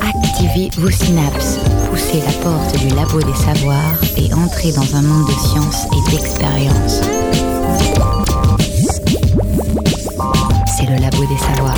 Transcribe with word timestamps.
Activez 0.00 0.70
vos 0.78 0.90
synapses, 0.90 1.58
poussez 1.90 2.20
la 2.24 2.32
porte 2.42 2.78
du 2.78 2.88
labo 2.94 3.20
des 3.20 3.34
savoirs 3.34 4.00
et 4.16 4.32
entrez 4.34 4.72
dans 4.72 4.96
un 4.96 5.02
monde 5.02 5.26
de 5.26 5.32
science 5.32 5.86
et 5.92 6.10
d'expérience. 6.10 7.00
C'est 10.66 10.86
le 10.86 11.00
labo 11.00 11.24
des 11.26 11.38
savoirs. 11.38 11.76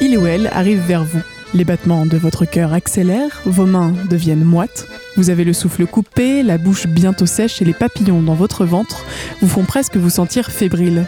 Il 0.00 0.16
ou 0.16 0.26
elle 0.26 0.48
arrive 0.52 0.80
vers 0.80 1.04
vous. 1.04 1.22
Les 1.54 1.64
battements 1.64 2.06
de 2.06 2.16
votre 2.16 2.44
cœur 2.44 2.72
accélèrent, 2.72 3.40
vos 3.44 3.66
mains 3.66 3.92
deviennent 4.10 4.44
moites, 4.44 4.86
vous 5.18 5.30
avez 5.30 5.42
le 5.42 5.52
souffle 5.52 5.84
coupé, 5.84 6.44
la 6.44 6.58
bouche 6.58 6.86
bientôt 6.86 7.26
sèche 7.26 7.60
et 7.60 7.64
les 7.64 7.74
papillons 7.74 8.22
dans 8.22 8.36
votre 8.36 8.64
ventre 8.64 9.04
vous 9.42 9.48
font 9.48 9.64
presque 9.64 9.96
vous 9.96 10.10
sentir 10.10 10.52
fébrile. 10.52 11.06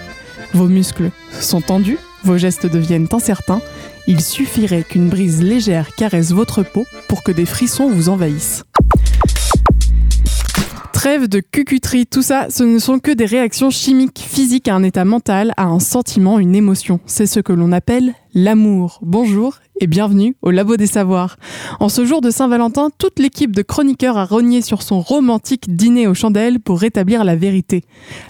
Vos 0.52 0.66
muscles 0.66 1.12
sont 1.30 1.60
tendus, 1.60 1.96
vos 2.24 2.36
gestes 2.36 2.66
deviennent 2.66 3.06
incertains, 3.12 3.62
il 4.08 4.20
suffirait 4.20 4.82
qu'une 4.82 5.08
brise 5.08 5.44
légère 5.44 5.94
caresse 5.94 6.32
votre 6.32 6.64
peau 6.64 6.86
pour 7.06 7.22
que 7.22 7.30
des 7.30 7.46
frissons 7.46 7.88
vous 7.88 8.08
envahissent. 8.08 8.64
Trêve 10.92 11.28
de 11.28 11.38
cucuterie, 11.40 12.06
tout 12.06 12.22
ça, 12.22 12.48
ce 12.50 12.64
ne 12.64 12.80
sont 12.80 12.98
que 12.98 13.12
des 13.12 13.26
réactions 13.26 13.70
chimiques, 13.70 14.18
physiques 14.18 14.66
à 14.66 14.74
un 14.74 14.82
état 14.82 15.04
mental, 15.04 15.54
à 15.56 15.66
un 15.66 15.78
sentiment, 15.78 16.40
une 16.40 16.56
émotion. 16.56 16.98
C'est 17.06 17.26
ce 17.26 17.38
que 17.38 17.52
l'on 17.52 17.70
appelle 17.70 18.12
l'amour. 18.34 18.98
Bonjour 19.02 19.58
et 19.80 19.86
bienvenue 19.86 20.36
au 20.42 20.50
Labo 20.50 20.76
des 20.76 20.86
Savoirs. 20.86 21.36
En 21.80 21.88
ce 21.88 22.04
jour 22.04 22.20
de 22.20 22.30
Saint-Valentin, 22.30 22.90
toute 22.98 23.18
l'équipe 23.18 23.56
de 23.56 23.62
chroniqueurs 23.62 24.18
a 24.18 24.26
rogné 24.26 24.60
sur 24.60 24.82
son 24.82 25.00
romantique 25.00 25.74
dîner 25.74 26.06
aux 26.06 26.14
chandelles 26.14 26.60
pour 26.60 26.78
rétablir 26.78 27.24
la 27.24 27.34
vérité. 27.34 27.84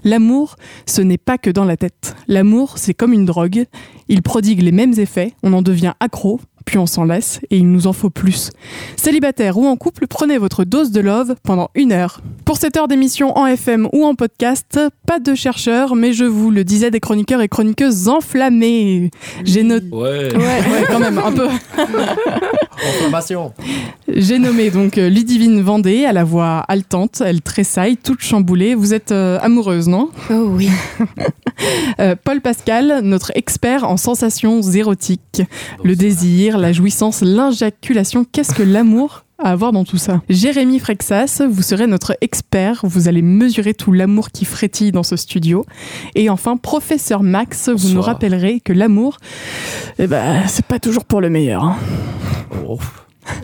L'amour, 0.05 0.55
ce 0.87 1.03
n'est 1.03 1.19
pas 1.19 1.39
que 1.39 1.51
dans 1.51 1.65
la 1.65 1.77
tête. 1.77 2.15
L'amour, 2.29 2.79
c'est 2.79 2.95
comme 2.95 3.13
une 3.13 3.25
drogue. 3.25 3.65
Il 4.09 4.23
prodigue 4.23 4.63
les 4.63 4.73
mêmes 4.73 4.95
effets, 4.99 5.35
on 5.43 5.53
en 5.53 5.63
devient 5.63 5.95
accro, 5.99 6.41
puis 6.71 6.79
on 6.79 6.87
s'en 6.87 7.03
laisse 7.03 7.41
et 7.51 7.57
il 7.57 7.69
nous 7.69 7.89
en 7.89 7.93
faut 7.93 8.11
plus. 8.11 8.53
Célibataire 8.95 9.59
ou 9.59 9.67
en 9.67 9.75
couple, 9.75 10.07
prenez 10.07 10.39
votre 10.39 10.63
dose 10.63 10.93
de 10.93 11.01
love 11.01 11.35
pendant 11.43 11.69
une 11.75 11.91
heure. 11.91 12.21
Pour 12.45 12.59
cette 12.59 12.77
heure 12.77 12.87
d'émission 12.87 13.37
en 13.37 13.47
FM 13.47 13.89
ou 13.93 14.05
en 14.05 14.15
podcast, 14.15 14.79
pas 15.05 15.19
de 15.19 15.35
chercheurs, 15.35 15.97
mais 15.97 16.13
je 16.13 16.25
vous 16.25 16.53
le 16.53 16.63
disais, 16.63 16.93
des 16.93 17.01
chroniqueurs 17.01 17.41
et 17.41 17.49
chroniqueuses 17.49 18.07
enflammés. 18.07 19.11
J'ai 19.43 19.65
noté. 19.65 19.89
Ouais. 19.91 20.29
Ouais, 20.41 20.47
ouais, 20.47 20.85
quand 20.89 21.01
même, 21.01 21.19
un 21.19 21.33
peu. 21.33 21.49
J'ai 24.09 24.39
nommé 24.39 24.71
donc 24.71 24.97
euh, 24.97 25.09
Ludivine 25.09 25.61
Vendée, 25.61 26.05
à 26.07 26.13
la 26.13 26.25
voix 26.25 26.65
haletante, 26.69 27.23
elle 27.25 27.43
tressaille, 27.43 27.97
toute 27.97 28.21
chamboulée. 28.21 28.75
Vous 28.75 28.95
êtes 28.95 29.13
euh, 29.13 29.39
amoureuse, 29.43 29.89
non? 29.89 30.09
Oh 30.31 30.47
oui. 30.55 30.71
Euh, 31.99 32.15
Paul 32.23 32.41
Pascal, 32.41 33.01
notre 33.03 33.33
expert 33.35 33.85
en 33.85 33.99
sensations 33.99 34.63
érotiques. 34.63 35.43
Le 35.85 35.95
désir, 35.95 36.57
la 36.61 36.73
jouissance, 36.73 37.23
l'injaculation, 37.23 38.25
qu'est-ce 38.25 38.55
que 38.55 38.63
l'amour 38.63 39.25
à 39.39 39.51
avoir 39.53 39.73
dans 39.73 39.85
tout 39.85 39.97
ça? 39.97 40.21
Jérémy 40.29 40.79
Frexas, 40.79 41.43
vous 41.51 41.63
serez 41.63 41.87
notre 41.87 42.17
expert, 42.21 42.81
vous 42.85 43.09
allez 43.09 43.23
mesurer 43.23 43.73
tout 43.75 43.91
l'amour 43.93 44.31
qui 44.31 44.45
frétille 44.45 44.93
dans 44.93 45.03
ce 45.03 45.17
studio. 45.17 45.65
Et 46.15 46.29
enfin, 46.29 46.57
professeur 46.59 47.23
Max, 47.23 47.71
vous 47.71 47.95
nous 47.95 48.03
rappellerez 48.03 48.61
que 48.61 48.73
l'amour, 48.73 49.17
eh 49.99 50.07
ben, 50.07 50.47
c'est 50.47 50.67
pas 50.67 50.79
toujours 50.79 51.05
pour 51.07 51.21
le 51.21 51.31
meilleur. 51.31 51.65
hein. 51.65 51.77
Oh, 52.67 52.79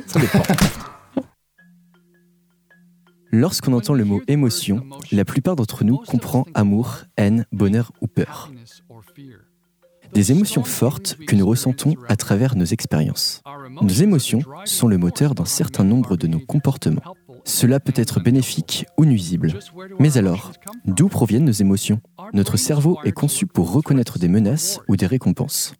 ça 0.06 0.20
dépend. 0.20 0.42
Lorsqu'on 3.33 3.72
entend 3.72 3.94
le 3.94 4.05
mot 4.05 4.20
émotion, 4.28 4.83
la 5.12 5.25
plupart 5.25 5.56
d'entre 5.56 5.84
nous 5.84 5.98
comprend 5.98 6.47
amour, 6.55 7.03
haine, 7.17 7.44
bonheur 7.53 7.92
ou 8.00 8.06
peur. 8.06 8.50
Des 10.12 10.32
émotions 10.32 10.64
fortes 10.64 11.16
que 11.26 11.36
nous 11.36 11.46
ressentons 11.46 11.94
à 12.08 12.16
travers 12.16 12.56
nos 12.56 12.64
expériences. 12.64 13.42
Nos 13.82 13.88
émotions 13.88 14.41
sont 14.64 14.88
le 14.88 14.98
moteur 14.98 15.34
d'un 15.34 15.44
certain 15.44 15.84
nombre 15.84 16.16
de 16.16 16.26
nos 16.26 16.38
comportements. 16.38 17.03
Cela 17.44 17.78
peut 17.78 17.92
être 17.94 18.20
bénéfique 18.20 18.86
ou 18.97 19.04
nuisible. 19.04 19.58
Mais 20.00 20.19
alors, 20.19 20.53
d'où 20.84 21.08
proviennent 21.08 21.44
nos 21.44 21.53
émotions? 21.53 22.00
Notre 22.32 22.56
cerveau 22.56 22.98
est 23.04 23.12
conçu 23.12 23.47
pour 23.47 23.72
reconnaître 23.72 24.19
des 24.19 24.28
menaces 24.28 24.81
ou 24.88 24.97
des 24.97 25.06
récompenses. 25.06 25.75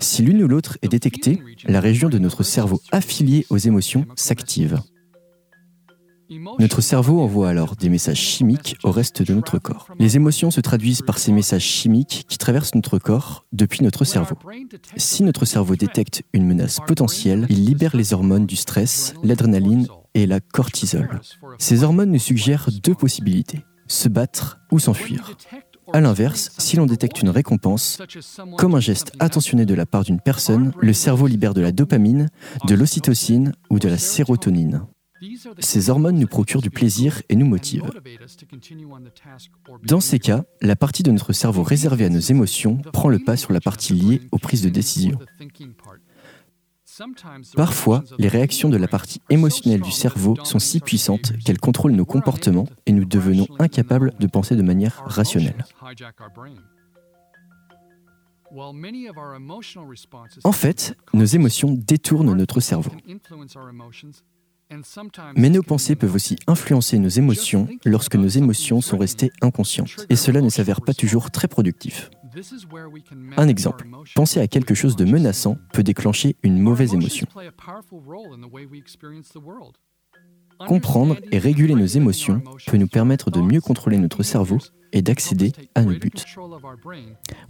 Si 0.00 0.22
l'une 0.22 0.42
ou 0.42 0.48
l'autre 0.48 0.76
est 0.82 0.88
détectée, 0.88 1.40
la 1.66 1.80
région 1.80 2.08
de 2.08 2.18
notre 2.18 2.42
cerveau 2.42 2.80
affiliée 2.90 3.46
aux 3.48 3.58
émotions 3.58 4.06
s'active. 4.16 4.80
Notre 6.58 6.80
cerveau 6.80 7.20
envoie 7.20 7.48
alors 7.48 7.74
des 7.76 7.88
messages 7.88 8.20
chimiques 8.20 8.76
au 8.82 8.90
reste 8.90 9.22
de 9.22 9.32
notre 9.32 9.58
corps. 9.58 9.88
Les 9.98 10.16
émotions 10.16 10.50
se 10.50 10.60
traduisent 10.60 11.02
par 11.02 11.18
ces 11.18 11.32
messages 11.32 11.62
chimiques 11.62 12.24
qui 12.28 12.36
traversent 12.36 12.74
notre 12.74 12.98
corps 12.98 13.46
depuis 13.52 13.82
notre 13.82 14.04
cerveau. 14.04 14.36
Si 14.96 15.22
notre 15.22 15.46
cerveau 15.46 15.74
détecte 15.76 16.22
une 16.34 16.46
menace 16.46 16.80
potentielle, 16.86 17.46
il 17.48 17.64
libère 17.64 17.96
les 17.96 18.12
hormones 18.12 18.46
du 18.46 18.56
stress, 18.56 19.14
l'adrénaline 19.22 19.86
et 20.14 20.26
la 20.26 20.40
cortisol. 20.40 21.20
Ces 21.58 21.82
hormones 21.82 22.10
nous 22.10 22.18
suggèrent 22.18 22.68
deux 22.82 22.94
possibilités, 22.94 23.64
se 23.86 24.08
battre 24.08 24.58
ou 24.70 24.78
s'enfuir. 24.78 25.36
A 25.94 26.02
l'inverse, 26.02 26.50
si 26.58 26.76
l'on 26.76 26.84
détecte 26.84 27.22
une 27.22 27.30
récompense, 27.30 28.02
comme 28.58 28.74
un 28.74 28.80
geste 28.80 29.12
attentionné 29.20 29.64
de 29.64 29.74
la 29.74 29.86
part 29.86 30.04
d'une 30.04 30.20
personne, 30.20 30.72
le 30.78 30.92
cerveau 30.92 31.26
libère 31.26 31.54
de 31.54 31.62
la 31.62 31.72
dopamine, 31.72 32.28
de 32.66 32.74
l'ocytocine 32.74 33.54
ou 33.70 33.78
de 33.78 33.88
la 33.88 33.96
sérotonine. 33.96 34.82
Ces 35.60 35.90
hormones 35.90 36.18
nous 36.18 36.26
procurent 36.26 36.62
du 36.62 36.70
plaisir 36.70 37.22
et 37.28 37.36
nous 37.36 37.46
motivent. 37.46 37.90
Dans 39.84 40.00
ces 40.00 40.18
cas, 40.18 40.44
la 40.60 40.76
partie 40.76 41.02
de 41.02 41.10
notre 41.10 41.32
cerveau 41.32 41.62
réservée 41.62 42.04
à 42.04 42.08
nos 42.08 42.20
émotions 42.20 42.76
prend 42.92 43.08
le 43.08 43.18
pas 43.18 43.36
sur 43.36 43.52
la 43.52 43.60
partie 43.60 43.92
liée 43.94 44.22
aux 44.32 44.38
prises 44.38 44.62
de 44.62 44.68
décision. 44.68 45.18
Parfois, 47.54 48.02
les 48.18 48.28
réactions 48.28 48.68
de 48.68 48.76
la 48.76 48.88
partie 48.88 49.20
émotionnelle 49.30 49.80
du 49.80 49.92
cerveau 49.92 50.36
sont 50.44 50.58
si 50.58 50.80
puissantes 50.80 51.32
qu'elles 51.44 51.60
contrôlent 51.60 51.92
nos 51.92 52.04
comportements 52.04 52.68
et 52.86 52.92
nous 52.92 53.04
devenons 53.04 53.46
incapables 53.58 54.14
de 54.18 54.26
penser 54.26 54.56
de 54.56 54.62
manière 54.62 55.02
rationnelle. 55.04 55.64
En 60.44 60.52
fait, 60.52 60.96
nos 61.12 61.24
émotions 61.24 61.72
détournent 61.72 62.34
notre 62.34 62.60
cerveau. 62.60 62.90
Mais 65.36 65.50
nos 65.50 65.62
pensées 65.62 65.96
peuvent 65.96 66.14
aussi 66.14 66.36
influencer 66.46 66.98
nos 66.98 67.08
émotions 67.08 67.68
lorsque 67.84 68.16
nos 68.16 68.28
émotions 68.28 68.80
sont 68.80 68.98
restées 68.98 69.30
inconscientes. 69.40 70.06
Et 70.10 70.16
cela 70.16 70.40
ne 70.40 70.48
s'avère 70.48 70.80
pas 70.80 70.94
toujours 70.94 71.30
très 71.30 71.48
productif. 71.48 72.10
Un 73.36 73.48
exemple, 73.48 73.86
penser 74.14 74.40
à 74.40 74.46
quelque 74.46 74.74
chose 74.74 74.96
de 74.96 75.04
menaçant 75.04 75.56
peut 75.72 75.82
déclencher 75.82 76.36
une 76.42 76.58
mauvaise 76.58 76.94
émotion. 76.94 77.26
Comprendre 80.66 81.16
et 81.30 81.38
réguler 81.38 81.74
nos 81.74 81.86
émotions 81.86 82.42
peut 82.66 82.76
nous 82.76 82.88
permettre 82.88 83.30
de 83.30 83.40
mieux 83.40 83.60
contrôler 83.60 83.96
notre 83.98 84.22
cerveau 84.22 84.58
et 84.92 85.02
d'accéder 85.02 85.52
à 85.74 85.82
nos 85.82 85.98
buts. 85.98 86.10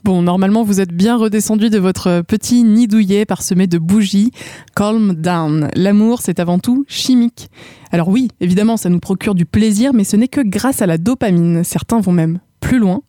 Bon, 0.05 0.23
normalement, 0.23 0.65
vous 0.65 0.81
êtes 0.81 0.93
bien 0.93 1.17
redescendu 1.17 1.71
de 1.71 1.79
votre 1.79 2.23
petit 2.23 2.65
nid 2.65 2.89
douillet 2.89 3.25
parsemé 3.25 3.67
de 3.67 3.79
bougies. 3.79 4.33
Calm 4.75 5.15
down. 5.15 5.69
L'amour, 5.75 6.21
c'est 6.21 6.41
avant 6.41 6.59
tout 6.59 6.85
chimique. 6.89 7.49
Alors 7.93 8.09
oui, 8.09 8.29
évidemment, 8.41 8.77
ça 8.77 8.89
nous 8.89 9.01
procure 9.01 9.35
du 9.35 9.47
plaisir, 9.47 9.93
mais 9.95 10.05
ce 10.05 10.17
n'est 10.17 10.29
que 10.29 10.41
grâce 10.41 10.83
à 10.83 10.87
la 10.87 10.99
dopamine. 10.99 11.65
Certains 11.65 12.01
vont 12.01 12.13
même 12.13 12.41
plus 12.61 12.79
loin 12.79 13.03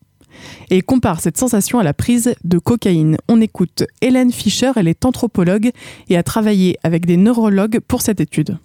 et 0.70 0.82
comparent 0.82 1.20
cette 1.20 1.38
sensation 1.38 1.80
à 1.80 1.84
la 1.84 1.94
prise 1.94 2.36
de 2.44 2.60
cocaïne. 2.60 3.18
On 3.28 3.42
écoute 3.42 3.84
Hélène 4.02 4.32
Fischer, 4.32 4.72
elle 4.76 4.88
est 4.88 5.06
anthropologue 5.06 5.72
et 6.08 6.18
a 6.18 6.24
travaillé 6.24 6.78
avec 6.84 7.06
des 7.06 7.18
neurologues 7.18 7.80
pour 7.80 8.02
cette 8.02 8.22
étude. 8.22 8.58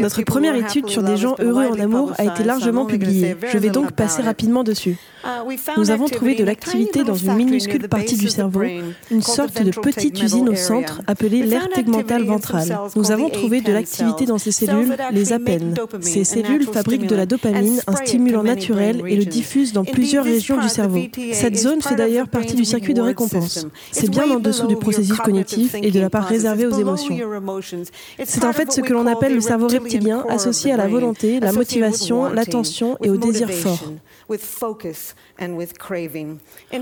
Notre 0.00 0.22
première 0.22 0.54
étude 0.54 0.88
sur 0.88 1.02
des 1.02 1.16
gens 1.16 1.34
heureux 1.38 1.66
en 1.66 1.78
amour 1.78 2.12
a 2.18 2.24
été 2.24 2.44
largement 2.44 2.86
publiée. 2.86 3.36
Je 3.52 3.58
vais 3.58 3.70
donc 3.70 3.92
passer 3.92 4.22
rapidement 4.22 4.62
dessus. 4.64 4.96
Nous 5.76 5.90
avons 5.90 6.08
trouvé 6.08 6.34
de 6.34 6.44
l'activité 6.44 7.04
dans 7.04 7.14
une 7.14 7.34
minuscule 7.34 7.88
partie 7.88 8.16
du 8.16 8.28
cerveau, 8.28 8.62
une 9.10 9.22
sorte 9.22 9.62
de 9.62 9.70
petite 9.70 10.20
usine 10.20 10.48
au 10.48 10.56
centre 10.56 11.00
appelée 11.06 11.42
l'aire 11.42 11.68
tegmentale 11.68 12.24
ventrale. 12.24 12.78
Nous 12.96 13.10
avons 13.10 13.28
trouvé 13.28 13.60
de 13.60 13.72
l'activité 13.72 14.26
dans 14.26 14.38
ces 14.38 14.52
cellules, 14.52 14.96
les 15.12 15.32
apènes. 15.32 15.74
Ces 16.00 16.24
cellules 16.24 16.66
fabriquent 16.66 17.06
de 17.06 17.16
la 17.16 17.26
dopamine, 17.26 17.80
un 17.86 17.96
stimulant 17.96 18.42
naturel, 18.42 19.02
et 19.06 19.16
le 19.16 19.24
diffusent 19.24 19.72
dans 19.72 19.84
plusieurs 19.84 20.24
régions 20.24 20.60
du 20.60 20.68
cerveau. 20.68 21.00
Cette 21.32 21.56
zone 21.56 21.82
fait 21.82 21.94
d'ailleurs 21.94 22.28
partie 22.28 22.54
du 22.54 22.64
circuit 22.64 22.94
de 22.94 23.02
récompense. 23.02 23.66
C'est 23.90 24.10
bien 24.10 24.28
en 24.30 24.40
dessous 24.40 24.66
du 24.66 24.76
processus 24.76 25.18
cognitif 25.18 25.74
et 25.74 25.90
de 25.90 26.00
la 26.00 26.10
part 26.10 26.26
réservée 26.26 26.66
aux 26.66 26.78
émotions. 26.78 27.16
C'est 28.24 28.44
en 28.44 28.52
fait 28.52 28.72
ce 28.72 28.80
que 28.80 28.92
l'on 28.92 29.06
appelle 29.06 29.31
le 29.34 29.40
cerveau 29.40 29.68
reptilien 29.68 30.24
associé 30.28 30.72
à 30.72 30.76
la 30.76 30.88
volonté, 30.88 31.40
la 31.40 31.52
motivation, 31.52 32.28
l'attention 32.28 32.96
et 33.02 33.10
au 33.10 33.16
désir 33.16 33.50
fort. 33.50 33.82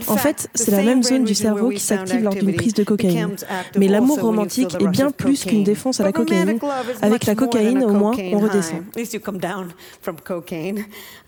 En 0.07 0.17
fait, 0.17 0.49
c'est 0.55 0.71
la 0.71 0.83
même 0.83 1.03
zone 1.03 1.25
du 1.25 1.35
cerveau 1.35 1.71
qui 1.71 1.81
s'active 1.81 2.23
lors 2.23 2.35
d'une 2.35 2.55
prise 2.55 2.75
de 2.75 2.85
cocaïne. 2.85 3.37
Mais 3.77 3.89
l'amour 3.89 4.21
romantique 4.21 4.77
est 4.79 4.89
bien 4.89 5.11
plus 5.11 5.45
qu'une 5.45 5.65
défense 5.65 6.01
à 6.01 6.05
la 6.05 6.13
cocaïne. 6.13 6.59
Avec 7.03 7.27
la 7.27 7.35
cocaïne, 7.35 7.83
au 7.85 7.93
moins, 7.93 8.13
on 8.33 8.39
redescend. 8.39 8.83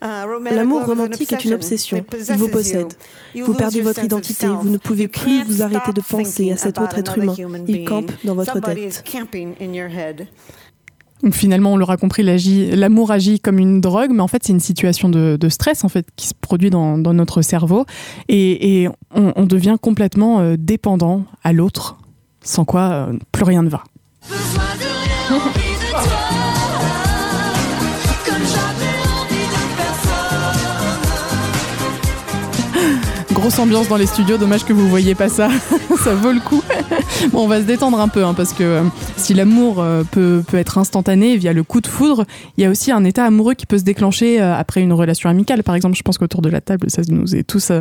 Uh, 0.03 0.55
l'amour 0.55 0.85
romantique 0.85 1.33
est 1.33 1.45
une 1.45 1.55
obsession. 1.55 2.05
Il 2.29 2.37
vous 2.37 2.49
possède. 2.49 2.93
Vous 3.35 3.55
perdez 3.55 3.81
votre 3.81 4.05
identité. 4.05 4.47
Vous 4.47 4.69
ne 4.69 4.79
pouvez 4.79 5.09
plus 5.09 5.43
vous 5.45 5.63
arrêter 5.63 5.93
de 5.93 6.01
penser 6.01 6.53
à 6.53 6.57
cet 6.57 6.79
autre 6.79 6.99
être 6.99 7.19
humain. 7.19 7.35
Il 7.67 7.85
campe 7.85 8.11
dans 8.25 8.35
votre 8.35 8.61
tête. 8.61 9.05
Donc 11.23 11.35
finalement, 11.35 11.73
on 11.73 11.77
l'aura 11.77 11.97
compris, 11.97 12.23
l'amour 12.75 13.13
agit 13.13 13.39
comme 13.39 13.59
une 13.59 13.81
drogue, 13.81 14.11
mais 14.13 14.23
en 14.23 14.29
fait, 14.29 14.43
c'est 14.45 14.53
une 14.53 14.61
situation 14.61 15.09
de, 15.09 15.49
stress 15.49 15.85
en 15.85 15.89
fait 15.89 16.07
qui 16.17 16.27
se 16.27 16.35
produit 16.35 16.71
dans, 16.71 16.97
notre 16.97 17.43
cerveau, 17.43 17.85
et, 18.29 18.89
on, 19.15 19.45
devient 19.45 19.77
complètement 19.81 20.41
euh, 20.41 20.57
dépendant 20.59 21.25
à 21.45 21.53
l'autre, 21.53 21.99
sans 22.43 22.65
quoi 22.65 22.91
euh, 22.93 23.13
plus 23.31 23.45
rien 23.45 23.63
ne 23.63 23.69
va. 23.69 23.85
Grosse 33.43 33.59
ambiance 33.59 33.89
dans 33.89 33.97
les 33.97 34.07
studios. 34.07 34.39
Dommage 34.39 34.65
que 34.65 34.73
vous 34.73 34.89
voyez 34.89 35.17
pas 35.17 35.29
ça. 35.29 35.49
ça 35.99 36.15
vaut 36.15 36.31
le 36.31 36.39
coup. 36.39 36.63
bon, 37.33 37.43
on 37.43 37.49
va 37.49 37.61
se 37.61 37.67
détendre 37.67 38.01
un 38.01 38.07
peu 38.07 38.25
hein, 38.25 38.35
parce 38.35 38.53
que 38.53 38.63
euh, 38.63 38.83
si 39.17 39.35
l'amour 39.35 39.81
euh, 39.81 40.05
peut, 40.09 40.45
peut 40.47 40.59
être 40.59 40.79
instantané 40.79 41.37
via 41.37 41.53
le 41.53 41.65
coup 41.65 41.81
de 41.81 41.89
foudre, 41.89 42.25
il 42.57 42.63
y 42.63 42.67
a 42.69 42.71
aussi 42.71 42.93
un 42.93 43.03
état 43.03 43.25
amoureux 43.25 43.55
qui 43.55 43.67
peut 43.67 43.79
se 43.79 43.83
déclencher 43.83 44.41
euh, 44.41 44.55
après 44.55 44.81
une 44.81 44.93
relation 44.93 45.29
amicale. 45.29 45.65
Par 45.65 45.75
exemple, 45.75 45.97
je 45.97 46.03
pense 46.03 46.19
qu'autour 46.19 46.41
de 46.41 46.51
la 46.51 46.61
table, 46.61 46.89
ça 46.89 47.03
nous 47.09 47.35
est 47.35 47.43
tous, 47.43 47.73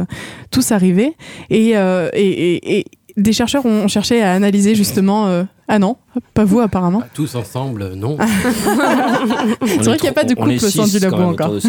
tous 0.49 0.71
arrivé. 0.71 1.15
Et, 1.51 1.73
et, 1.73 2.79
et, 2.79 2.85
des 3.21 3.33
chercheurs 3.33 3.65
ont 3.65 3.87
cherché 3.87 4.21
à 4.21 4.33
analyser 4.33 4.75
justement. 4.75 5.45
Ah 5.73 5.79
non, 5.79 5.95
pas 6.33 6.43
vous 6.43 6.59
apparemment. 6.59 7.01
Tous 7.13 7.33
ensemble, 7.35 7.93
non. 7.93 8.17
c'est 9.65 9.83
vrai 9.83 9.95
qu'il 9.95 10.03
n'y 10.03 10.09
a 10.09 10.13
pas 10.13 10.25
de 10.25 10.33
couple 10.33 10.55
au 10.55 10.59
sein 10.59 10.85
du 10.85 10.99
labo 10.99 11.21
encore. 11.21 11.53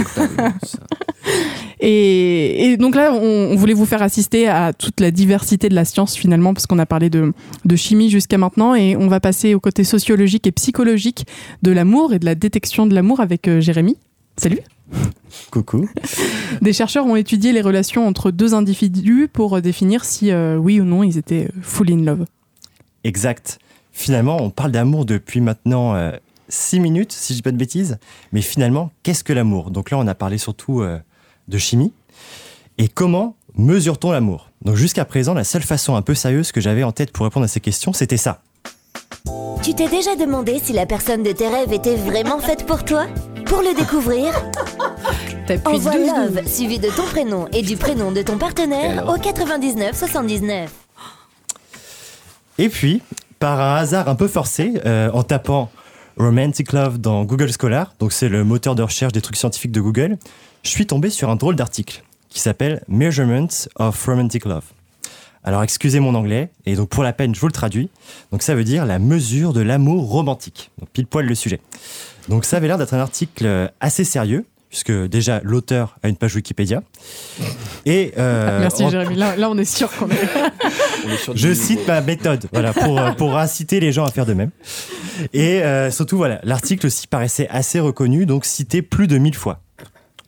Et, 1.84 2.76
donc 2.78 2.94
là, 2.94 3.12
on, 3.12 3.56
voulait 3.56 3.74
vous 3.74 3.86
faire 3.86 4.02
assister 4.02 4.48
à 4.48 4.72
toute 4.72 5.00
la 5.00 5.10
diversité 5.10 5.68
de 5.68 5.74
la 5.74 5.84
science 5.84 6.16
finalement, 6.16 6.54
parce 6.54 6.66
qu'on 6.66 6.78
a 6.78 6.86
parlé 6.86 7.10
de, 7.10 7.32
chimie 7.76 8.08
jusqu'à 8.08 8.38
maintenant, 8.38 8.74
et 8.74 8.96
on 8.96 9.08
va 9.08 9.20
passer 9.20 9.54
au 9.54 9.60
côté 9.60 9.82
sociologique 9.82 10.46
et 10.46 10.52
psychologique 10.52 11.26
de 11.62 11.72
l'amour 11.72 12.12
et 12.12 12.18
de 12.18 12.24
la 12.24 12.34
détection 12.34 12.86
de 12.86 12.94
l'amour 12.94 13.20
avec 13.20 13.48
euh, 13.48 13.60
Jérémy. 13.60 13.96
Salut. 14.36 14.60
Coucou. 15.50 15.88
Des 16.62 16.72
chercheurs 16.72 17.06
ont 17.06 17.16
étudié 17.16 17.52
les 17.52 17.60
relations 17.60 18.06
entre 18.06 18.30
deux 18.30 18.54
individus 18.54 19.28
pour 19.32 19.60
définir 19.62 20.04
si 20.04 20.30
euh, 20.30 20.56
oui 20.56 20.80
ou 20.80 20.84
non 20.84 21.02
ils 21.02 21.18
étaient 21.18 21.46
euh, 21.46 21.60
full 21.62 21.90
in 21.90 22.04
love. 22.04 22.26
Exact. 23.04 23.58
Finalement, 23.92 24.38
on 24.40 24.50
parle 24.50 24.72
d'amour 24.72 25.04
depuis 25.04 25.40
maintenant 25.40 26.12
six 26.48 26.80
minutes, 26.80 27.12
si 27.12 27.34
je 27.34 27.38
dis 27.38 27.42
pas 27.42 27.52
de 27.52 27.58
bêtises. 27.58 27.98
Mais 28.32 28.40
finalement, 28.40 28.90
qu'est-ce 29.02 29.22
que 29.22 29.34
l'amour? 29.34 29.70
Donc 29.70 29.90
là, 29.90 29.98
on 29.98 30.06
a 30.06 30.14
parlé 30.14 30.38
surtout 30.38 30.82
de 30.82 31.58
chimie. 31.58 31.92
Et 32.78 32.88
comment 32.88 33.36
mesure-t-on 33.54 34.12
l'amour? 34.12 34.50
Donc 34.62 34.76
jusqu'à 34.76 35.04
présent, 35.04 35.34
la 35.34 35.44
seule 35.44 35.62
façon 35.62 35.94
un 35.94 36.00
peu 36.00 36.14
sérieuse 36.14 36.52
que 36.52 36.60
j'avais 36.60 36.84
en 36.84 36.92
tête 36.92 37.12
pour 37.12 37.24
répondre 37.26 37.44
à 37.44 37.48
ces 37.48 37.60
questions, 37.60 37.92
c'était 37.92 38.16
ça. 38.16 38.40
Tu 39.62 39.74
t'es 39.74 39.88
déjà 39.88 40.16
demandé 40.16 40.58
si 40.58 40.72
la 40.72 40.86
personne 40.86 41.22
de 41.22 41.30
tes 41.30 41.46
rêves 41.46 41.72
était 41.72 41.94
vraiment 41.94 42.40
faite 42.40 42.66
pour 42.66 42.84
toi? 42.84 43.06
Pour 43.46 43.60
le 43.60 43.76
découvrir, 43.76 44.32
envoie 45.66 45.96
Love 45.96 46.46
suivi 46.48 46.78
de 46.78 46.88
ton 46.88 47.04
prénom 47.04 47.46
et 47.52 47.62
du 47.62 47.76
prénom 47.76 48.10
de 48.10 48.22
ton 48.22 48.38
partenaire 48.38 49.08
au 49.08 49.18
99 49.18 49.96
79. 49.96 50.70
Et 52.58 52.68
puis, 52.68 53.02
par 53.38 53.60
un 53.60 53.76
hasard 53.76 54.08
un 54.08 54.14
peu 54.14 54.26
forcé, 54.26 54.72
euh, 54.84 55.10
en 55.12 55.22
tapant 55.22 55.70
Romantic 56.16 56.72
Love 56.72 56.98
dans 56.98 57.24
Google 57.24 57.50
Scholar, 57.52 57.94
donc 57.98 58.12
c'est 58.12 58.28
le 58.28 58.44
moteur 58.44 58.74
de 58.74 58.82
recherche 58.82 59.12
des 59.12 59.20
trucs 59.20 59.36
scientifiques 59.36 59.72
de 59.72 59.80
Google, 59.80 60.18
je 60.62 60.70
suis 60.70 60.86
tombé 60.86 61.08
sur 61.10 61.30
un 61.30 61.36
drôle 61.36 61.56
d'article 61.56 62.02
qui 62.28 62.40
s'appelle 62.40 62.82
Measurements 62.88 63.68
of 63.76 64.04
Romantic 64.04 64.44
Love. 64.44 64.64
Alors 65.44 65.62
excusez 65.62 65.98
mon 66.00 66.14
anglais, 66.14 66.50
et 66.66 66.76
donc 66.76 66.88
pour 66.88 67.02
la 67.02 67.12
peine, 67.12 67.34
je 67.34 67.40
vous 67.40 67.48
le 67.48 67.52
traduis. 67.52 67.90
Donc 68.30 68.42
ça 68.42 68.54
veut 68.54 68.64
dire 68.64 68.86
la 68.86 68.98
mesure 68.98 69.52
de 69.52 69.60
l'amour 69.60 70.08
romantique. 70.08 70.70
Donc 70.78 70.88
pile 70.90 71.06
poil 71.06 71.26
le 71.26 71.34
sujet. 71.34 71.60
Donc 72.28 72.44
ça 72.44 72.58
avait 72.58 72.68
l'air 72.68 72.78
d'être 72.78 72.94
un 72.94 73.00
article 73.00 73.70
assez 73.80 74.04
sérieux, 74.04 74.44
puisque 74.68 74.92
déjà 74.92 75.40
l'auteur 75.42 75.98
a 76.02 76.08
une 76.08 76.16
page 76.16 76.34
Wikipédia. 76.36 76.82
Et 77.84 78.14
euh, 78.16 78.60
Merci 78.60 78.88
Jérémy, 78.88 79.16
là, 79.16 79.50
on 79.50 79.58
est 79.58 79.64
sûr 79.64 79.90
qu'on 79.90 80.08
est... 80.08 81.34
Je 81.34 81.52
cite 81.52 81.86
ma 81.86 82.00
méthode, 82.00 82.46
voilà, 82.52 82.72
pour, 82.72 82.98
pour 83.16 83.36
inciter 83.36 83.80
les 83.80 83.92
gens 83.92 84.04
à 84.04 84.10
faire 84.10 84.24
de 84.24 84.32
même. 84.32 84.50
Et 85.34 85.62
euh, 85.62 85.90
surtout, 85.90 86.16
voilà, 86.16 86.40
l'article 86.44 86.86
aussi 86.86 87.06
paraissait 87.06 87.48
assez 87.50 87.80
reconnu, 87.80 88.24
donc 88.24 88.46
cité 88.46 88.80
plus 88.80 89.08
de 89.08 89.18
mille 89.18 89.34
fois. 89.34 89.60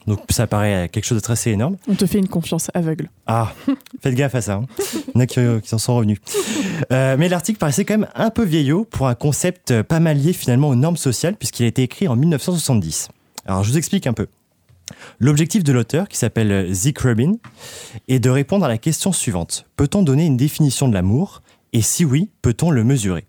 Donc 0.06 0.20
ça 0.30 0.46
paraît 0.46 0.88
quelque 0.90 1.04
chose 1.04 1.18
de 1.18 1.22
très 1.22 1.50
énorme. 1.50 1.76
On 1.88 1.94
te 1.94 2.06
fait 2.06 2.18
une 2.18 2.28
confiance 2.28 2.70
aveugle. 2.74 3.10
Ah, 3.26 3.52
faites 4.02 4.14
gaffe 4.14 4.34
à 4.34 4.40
ça. 4.40 4.54
Hein. 4.54 4.66
Il 4.78 5.12
y 5.14 5.18
en 5.18 5.20
a 5.20 5.26
qui, 5.26 5.40
qui 5.62 5.74
en 5.74 5.78
sont 5.78 5.96
revenus. 5.96 6.18
Euh, 6.92 7.16
mais 7.18 7.28
l'article 7.28 7.58
paraissait 7.58 7.84
quand 7.84 7.98
même 7.98 8.08
un 8.14 8.30
peu 8.30 8.44
vieillot 8.44 8.84
pour 8.84 9.08
un 9.08 9.14
concept 9.14 9.82
pas 9.82 10.00
mal 10.00 10.18
lié 10.18 10.32
finalement 10.32 10.68
aux 10.68 10.74
normes 10.74 10.96
sociales 10.96 11.36
puisqu'il 11.36 11.64
a 11.64 11.68
été 11.68 11.82
écrit 11.82 12.08
en 12.08 12.16
1970. 12.16 13.08
Alors 13.46 13.64
je 13.64 13.70
vous 13.70 13.78
explique 13.78 14.06
un 14.06 14.12
peu. 14.12 14.26
L'objectif 15.18 15.64
de 15.64 15.72
l'auteur, 15.72 16.08
qui 16.08 16.18
s'appelle 16.18 16.72
Zeke 16.72 16.98
Rubin, 16.98 17.34
est 18.08 18.18
de 18.18 18.30
répondre 18.30 18.64
à 18.64 18.68
la 18.68 18.78
question 18.78 19.12
suivante. 19.12 19.66
Peut-on 19.76 20.02
donner 20.02 20.26
une 20.26 20.36
définition 20.36 20.88
de 20.88 20.94
l'amour? 20.94 21.42
Et 21.72 21.82
si 21.82 22.04
oui, 22.04 22.30
peut-on 22.42 22.70
le 22.70 22.84
mesurer? 22.84 23.26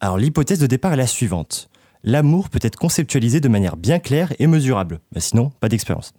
Alors 0.00 0.18
l'hypothèse 0.18 0.58
de 0.58 0.66
départ 0.66 0.92
est 0.92 0.96
la 0.96 1.06
suivante 1.06 1.67
l'amour 2.02 2.48
peut 2.48 2.60
être 2.62 2.76
conceptualisé 2.76 3.40
de 3.40 3.48
manière 3.48 3.76
bien 3.76 3.98
claire 3.98 4.32
et 4.38 4.46
mesurable. 4.46 5.00
Sinon, 5.16 5.50
pas 5.60 5.68
d'expérience. 5.68 6.12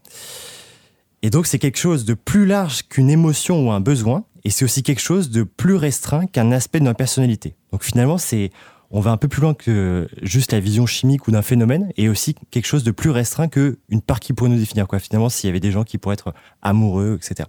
Et 1.21 1.29
donc 1.29 1.47
c'est 1.47 1.59
quelque 1.59 1.79
chose 1.79 2.05
de 2.05 2.13
plus 2.13 2.45
large 2.45 2.83
qu'une 2.87 3.09
émotion 3.09 3.67
ou 3.67 3.71
un 3.71 3.81
besoin, 3.81 4.25
et 4.43 4.49
c'est 4.49 4.63
aussi 4.63 4.83
quelque 4.83 5.01
chose 5.01 5.29
de 5.29 5.43
plus 5.43 5.75
restreint 5.75 6.27
qu'un 6.27 6.51
aspect 6.51 6.79
de 6.79 6.85
notre 6.85 6.97
personnalité. 6.97 7.55
Donc 7.71 7.83
finalement, 7.83 8.17
c'est 8.17 8.51
on 8.91 9.01
va 9.01 9.11
un 9.11 9.17
peu 9.17 9.27
plus 9.27 9.41
loin 9.41 9.53
que 9.53 10.07
juste 10.21 10.51
la 10.51 10.59
vision 10.59 10.85
chimique 10.85 11.27
ou 11.27 11.31
d'un 11.31 11.41
phénomène, 11.41 11.91
et 11.97 12.09
aussi 12.09 12.35
quelque 12.49 12.65
chose 12.65 12.83
de 12.83 12.91
plus 12.91 13.11
restreint 13.11 13.47
qu'une 13.47 14.01
part 14.05 14.19
qui 14.19 14.33
pourrait 14.33 14.49
nous 14.49 14.57
définir. 14.57 14.87
Quoi. 14.87 14.99
Finalement, 14.99 15.29
s'il 15.29 15.47
y 15.47 15.51
avait 15.51 15.59
des 15.59 15.71
gens 15.71 15.83
qui 15.83 15.97
pourraient 15.97 16.15
être 16.15 16.33
amoureux, 16.61 17.19
etc. 17.21 17.47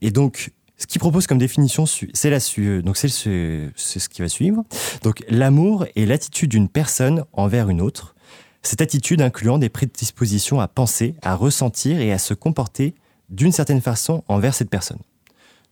Et 0.00 0.10
donc, 0.10 0.50
ce 0.82 0.86
qu'il 0.88 0.98
propose 0.98 1.28
comme 1.28 1.38
définition, 1.38 1.84
c'est 1.86 2.28
la 2.28 2.38
donc 2.80 2.96
c'est 2.96 3.08
ce 3.08 4.08
qui 4.08 4.20
va 4.20 4.28
suivre. 4.28 4.64
Donc 5.04 5.22
l'amour 5.28 5.86
est 5.94 6.06
l'attitude 6.06 6.50
d'une 6.50 6.68
personne 6.68 7.24
envers 7.32 7.68
une 7.68 7.80
autre. 7.80 8.16
Cette 8.62 8.80
attitude 8.80 9.22
incluant 9.22 9.58
des 9.58 9.68
prédispositions 9.68 10.58
à 10.60 10.66
penser, 10.66 11.14
à 11.22 11.36
ressentir 11.36 12.00
et 12.00 12.12
à 12.12 12.18
se 12.18 12.34
comporter 12.34 12.96
d'une 13.30 13.52
certaine 13.52 13.80
façon 13.80 14.24
envers 14.26 14.54
cette 14.54 14.70
personne. 14.70 14.98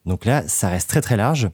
Donc 0.07 0.27
là, 0.27 0.47
ça 0.47 0.69
reste 0.69 0.89
très 0.89 1.01
très 1.01 1.17
large. 1.17 1.51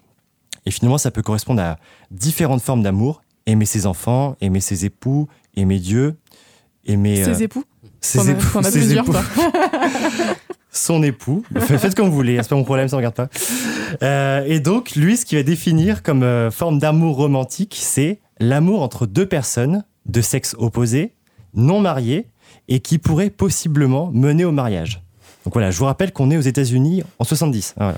Et 0.66 0.70
finalement, 0.70 0.98
ça 0.98 1.10
peut 1.10 1.22
correspondre 1.22 1.62
à 1.62 1.78
différentes 2.10 2.60
formes 2.60 2.82
d'amour. 2.82 3.22
Aimer 3.46 3.64
ses 3.64 3.86
enfants, 3.86 4.36
aimer 4.42 4.60
ses 4.60 4.84
époux, 4.84 5.28
aimer 5.56 5.78
Dieu, 5.78 6.16
aimer... 6.84 7.25
Ses 7.25 7.40
euh, 7.40 7.44
époux 7.44 7.64
Ses 8.02 8.30
époux. 8.30 8.62
ses 8.62 8.92
époux. 8.92 9.14
son 10.76 11.02
époux. 11.02 11.42
Faites 11.59 11.95
comme 11.95 12.09
vous 12.09 12.14
voulez, 12.14 12.38
c'est 12.42 12.49
pas 12.49 12.56
mon 12.56 12.64
problème, 12.64 12.88
ça 12.88 12.97
ne 12.97 12.99
regarde 12.99 13.14
pas. 13.14 13.28
Euh, 14.02 14.45
et 14.47 14.61
donc, 14.61 14.97
lui, 14.97 15.16
ce 15.16 15.25
qu'il 15.25 15.38
va 15.38 15.45
définir 15.45 16.02
comme 16.02 16.23
euh, 16.23 16.50
forme 16.50 16.78
d'amour 16.78 17.16
romantique, 17.16 17.76
c'est 17.78 18.21
l'amour 18.40 18.83
entre 18.83 19.06
deux 19.06 19.26
personnes 19.26 19.85
de 20.06 20.21
sexe 20.21 20.54
opposé, 20.59 21.14
non 21.54 21.80
mariées, 21.80 22.28
et 22.68 22.80
qui 22.80 22.99
pourraient 22.99 23.30
possiblement 23.30 24.11
mener 24.12 24.45
au 24.45 24.52
mariage. 24.52 25.02
Donc 25.45 25.54
voilà, 25.54 25.71
je 25.71 25.78
vous 25.78 25.85
rappelle 25.85 26.12
qu'on 26.12 26.30
est 26.30 26.37
aux 26.37 26.42
États-Unis 26.42 27.04
en 27.18 27.25
70. 27.25 27.75
Ah, 27.78 27.95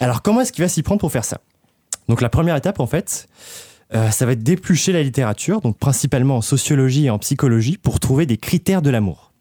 Alors, 0.00 0.22
comment 0.22 0.40
est-ce 0.40 0.52
qu'il 0.52 0.62
va 0.62 0.68
s'y 0.68 0.82
prendre 0.82 1.00
pour 1.00 1.10
faire 1.10 1.24
ça? 1.24 1.40
Donc, 2.08 2.20
la 2.20 2.28
première 2.28 2.56
étape, 2.56 2.80
en 2.80 2.86
fait, 2.86 3.26
euh, 3.94 4.10
ça 4.10 4.26
va 4.26 4.32
être 4.32 4.42
d'éplucher 4.42 4.92
la 4.92 5.02
littérature, 5.02 5.60
donc 5.60 5.78
principalement 5.78 6.36
en 6.36 6.42
sociologie 6.42 7.06
et 7.06 7.10
en 7.10 7.18
psychologie, 7.18 7.76
pour 7.76 8.00
trouver 8.00 8.26
des 8.26 8.36
critères 8.36 8.82
de 8.82 8.90
l'amour. 8.90 9.32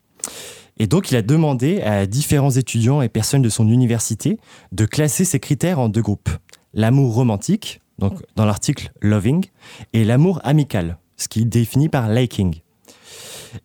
Et 0.78 0.88
donc, 0.88 1.12
il 1.12 1.16
a 1.16 1.22
demandé 1.22 1.82
à 1.82 2.06
différents 2.06 2.52
étudiants 2.52 3.02
et 3.02 3.10
personnes 3.10 3.42
de 3.42 3.50
son 3.50 3.68
université 3.68 4.40
de 4.72 4.86
classer 4.86 5.26
ces 5.26 5.40
critères 5.40 5.80
en 5.80 5.90
deux 5.90 6.02
groupes. 6.02 6.30
L'amour 6.74 7.14
romantique, 7.14 7.82
donc 8.00 8.20
dans 8.36 8.46
l'article 8.46 8.92
loving, 9.02 9.46
et 9.94 10.04
l'amour 10.04 10.42
amical, 10.44 10.98
ce 11.18 11.28
qui 11.28 11.42
est 11.42 11.46
défini 11.46 11.90
par 11.90 12.10
liking. 12.10 12.62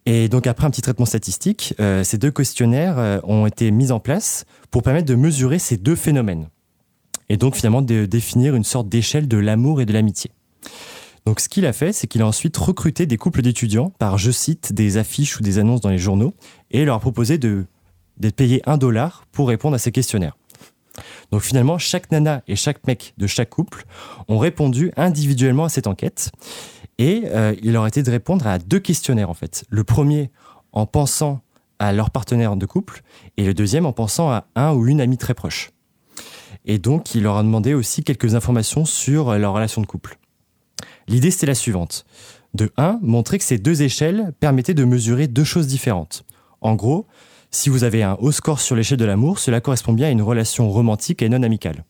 Et 0.07 0.29
donc 0.29 0.47
après 0.47 0.67
un 0.67 0.71
petit 0.71 0.83
traitement 0.83 1.07
statistique, 1.07 1.75
euh, 1.81 2.05
ces 2.05 2.19
deux 2.19 2.31
questionnaires 2.31 2.99
euh, 2.99 3.21
ont 3.25 3.47
été 3.47 3.71
mis 3.71 3.91
en 3.91 4.01
place 4.01 4.45
pour 4.71 4.83
permettre 4.83 5.07
de 5.07 5.15
mesurer 5.15 5.59
ces 5.59 5.77
deux 5.77 5.97
phénomènes. 5.97 6.49
Et 7.29 7.37
donc 7.37 7.57
finalement 7.57 7.83
de 7.83 8.07
définir 8.07 8.55
une 8.55 8.65
sorte 8.65 8.89
d'échelle 8.89 9.29
de 9.29 9.39
l'amour 9.39 9.81
et 9.81 9.87
de 9.87 9.93
l'amitié. 9.93 10.31
Donc 11.29 11.41
ce 11.41 11.51
qu'il 11.51 11.67
a 11.67 11.75
fait, 11.75 11.93
c'est 11.93 12.07
qu'il 12.07 12.23
a 12.23 12.27
ensuite 12.27 12.57
recruté 12.57 13.05
des 13.05 13.19
couples 13.19 13.43
d'étudiants 13.43 13.91
par, 13.99 14.17
je 14.17 14.31
cite, 14.31 14.73
des 14.73 14.97
affiches 14.97 15.39
ou 15.39 15.43
des 15.43 15.59
annonces 15.59 15.83
dans 15.83 15.91
les 15.91 15.99
journaux 15.99 16.33
et 16.71 16.87
leur 16.87 16.97
a 16.97 17.01
proposé 17.01 17.37
de, 17.37 17.67
d'être 18.17 18.35
payés 18.35 18.63
un 18.65 18.79
dollar 18.79 19.27
pour 19.31 19.49
répondre 19.49 19.75
à 19.75 19.79
ces 19.79 19.93
questionnaires. 19.93 20.39
Donc 21.31 21.43
finalement, 21.43 21.77
chaque 21.77 22.11
nana 22.11 22.43
et 22.49 22.57
chaque 22.57 22.87
mec 22.87 23.13
de 23.19 23.27
chaque 23.27 23.51
couple 23.51 23.85
ont 24.29 24.39
répondu 24.39 24.91
individuellement 24.97 25.65
à 25.65 25.69
cette 25.69 25.87
enquête 25.87 26.31
et 26.97 27.25
euh, 27.27 27.55
il 27.61 27.73
leur 27.73 27.87
été 27.87 28.03
de 28.03 28.11
répondre 28.11 28.47
à 28.47 28.59
deux 28.59 28.81
questionnaires 28.81 29.29
en 29.29 29.35
fait. 29.35 29.67
Le 29.69 29.85
premier 29.85 30.31
en 30.73 30.87
pensant 30.87 31.43
à 31.79 31.93
leur 31.93 32.11
partenaire 32.11 32.57
de 32.57 32.65
couple 32.65 33.03
et 33.37 33.45
le 33.45 33.53
deuxième 33.53 33.85
en 33.85 33.93
pensant 33.93 34.31
à 34.31 34.47
un 34.55 34.73
ou 34.73 34.87
une 34.87 35.03
amie 35.03 35.19
très 35.19 35.35
proche. 35.35 35.73
Et 36.65 36.79
donc, 36.79 37.15
il 37.15 37.23
leur 37.23 37.37
a 37.37 37.43
demandé 37.43 37.75
aussi 37.75 38.03
quelques 38.03 38.35
informations 38.35 38.87
sur 38.87 39.37
leur 39.37 39.53
relation 39.53 39.83
de 39.83 39.87
couple. 39.87 40.19
L'idée, 41.09 41.31
c'était 41.31 41.47
la 41.47 41.55
suivante. 41.55 42.05
De 42.55 42.71
1, 42.77 43.01
montrer 43.03 43.39
que 43.39 43.45
ces 43.45 43.59
deux 43.59 43.83
échelles 43.83 44.33
permettaient 44.41 44.75
de 44.75 44.85
mesurer 44.85 45.27
deux 45.27 45.45
choses 45.45 45.67
différentes. 45.67 46.25
En 46.61 46.75
gros, 46.75 47.07
si 47.51 47.71
vous 47.71 47.85
avez 47.85 48.03
un 48.03 48.17
haut 48.21 48.33
score 48.33 48.61
sur 48.61 48.77
l'échelle 48.77 48.99
de 48.99 49.05
l'amour, 49.05 49.39
cela 49.39 49.61
correspond 49.61 49.93
bien 49.93 50.09
à 50.09 50.11
une 50.11 50.23
relation 50.23 50.71
romantique 50.71 51.23
et 51.23 51.29
non 51.29 51.43
amicale. 51.43 51.85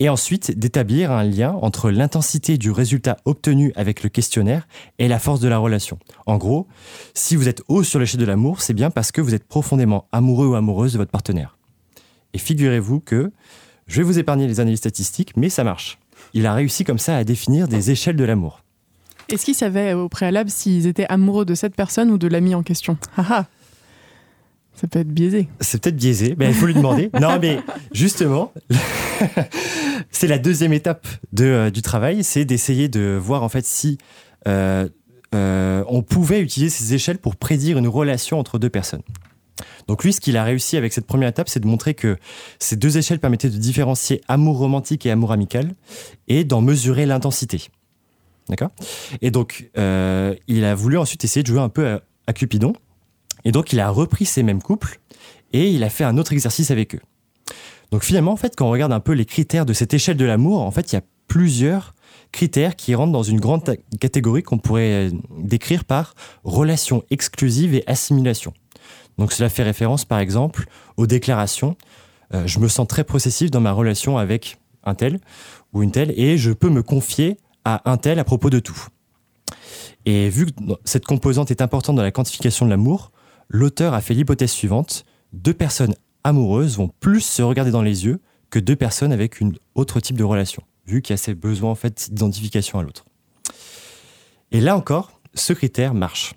Et 0.00 0.08
ensuite, 0.08 0.58
d'établir 0.58 1.12
un 1.12 1.24
lien 1.24 1.52
entre 1.60 1.90
l'intensité 1.90 2.56
du 2.56 2.70
résultat 2.70 3.18
obtenu 3.26 3.72
avec 3.76 4.02
le 4.02 4.08
questionnaire 4.08 4.66
et 4.98 5.08
la 5.08 5.18
force 5.18 5.40
de 5.40 5.48
la 5.48 5.58
relation. 5.58 5.98
En 6.26 6.38
gros, 6.38 6.66
si 7.14 7.36
vous 7.36 7.48
êtes 7.48 7.62
haut 7.68 7.82
sur 7.82 7.98
l'échelle 7.98 8.20
de 8.20 8.24
l'amour, 8.24 8.62
c'est 8.62 8.74
bien 8.74 8.90
parce 8.90 9.12
que 9.12 9.20
vous 9.20 9.34
êtes 9.34 9.44
profondément 9.44 10.06
amoureux 10.12 10.48
ou 10.48 10.54
amoureuse 10.54 10.94
de 10.94 10.98
votre 10.98 11.10
partenaire. 11.10 11.58
Et 12.32 12.38
figurez-vous 12.38 13.00
que, 13.00 13.30
je 13.86 13.96
vais 13.98 14.02
vous 14.02 14.18
épargner 14.18 14.46
les 14.46 14.60
analyses 14.60 14.78
statistiques, 14.78 15.36
mais 15.36 15.50
ça 15.50 15.64
marche. 15.64 15.99
Il 16.34 16.46
a 16.46 16.54
réussi 16.54 16.84
comme 16.84 16.98
ça 16.98 17.16
à 17.16 17.24
définir 17.24 17.68
des 17.68 17.90
échelles 17.90 18.16
de 18.16 18.24
l'amour. 18.24 18.62
Est-ce 19.28 19.44
qu'il 19.44 19.54
savait 19.54 19.92
au 19.94 20.08
préalable 20.08 20.50
s'ils 20.50 20.86
étaient 20.86 21.06
amoureux 21.08 21.44
de 21.44 21.54
cette 21.54 21.76
personne 21.76 22.10
ou 22.10 22.18
de 22.18 22.26
l'ami 22.26 22.54
en 22.54 22.62
question 22.62 22.98
ah 23.16 23.26
ah. 23.30 23.46
Ça 24.74 24.86
peut 24.88 25.00
être 25.00 25.12
biaisé. 25.12 25.48
C'est 25.60 25.82
peut-être 25.82 25.96
biaisé, 25.96 26.34
mais 26.38 26.48
il 26.48 26.54
faut 26.54 26.66
lui 26.66 26.74
demander. 26.74 27.10
non, 27.20 27.38
mais 27.40 27.58
justement, 27.92 28.52
c'est 30.10 30.26
la 30.26 30.38
deuxième 30.38 30.72
étape 30.72 31.06
de, 31.32 31.44
euh, 31.44 31.70
du 31.70 31.82
travail, 31.82 32.24
c'est 32.24 32.46
d'essayer 32.46 32.88
de 32.88 33.18
voir 33.20 33.42
en 33.42 33.50
fait 33.50 33.66
si 33.66 33.98
euh, 34.48 34.88
euh, 35.34 35.84
on 35.86 36.02
pouvait 36.02 36.40
utiliser 36.40 36.70
ces 36.70 36.94
échelles 36.94 37.18
pour 37.18 37.36
prédire 37.36 37.76
une 37.76 37.88
relation 37.88 38.38
entre 38.38 38.58
deux 38.58 38.70
personnes. 38.70 39.02
Donc 39.88 40.04
lui, 40.04 40.12
ce 40.12 40.20
qu'il 40.20 40.36
a 40.36 40.44
réussi 40.44 40.76
avec 40.76 40.92
cette 40.92 41.06
première 41.06 41.28
étape, 41.28 41.48
c'est 41.48 41.60
de 41.60 41.66
montrer 41.66 41.94
que 41.94 42.16
ces 42.58 42.76
deux 42.76 42.98
échelles 42.98 43.20
permettaient 43.20 43.50
de 43.50 43.58
différencier 43.58 44.20
amour 44.28 44.58
romantique 44.58 45.06
et 45.06 45.10
amour 45.10 45.32
amical 45.32 45.74
et 46.28 46.44
d'en 46.44 46.60
mesurer 46.60 47.06
l'intensité. 47.06 47.68
D'accord? 48.48 48.70
Et 49.22 49.30
donc, 49.30 49.70
il 49.76 50.64
a 50.64 50.74
voulu 50.74 50.98
ensuite 50.98 51.24
essayer 51.24 51.42
de 51.42 51.48
jouer 51.48 51.60
un 51.60 51.68
peu 51.68 52.00
à 52.26 52.32
Cupidon 52.32 52.72
et 53.44 53.52
donc, 53.52 53.72
il 53.72 53.80
a 53.80 53.88
repris 53.90 54.26
ces 54.26 54.42
mêmes 54.42 54.62
couples 54.62 55.00
et 55.52 55.70
il 55.70 55.82
a 55.82 55.90
fait 55.90 56.04
un 56.04 56.18
autre 56.18 56.32
exercice 56.32 56.70
avec 56.70 56.94
eux. 56.94 57.00
Donc 57.90 58.04
finalement, 58.04 58.32
en 58.32 58.36
fait, 58.36 58.54
quand 58.54 58.68
on 58.68 58.70
regarde 58.70 58.92
un 58.92 59.00
peu 59.00 59.12
les 59.12 59.24
critères 59.24 59.66
de 59.66 59.72
cette 59.72 59.92
échelle 59.94 60.16
de 60.16 60.24
l'amour, 60.24 60.60
en 60.60 60.70
fait, 60.70 60.92
il 60.92 60.96
y 60.96 60.98
a 60.98 61.02
plusieurs 61.26 61.94
critères 62.32 62.76
qui 62.76 62.94
rentrent 62.94 63.12
dans 63.12 63.24
une 63.24 63.40
grande 63.40 63.76
catégorie 64.00 64.42
qu'on 64.42 64.58
pourrait 64.58 65.10
décrire 65.38 65.84
par 65.84 66.14
relation 66.44 67.02
exclusive 67.10 67.74
et 67.74 67.82
assimilation. 67.88 68.52
Donc 69.20 69.32
cela 69.32 69.50
fait 69.50 69.62
référence, 69.62 70.06
par 70.06 70.18
exemple, 70.18 70.64
aux 70.96 71.06
déclarations. 71.06 71.76
Euh, 72.32 72.46
je 72.46 72.58
me 72.58 72.68
sens 72.68 72.88
très 72.88 73.04
processif 73.04 73.50
dans 73.50 73.60
ma 73.60 73.70
relation 73.70 74.16
avec 74.16 74.58
un 74.82 74.94
tel 74.94 75.20
ou 75.74 75.82
une 75.82 75.92
telle 75.92 76.18
et 76.18 76.38
je 76.38 76.50
peux 76.52 76.70
me 76.70 76.82
confier 76.82 77.36
à 77.66 77.82
un 77.90 77.98
tel 77.98 78.18
à 78.18 78.24
propos 78.24 78.48
de 78.48 78.60
tout. 78.60 78.86
Et 80.06 80.30
vu 80.30 80.46
que 80.46 80.52
cette 80.86 81.04
composante 81.04 81.50
est 81.50 81.60
importante 81.60 81.96
dans 81.96 82.02
la 82.02 82.10
quantification 82.10 82.64
de 82.64 82.70
l'amour, 82.70 83.12
l'auteur 83.50 83.92
a 83.92 84.00
fait 84.00 84.14
l'hypothèse 84.14 84.52
suivante 84.52 85.04
deux 85.34 85.52
personnes 85.52 85.94
amoureuses 86.24 86.78
vont 86.78 86.88
plus 86.88 87.20
se 87.20 87.42
regarder 87.42 87.70
dans 87.70 87.82
les 87.82 88.06
yeux 88.06 88.20
que 88.48 88.58
deux 88.58 88.74
personnes 88.74 89.12
avec 89.12 89.38
une 89.40 89.54
autre 89.74 90.00
type 90.00 90.16
de 90.16 90.24
relation, 90.24 90.62
vu 90.86 91.02
qu'il 91.02 91.12
y 91.12 91.14
a 91.14 91.18
ces 91.18 91.34
besoins 91.34 91.70
en 91.70 91.74
fait 91.74 92.08
d'identification 92.08 92.78
à 92.78 92.82
l'autre. 92.82 93.04
Et 94.50 94.62
là 94.62 94.78
encore, 94.78 95.20
ce 95.34 95.52
critère 95.52 95.92
marche. 95.92 96.34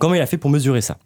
Comment 0.00 0.14
il 0.14 0.20
a 0.20 0.26
fait 0.26 0.36
pour 0.36 0.50
mesurer 0.50 0.80
ça? 0.80 0.98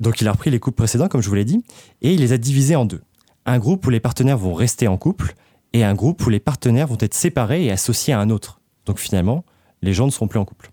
Donc 0.00 0.20
il 0.20 0.28
a 0.28 0.32
repris 0.32 0.50
les 0.50 0.60
couples 0.60 0.76
précédents, 0.76 1.08
comme 1.08 1.22
je 1.22 1.28
vous 1.28 1.34
l'ai 1.34 1.44
dit, 1.44 1.64
et 2.02 2.12
il 2.12 2.20
les 2.20 2.32
a 2.32 2.38
divisés 2.38 2.76
en 2.76 2.84
deux. 2.84 3.02
Un 3.46 3.58
groupe 3.58 3.86
où 3.86 3.90
les 3.90 4.00
partenaires 4.00 4.38
vont 4.38 4.54
rester 4.54 4.88
en 4.88 4.96
couple, 4.96 5.34
et 5.72 5.84
un 5.84 5.94
groupe 5.94 6.24
où 6.26 6.30
les 6.30 6.40
partenaires 6.40 6.86
vont 6.86 6.98
être 7.00 7.14
séparés 7.14 7.64
et 7.64 7.70
associés 7.70 8.14
à 8.14 8.20
un 8.20 8.30
autre. 8.30 8.60
Donc 8.86 8.98
finalement, 8.98 9.44
les 9.82 9.92
gens 9.92 10.06
ne 10.06 10.10
seront 10.10 10.28
plus 10.28 10.38
en 10.38 10.44
couple. 10.44 10.70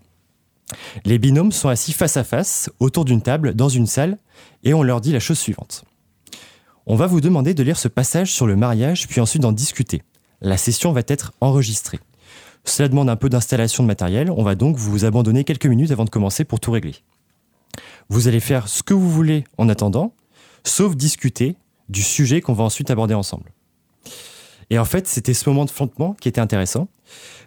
Les 1.04 1.18
binômes 1.18 1.52
sont 1.52 1.68
assis 1.68 1.92
face 1.92 2.16
à 2.16 2.24
face, 2.24 2.70
autour 2.80 3.04
d'une 3.04 3.20
table, 3.20 3.54
dans 3.54 3.68
une 3.68 3.86
salle, 3.86 4.18
et 4.64 4.74
on 4.74 4.82
leur 4.82 5.00
dit 5.00 5.12
la 5.12 5.20
chose 5.20 5.38
suivante. 5.38 5.84
On 6.86 6.96
va 6.96 7.06
vous 7.06 7.20
demander 7.20 7.54
de 7.54 7.62
lire 7.62 7.78
ce 7.78 7.88
passage 7.88 8.32
sur 8.32 8.46
le 8.46 8.56
mariage, 8.56 9.06
puis 9.06 9.20
ensuite 9.20 9.42
d'en 9.42 9.52
discuter. 9.52 10.02
La 10.40 10.56
session 10.56 10.92
va 10.92 11.02
être 11.06 11.32
enregistrée. 11.40 12.00
Cela 12.64 12.88
demande 12.88 13.10
un 13.10 13.16
peu 13.16 13.28
d'installation 13.28 13.82
de 13.82 13.88
matériel, 13.88 14.30
on 14.30 14.42
va 14.42 14.54
donc 14.54 14.76
vous 14.76 15.04
abandonner 15.04 15.44
quelques 15.44 15.66
minutes 15.66 15.90
avant 15.90 16.04
de 16.04 16.10
commencer 16.10 16.44
pour 16.44 16.60
tout 16.60 16.70
régler. 16.70 16.94
Vous 18.08 18.28
allez 18.28 18.40
faire 18.40 18.68
ce 18.68 18.82
que 18.82 18.94
vous 18.94 19.10
voulez 19.10 19.44
en 19.58 19.68
attendant, 19.68 20.14
sauf 20.64 20.96
discuter 20.96 21.56
du 21.88 22.02
sujet 22.02 22.40
qu'on 22.40 22.52
va 22.52 22.64
ensuite 22.64 22.90
aborder 22.90 23.14
ensemble. 23.14 23.52
Et 24.70 24.78
en 24.78 24.84
fait, 24.84 25.06
c'était 25.06 25.34
ce 25.34 25.48
moment 25.48 25.64
de 25.64 25.70
flottement 25.70 26.14
qui 26.14 26.28
était 26.28 26.40
intéressant, 26.40 26.88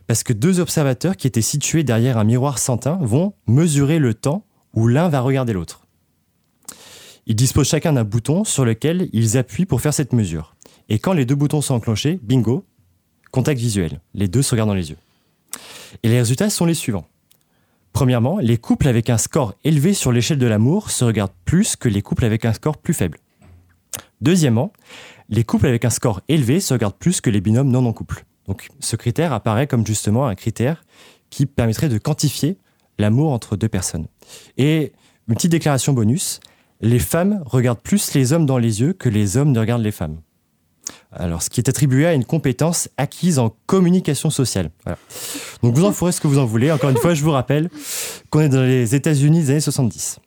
parce 0.07 0.23
que 0.23 0.33
deux 0.33 0.59
observateurs 0.59 1.17
qui 1.17 1.27
étaient 1.27 1.41
situés 1.41 1.83
derrière 1.83 2.17
un 2.17 2.23
miroir 2.23 2.59
santin 2.59 2.99
vont 3.01 3.33
mesurer 3.47 3.99
le 3.99 4.13
temps 4.13 4.45
où 4.73 4.87
l'un 4.87 5.09
va 5.09 5.21
regarder 5.21 5.53
l'autre. 5.53 5.87
Ils 7.25 7.35
disposent 7.35 7.69
chacun 7.69 7.93
d'un 7.93 8.03
bouton 8.03 8.43
sur 8.43 8.65
lequel 8.65 9.09
ils 9.11 9.37
appuient 9.37 9.65
pour 9.65 9.81
faire 9.81 9.93
cette 9.93 10.13
mesure. 10.13 10.55
Et 10.89 10.99
quand 10.99 11.13
les 11.13 11.25
deux 11.25 11.33
boutons 11.33 11.61
sont 11.61 11.73
enclenchés, 11.73 12.19
bingo, 12.21 12.65
contact 13.31 13.59
visuel. 13.59 13.99
Les 14.13 14.27
deux 14.27 14.43
se 14.43 14.51
regardent 14.51 14.69
dans 14.69 14.75
les 14.75 14.91
yeux. 14.91 14.97
Et 16.03 16.09
les 16.09 16.19
résultats 16.19 16.51
sont 16.51 16.65
les 16.65 16.75
suivants. 16.75 17.07
Premièrement, 17.95 18.39
les 18.39 18.57
couples 18.57 18.89
avec 18.89 19.09
un 19.09 19.17
score 19.17 19.53
élevé 19.63 19.93
sur 19.93 20.11
l'échelle 20.11 20.37
de 20.37 20.45
l'amour 20.45 20.91
se 20.91 21.05
regardent 21.05 21.31
plus 21.45 21.77
que 21.77 21.87
les 21.87 22.01
couples 22.01 22.25
avec 22.25 22.43
un 22.43 22.51
score 22.51 22.75
plus 22.77 22.93
faible. 22.93 23.19
Deuxièmement, 24.19 24.73
les 25.29 25.45
couples 25.45 25.67
avec 25.67 25.85
un 25.85 25.89
score 25.89 26.19
élevé 26.27 26.59
se 26.59 26.73
regardent 26.73 26.97
plus 26.97 27.21
que 27.21 27.29
les 27.29 27.39
binômes 27.39 27.69
non 27.69 27.85
en 27.85 27.93
couple. 27.93 28.25
Donc 28.49 28.67
ce 28.81 28.97
critère 28.97 29.31
apparaît 29.31 29.65
comme 29.65 29.87
justement 29.87 30.27
un 30.27 30.35
critère 30.35 30.83
qui 31.29 31.45
permettrait 31.45 31.87
de 31.87 31.97
quantifier 31.97 32.57
l'amour 32.97 33.31
entre 33.31 33.55
deux 33.55 33.69
personnes. 33.69 34.07
Et 34.57 34.91
une 35.29 35.35
petite 35.35 35.51
déclaration 35.51 35.93
bonus, 35.93 36.41
les 36.81 36.99
femmes 36.99 37.43
regardent 37.45 37.79
plus 37.79 38.13
les 38.13 38.33
hommes 38.33 38.45
dans 38.45 38.57
les 38.57 38.81
yeux 38.81 38.91
que 38.91 39.07
les 39.07 39.37
hommes 39.37 39.53
ne 39.53 39.59
regardent 39.61 39.83
les 39.83 39.93
femmes. 39.93 40.19
Alors, 41.11 41.41
ce 41.41 41.49
qui 41.49 41.59
est 41.59 41.69
attribué 41.69 42.05
à 42.05 42.13
une 42.13 42.25
compétence 42.25 42.89
acquise 42.97 43.39
en 43.39 43.55
communication 43.65 44.29
sociale. 44.29 44.69
Donc, 45.63 45.75
vous 45.75 45.85
en 45.85 45.91
ferez 45.91 46.11
ce 46.11 46.21
que 46.21 46.27
vous 46.27 46.39
en 46.39 46.45
voulez. 46.45 46.71
Encore 46.71 46.89
une 46.89 46.97
fois, 46.97 47.13
je 47.13 47.23
vous 47.23 47.31
rappelle 47.31 47.69
qu'on 48.29 48.41
est 48.41 48.49
dans 48.49 48.61
les 48.61 48.95
États-Unis 48.95 49.41
des 49.41 49.49
années 49.51 49.59
70. 49.61 50.19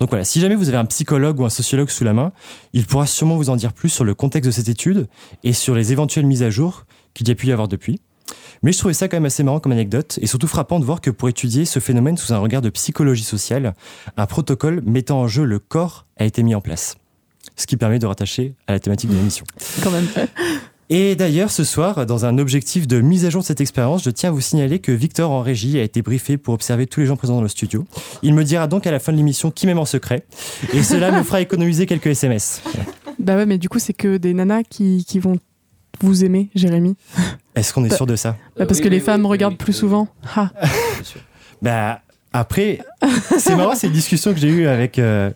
Donc 0.00 0.10
voilà, 0.10 0.24
si 0.24 0.40
jamais 0.40 0.54
vous 0.54 0.68
avez 0.68 0.78
un 0.78 0.84
psychologue 0.84 1.40
ou 1.40 1.44
un 1.44 1.50
sociologue 1.50 1.90
sous 1.90 2.04
la 2.04 2.12
main, 2.12 2.32
il 2.72 2.86
pourra 2.86 3.06
sûrement 3.06 3.36
vous 3.36 3.50
en 3.50 3.56
dire 3.56 3.72
plus 3.72 3.88
sur 3.88 4.04
le 4.04 4.14
contexte 4.14 4.46
de 4.46 4.52
cette 4.52 4.68
étude 4.68 5.08
et 5.42 5.52
sur 5.52 5.74
les 5.74 5.92
éventuelles 5.92 6.26
mises 6.26 6.42
à 6.42 6.50
jour 6.50 6.84
qu'il 7.14 7.28
y 7.28 7.32
a 7.32 7.34
pu 7.34 7.48
y 7.48 7.52
avoir 7.52 7.66
depuis. 7.66 8.00
Mais 8.62 8.72
je 8.72 8.78
trouvais 8.78 8.94
ça 8.94 9.08
quand 9.08 9.16
même 9.16 9.24
assez 9.24 9.42
marrant 9.42 9.60
comme 9.60 9.72
anecdote 9.72 10.18
et 10.20 10.26
surtout 10.26 10.46
frappant 10.46 10.78
de 10.78 10.84
voir 10.84 11.00
que 11.00 11.10
pour 11.10 11.28
étudier 11.28 11.64
ce 11.64 11.80
phénomène 11.80 12.16
sous 12.16 12.32
un 12.32 12.38
regard 12.38 12.62
de 12.62 12.70
psychologie 12.70 13.24
sociale, 13.24 13.74
un 14.16 14.26
protocole 14.26 14.82
mettant 14.84 15.20
en 15.20 15.28
jeu 15.28 15.44
le 15.44 15.58
corps 15.58 16.06
a 16.16 16.24
été 16.24 16.42
mis 16.42 16.54
en 16.54 16.60
place. 16.60 16.96
Ce 17.56 17.66
qui 17.66 17.76
permet 17.76 17.98
de 17.98 18.06
rattacher 18.06 18.54
à 18.66 18.72
la 18.72 18.80
thématique 18.80 19.10
de 19.10 19.16
l'émission. 19.16 19.44
Quand 19.82 19.90
même. 19.90 20.06
Et 20.90 21.16
d'ailleurs, 21.16 21.50
ce 21.50 21.64
soir, 21.64 22.06
dans 22.06 22.24
un 22.24 22.38
objectif 22.38 22.88
de 22.88 23.00
mise 23.00 23.26
à 23.26 23.30
jour 23.30 23.42
de 23.42 23.46
cette 23.46 23.60
expérience, 23.60 24.02
je 24.04 24.10
tiens 24.10 24.30
à 24.30 24.32
vous 24.32 24.40
signaler 24.40 24.78
que 24.78 24.90
Victor 24.90 25.30
en 25.30 25.42
régie 25.42 25.78
a 25.78 25.82
été 25.82 26.00
briefé 26.00 26.38
pour 26.38 26.54
observer 26.54 26.86
tous 26.86 27.00
les 27.00 27.06
gens 27.06 27.16
présents 27.16 27.36
dans 27.36 27.42
le 27.42 27.48
studio. 27.48 27.86
Il 28.22 28.32
me 28.32 28.42
dira 28.42 28.68
donc 28.68 28.86
à 28.86 28.90
la 28.90 28.98
fin 28.98 29.12
de 29.12 29.18
l'émission 29.18 29.50
qui 29.50 29.66
m'aime 29.66 29.78
en 29.78 29.84
secret. 29.84 30.24
Et 30.72 30.82
cela 30.82 31.10
me 31.10 31.22
fera 31.22 31.42
économiser 31.42 31.84
quelques 31.84 32.06
SMS. 32.06 32.62
Bah 33.18 33.36
ouais, 33.36 33.44
mais 33.44 33.58
du 33.58 33.68
coup, 33.68 33.78
c'est 33.78 33.92
que 33.92 34.16
des 34.16 34.32
nanas 34.32 34.62
qui, 34.62 35.04
qui 35.06 35.18
vont 35.18 35.38
vous 36.00 36.24
aimer, 36.24 36.48
Jérémy 36.54 36.96
Est-ce 37.54 37.74
qu'on 37.74 37.84
est 37.84 37.94
sûr 37.94 38.06
de 38.06 38.16
ça? 38.16 38.36
Bah, 38.56 38.64
Parce 38.64 38.80
que 38.80 38.88
les 38.88 39.00
femmes 39.00 39.26
regardent 39.26 39.58
plus 39.58 39.72
souvent. 39.72 40.08
Ah. 40.36 40.50
bah, 41.60 42.00
après, 42.32 42.78
c'est 43.38 43.56
marrant 43.56 43.74
ces 43.74 43.88
discussions 43.88 44.32
que 44.32 44.38
j'ai 44.38 44.48
eues 44.48 44.66
avec 44.66 44.98
euh, 44.98 45.30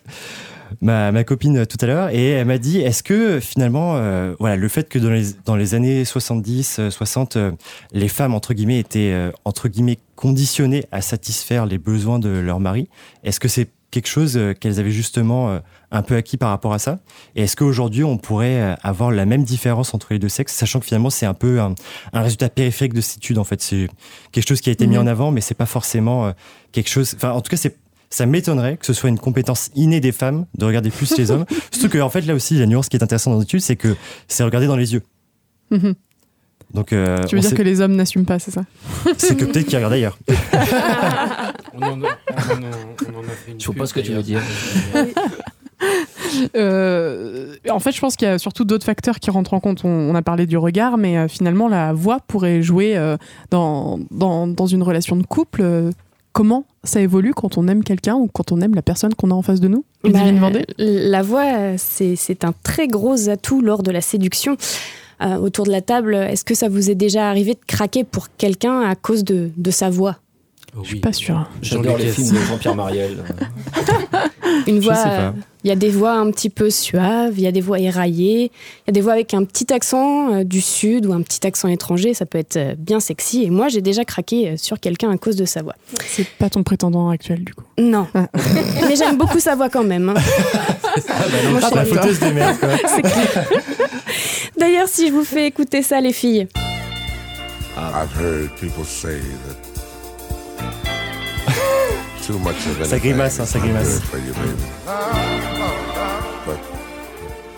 ma, 0.81 1.11
ma, 1.11 1.23
copine 1.23 1.65
tout 1.65 1.77
à 1.81 1.85
l'heure 1.85 2.09
et 2.09 2.29
elle 2.29 2.47
m'a 2.47 2.57
dit 2.57 2.79
est-ce 2.79 3.03
que 3.03 3.39
finalement, 3.39 3.95
euh, 3.97 4.35
voilà, 4.39 4.55
le 4.55 4.67
fait 4.67 4.89
que 4.89 4.99
dans 4.99 5.09
les, 5.09 5.25
dans 5.45 5.55
les 5.55 5.75
années 5.75 6.05
70, 6.05 6.89
60, 6.89 7.35
euh, 7.35 7.51
les 7.91 8.07
femmes, 8.07 8.33
entre 8.33 8.53
guillemets, 8.53 8.79
étaient 8.79 9.13
entre 9.45 9.67
guillemets 9.67 9.99
conditionnées 10.15 10.85
à 10.91 11.01
satisfaire 11.01 11.65
les 11.65 11.77
besoins 11.77 12.19
de 12.19 12.29
leur 12.29 12.59
mari, 12.59 12.89
est-ce 13.23 13.39
que 13.39 13.47
c'est 13.47 13.69
quelque 13.91 14.07
chose 14.07 14.39
qu'elles 14.59 14.79
avaient 14.79 14.91
justement 14.91 15.59
un 15.91 16.01
peu 16.01 16.15
acquis 16.15 16.37
par 16.37 16.49
rapport 16.49 16.73
à 16.73 16.79
ça? 16.79 16.97
Et 17.35 17.43
est-ce 17.43 17.55
qu'aujourd'hui, 17.55 18.03
on 18.03 18.17
pourrait 18.17 18.75
avoir 18.81 19.11
la 19.11 19.27
même 19.27 19.43
différence 19.43 19.93
entre 19.93 20.07
les 20.11 20.19
deux 20.19 20.29
sexes, 20.29 20.53
sachant 20.53 20.79
que 20.79 20.87
finalement, 20.87 21.11
c'est 21.11 21.27
un 21.27 21.35
peu 21.35 21.59
un, 21.61 21.75
résultat 22.11 22.49
périphérique 22.49 22.93
de 22.93 23.01
cette 23.01 23.17
étude, 23.17 23.37
en 23.37 23.43
fait? 23.43 23.61
C'est 23.61 23.87
quelque 24.31 24.47
chose 24.47 24.61
qui 24.61 24.69
a 24.69 24.73
été 24.73 24.87
mis 24.87 24.95
mhm. 24.95 25.03
en 25.03 25.07
avant, 25.07 25.31
mais 25.31 25.41
c'est 25.41 25.53
pas 25.53 25.67
forcément 25.67 26.33
quelque 26.71 26.89
chose... 26.89 27.13
Enfin, 27.15 27.31
en 27.31 27.41
tout 27.41 27.51
cas, 27.51 27.57
c'est 27.57 27.77
ça 28.13 28.27
m'étonnerait 28.27 28.77
que 28.77 28.85
ce 28.85 28.93
soit 28.93 29.09
une 29.09 29.17
compétence 29.17 29.71
innée 29.73 29.99
des 29.99 30.11
femmes 30.11 30.45
de 30.55 30.65
regarder 30.65 30.91
plus 30.91 31.17
les 31.17 31.31
hommes. 31.31 31.45
Surtout 31.71 31.89
que, 31.89 31.97
en 31.97 32.09
fait, 32.09 32.21
là 32.21 32.35
aussi, 32.35 32.59
la 32.59 32.67
nuance 32.67 32.87
qui 32.87 32.95
est 32.95 33.03
intéressante 33.03 33.33
dans 33.33 33.39
l'étude, 33.39 33.61
c'est 33.61 33.75
que 33.75 33.95
c'est 34.27 34.43
regarder 34.43 34.67
dans 34.67 34.75
les 34.75 34.93
yeux. 34.93 35.01
Mhm. 35.71 35.95
Donc, 36.75 36.93
euh, 36.93 37.17
tu 37.23 37.35
veux 37.35 37.41
dire 37.41 37.55
que 37.55 37.63
les 37.63 37.81
hommes 37.81 37.95
n'assument 37.95 38.25
pas, 38.25 38.37
c'est 38.37 38.51
ça? 38.51 38.65
C'est 39.17 39.35
que 39.35 39.45
peut-être 39.45 39.65
qu'ils 39.65 39.77
regardent 39.77 39.93
ailleurs. 39.93 40.17
on, 41.73 41.81
en 41.81 42.03
a, 42.03 42.07
fait 43.29 43.59
Je 43.59 43.65
vois 43.65 43.75
pas 43.75 43.85
ce 43.87 43.93
que 43.95 43.99
tu 43.99 44.11
veux 44.11 44.23
dire. 44.23 44.41
Euh, 46.55 47.55
en 47.69 47.79
fait, 47.79 47.91
je 47.91 47.99
pense 47.99 48.15
qu'il 48.15 48.27
y 48.27 48.31
a 48.31 48.39
surtout 48.39 48.63
d'autres 48.63 48.85
facteurs 48.85 49.19
qui 49.19 49.29
rentrent 49.29 49.53
en 49.53 49.59
compte. 49.59 49.83
On, 49.83 50.15
a 50.15 50.21
parlé 50.21 50.45
du 50.45 50.57
regard, 50.57 50.97
mais 50.97 51.17
euh, 51.17 51.27
finalement, 51.27 51.67
la 51.67 51.93
voix 51.93 52.19
pourrait 52.25 52.61
jouer 52.61 52.95
dans, 53.51 53.99
dans, 54.09 54.47
dans, 54.47 54.65
une 54.65 54.81
relation 54.81 55.15
de 55.15 55.23
couple 55.23 55.91
comment 56.33 56.65
ça 56.83 56.99
évolue 56.99 57.33
quand 57.33 57.57
on 57.57 57.67
aime 57.67 57.83
quelqu'un 57.83 58.15
ou 58.15 58.27
quand 58.27 58.51
on 58.51 58.59
aime 58.59 58.75
la 58.75 58.81
personne 58.81 59.13
qu'on 59.15 59.31
a 59.31 59.33
en 59.33 59.41
face 59.41 59.61
de 59.61 59.69
nous 59.69 59.85
bah, 60.03 60.19
La 60.77 61.21
voix, 61.21 61.77
c'est 61.77 62.43
un 62.43 62.53
très 62.63 62.87
gros 62.87 63.29
atout 63.29 63.61
lors 63.61 63.83
de 63.83 63.91
la 63.91 64.01
séduction. 64.01 64.57
Euh, 65.21 65.37
autour 65.37 65.65
de 65.65 65.71
la 65.71 65.81
table, 65.81 66.15
est-ce 66.15 66.43
que 66.43 66.55
ça 66.55 66.67
vous 66.67 66.89
est 66.89 66.95
déjà 66.95 67.29
arrivé 67.29 67.53
de 67.53 67.59
craquer 67.65 68.03
pour 68.03 68.27
quelqu'un 68.35 68.81
à 68.81 68.95
cause 68.95 69.23
de, 69.23 69.51
de 69.55 69.71
sa 69.71 69.89
voix? 69.89 70.17
Je 70.81 70.87
suis 70.87 70.99
pas 70.99 71.13
sûre. 71.13 71.47
J'adore 71.61 71.97
les 71.97 72.09
films 72.09 72.31
de 72.31 72.39
Jean-Pierre 72.39 72.75
Mariel. 72.75 73.23
Une 74.67 74.79
voix. 74.79 75.33
Il 75.63 75.69
y 75.69 75.71
a 75.71 75.75
des 75.75 75.89
voix 75.89 76.13
un 76.13 76.29
petit 76.29 76.49
peu 76.49 76.69
suaves, 76.69 77.35
il 77.37 77.43
y 77.43 77.47
a 77.47 77.53
des 77.53 77.61
voix 77.61 77.79
éraillées, 77.79 78.45
il 78.45 78.87
y 78.87 78.89
a 78.89 78.91
des 78.91 78.99
voix 78.99 79.13
avec 79.13 79.33
un 79.33 79.45
petit 79.45 79.71
accent 79.71 80.33
euh, 80.33 80.43
du 80.43 80.59
sud 80.59 81.05
ou 81.05 81.13
un 81.13 81.21
petit 81.21 81.47
accent 81.47 81.69
étranger. 81.69 82.13
Ça 82.13 82.25
peut 82.25 82.37
être 82.37 82.57
euh, 82.57 82.75
bien 82.77 82.99
sexy. 82.99 83.43
Et 83.43 83.49
moi, 83.49 83.69
j'ai 83.69 83.79
déjà 83.79 84.03
craqué 84.03 84.49
euh, 84.49 84.57
sur 84.57 84.79
quelqu'un 84.79 85.09
à 85.09 85.17
cause 85.17 85.37
de 85.37 85.45
sa 85.45 85.61
voix. 85.61 85.75
C'est 86.05 86.27
pas 86.27 86.49
ton 86.49 86.63
prétendant 86.63 87.09
actuel, 87.09 87.45
du 87.45 87.53
coup. 87.53 87.63
Non. 87.77 88.07
Ah. 88.13 88.27
Mais 88.89 88.97
j'aime 88.97 89.17
beaucoup 89.17 89.39
sa 89.39 89.55
voix 89.55 89.69
quand 89.69 89.85
même. 89.85 90.09
Hein. 90.09 90.21
Ah 91.07 91.23
bah 91.61 91.69
la 91.75 91.85
fauteuse 91.85 92.19
des 92.19 92.33
mères, 92.33 92.57
D'ailleurs, 94.57 94.89
si 94.89 95.07
je 95.07 95.13
vous 95.13 95.23
fais 95.23 95.47
écouter 95.47 95.81
ça, 95.81 96.01
les 96.01 96.13
filles. 96.13 96.47
I've 97.77 98.11
heard 98.19 98.49
people 98.59 98.85
say 98.85 99.19
ça 102.83 102.99
grimace, 102.99 103.39
hein, 103.39 103.45
ça 103.45 103.59
grimace. 103.59 104.01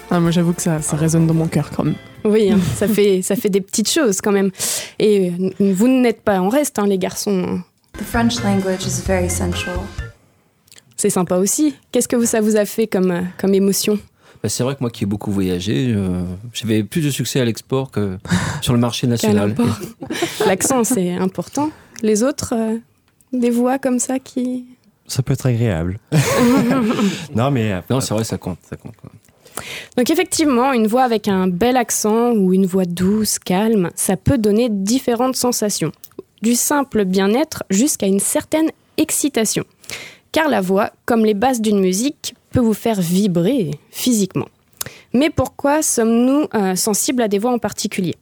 Ah, 0.09 0.19
moi 0.19 0.31
j'avoue 0.31 0.53
que 0.53 0.61
ça, 0.61 0.81
ça 0.81 0.95
résonne 0.95 1.27
dans 1.27 1.33
mon 1.33 1.47
cœur 1.47 1.69
quand 1.75 1.83
même. 1.83 1.95
Oui, 2.23 2.49
hein, 2.51 2.59
ça, 2.75 2.87
fait, 2.87 3.21
ça 3.21 3.35
fait 3.35 3.49
des 3.49 3.61
petites 3.61 3.89
choses 3.89 4.21
quand 4.21 4.31
même. 4.31 4.49
Et 4.97 5.29
euh, 5.29 5.51
vous 5.59 5.87
n'êtes 5.87 6.21
pas 6.21 6.39
en 6.39 6.49
reste, 6.49 6.79
hein, 6.79 6.87
les 6.87 6.97
garçons. 6.97 7.61
The 7.97 8.03
French 8.03 8.41
language 8.43 8.85
is 8.85 9.01
very 9.05 9.29
sensual. 9.29 9.77
C'est 10.95 11.11
sympa 11.11 11.37
aussi. 11.37 11.75
Qu'est-ce 11.91 12.07
que 12.07 12.23
ça 12.25 12.41
vous 12.41 12.55
a 12.55 12.65
fait 12.65 12.87
comme, 12.87 13.11
euh, 13.11 13.21
comme 13.37 13.53
émotion? 13.53 13.99
Bah, 14.41 14.49
C'est 14.49 14.63
vrai 14.63 14.73
que 14.75 14.79
moi 14.81 14.89
qui 14.89 15.03
ai 15.03 15.07
beaucoup 15.07 15.31
voyagé, 15.31 15.93
euh, 15.95 16.23
j'avais 16.53 16.83
plus 16.83 17.01
de 17.01 17.11
succès 17.11 17.39
à 17.39 17.45
l'export 17.45 17.91
que 17.91 18.17
sur 18.61 18.73
le 18.73 18.79
marché 18.79 19.05
national. 19.15 19.53
L'accent, 20.47 20.83
c'est 20.83 21.13
important. 21.13 21.69
Les 22.01 22.23
autres, 22.23 22.53
des 23.35 23.49
voix 23.49 23.79
comme 23.79 23.99
ça 23.99 24.19
qui. 24.19 24.65
Ça 25.07 25.21
peut 25.21 25.33
être 25.33 25.45
agréable. 25.45 25.99
non, 27.35 27.51
mais. 27.51 27.73
Euh, 27.73 27.81
non, 27.89 28.01
c'est 28.01 28.13
vrai, 28.13 28.23
ça 28.23 28.37
compte. 28.37 28.59
Ça 28.69 28.75
compte. 28.75 28.95
Donc 29.97 30.09
effectivement, 30.09 30.73
une 30.73 30.87
voix 30.87 31.03
avec 31.03 31.27
un 31.27 31.47
bel 31.47 31.77
accent 31.77 32.31
ou 32.31 32.53
une 32.53 32.65
voix 32.65 32.85
douce, 32.85 33.39
calme, 33.39 33.89
ça 33.95 34.17
peut 34.17 34.37
donner 34.37 34.69
différentes 34.69 35.35
sensations. 35.35 35.91
Du 36.41 36.55
simple 36.55 37.05
bien-être 37.05 37.63
jusqu'à 37.69 38.07
une 38.07 38.19
certaine 38.19 38.69
excitation. 38.97 39.63
Car 40.31 40.49
la 40.49 40.61
voix, 40.61 40.91
comme 41.05 41.25
les 41.25 41.33
bases 41.33 41.61
d'une 41.61 41.79
musique, 41.79 42.35
peut 42.51 42.59
vous 42.59 42.73
faire 42.73 42.99
vibrer 42.99 43.71
physiquement. 43.89 44.47
Mais 45.13 45.29
pourquoi 45.29 45.81
sommes-nous 45.81 46.47
euh, 46.53 46.75
sensibles 46.75 47.21
à 47.21 47.29
des 47.29 47.39
voix 47.39 47.51
en 47.51 47.59
particulier? 47.59 48.15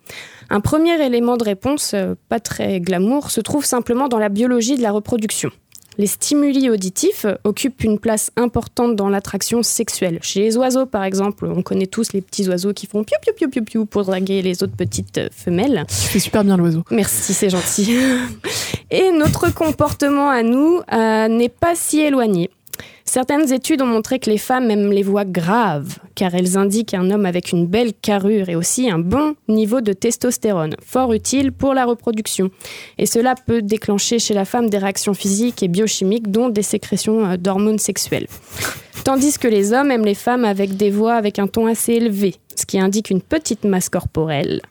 Un 0.54 0.60
premier 0.60 1.04
élément 1.04 1.36
de 1.36 1.44
réponse, 1.44 1.96
euh, 1.96 2.14
pas 2.30 2.40
très 2.40 2.80
glamour, 2.80 3.32
se 3.32 3.42
trouve 3.42 3.66
simplement 3.66 4.08
dans 4.08 4.20
la 4.20 4.30
biologie 4.30 4.78
de 4.78 4.84
la 4.84 4.92
reproduction. 4.92 5.50
Les 5.98 6.06
stimuli 6.06 6.70
auditifs 6.70 7.26
occupent 7.44 7.84
une 7.84 7.98
place 7.98 8.30
importante 8.36 8.96
dans 8.96 9.10
l'attraction 9.10 9.64
sexuelle. 9.64 10.20
Chez 10.22 10.42
les 10.42 10.56
oiseaux, 10.56 10.86
par 10.86 11.06
exemple, 11.06 11.48
on 11.48 11.64
connaît 11.64 11.88
tous 11.88 12.14
les 12.14 12.22
petits 12.22 12.48
oiseaux 12.48 12.72
qui 12.72 12.86
font 12.86 13.04
piou 13.04 13.18
piou 13.24 13.34
piou 13.34 13.50
piou 13.50 13.64
piou 13.64 13.86
pour 13.88 14.04
draguer 14.04 14.44
les 14.44 14.62
autres 14.62 14.76
petites 14.76 15.18
euh, 15.18 15.30
femelles. 15.32 15.86
Fais 15.90 16.20
super 16.20 16.44
bien 16.44 16.56
l'oiseau. 16.56 16.84
Merci, 16.92 17.34
c'est 17.34 17.50
gentil. 17.50 17.98
Et 18.92 19.12
notre 19.12 19.52
comportement 19.52 20.30
à 20.30 20.44
nous 20.44 20.82
n'est 20.92 21.50
pas 21.50 21.74
si 21.74 22.00
éloigné. 22.00 22.52
Certaines 23.06 23.52
études 23.52 23.82
ont 23.82 23.88
montré 23.88 24.18
que 24.18 24.30
les 24.30 24.38
femmes 24.38 24.72
aiment 24.72 24.92
les 24.92 25.04
voix 25.04 25.26
graves, 25.26 26.00
car 26.16 26.34
elles 26.34 26.58
indiquent 26.58 26.94
un 26.94 27.12
homme 27.12 27.26
avec 27.26 27.52
une 27.52 27.68
belle 27.68 27.94
carrure 27.94 28.50
et 28.50 28.56
aussi 28.56 28.90
un 28.90 28.98
bon 28.98 29.36
niveau 29.48 29.82
de 29.82 29.94
testostérone, 29.94 30.76
fort 30.84 31.14
utile 31.14 31.52
pour 31.52 31.74
la 31.74 31.86
reproduction. 31.86 32.50
Et 32.98 33.06
cela 33.06 33.36
peut 33.36 33.62
déclencher 33.62 34.20
chez 34.20 34.34
la 34.34 34.46
femme 34.46 34.70
des 34.70 34.78
réactions 34.78 35.14
physiques 35.14 35.62
et 35.62 35.68
biochimiques, 35.68 36.32
dont 36.32 36.50
des 36.50 36.64
sécrétions 36.64 37.26
euh, 37.26 37.38
d'hormones 37.38 37.80
sexuelles. 37.80 38.28
Tandis 39.04 39.38
que 39.38 39.48
les 39.48 39.74
hommes 39.74 39.92
aiment 39.92 40.06
les 40.06 40.16
femmes 40.16 40.46
avec 40.46 40.78
des 40.78 40.90
voix 40.90 41.16
avec 41.16 41.40
un 41.40 41.48
ton 41.48 41.68
assez 41.68 41.94
élevé, 41.94 42.36
ce 42.56 42.66
qui 42.66 42.80
indique 42.80 43.10
une 43.10 43.22
petite 43.22 43.66
masse 43.66 43.90
corporelle, 43.90 44.62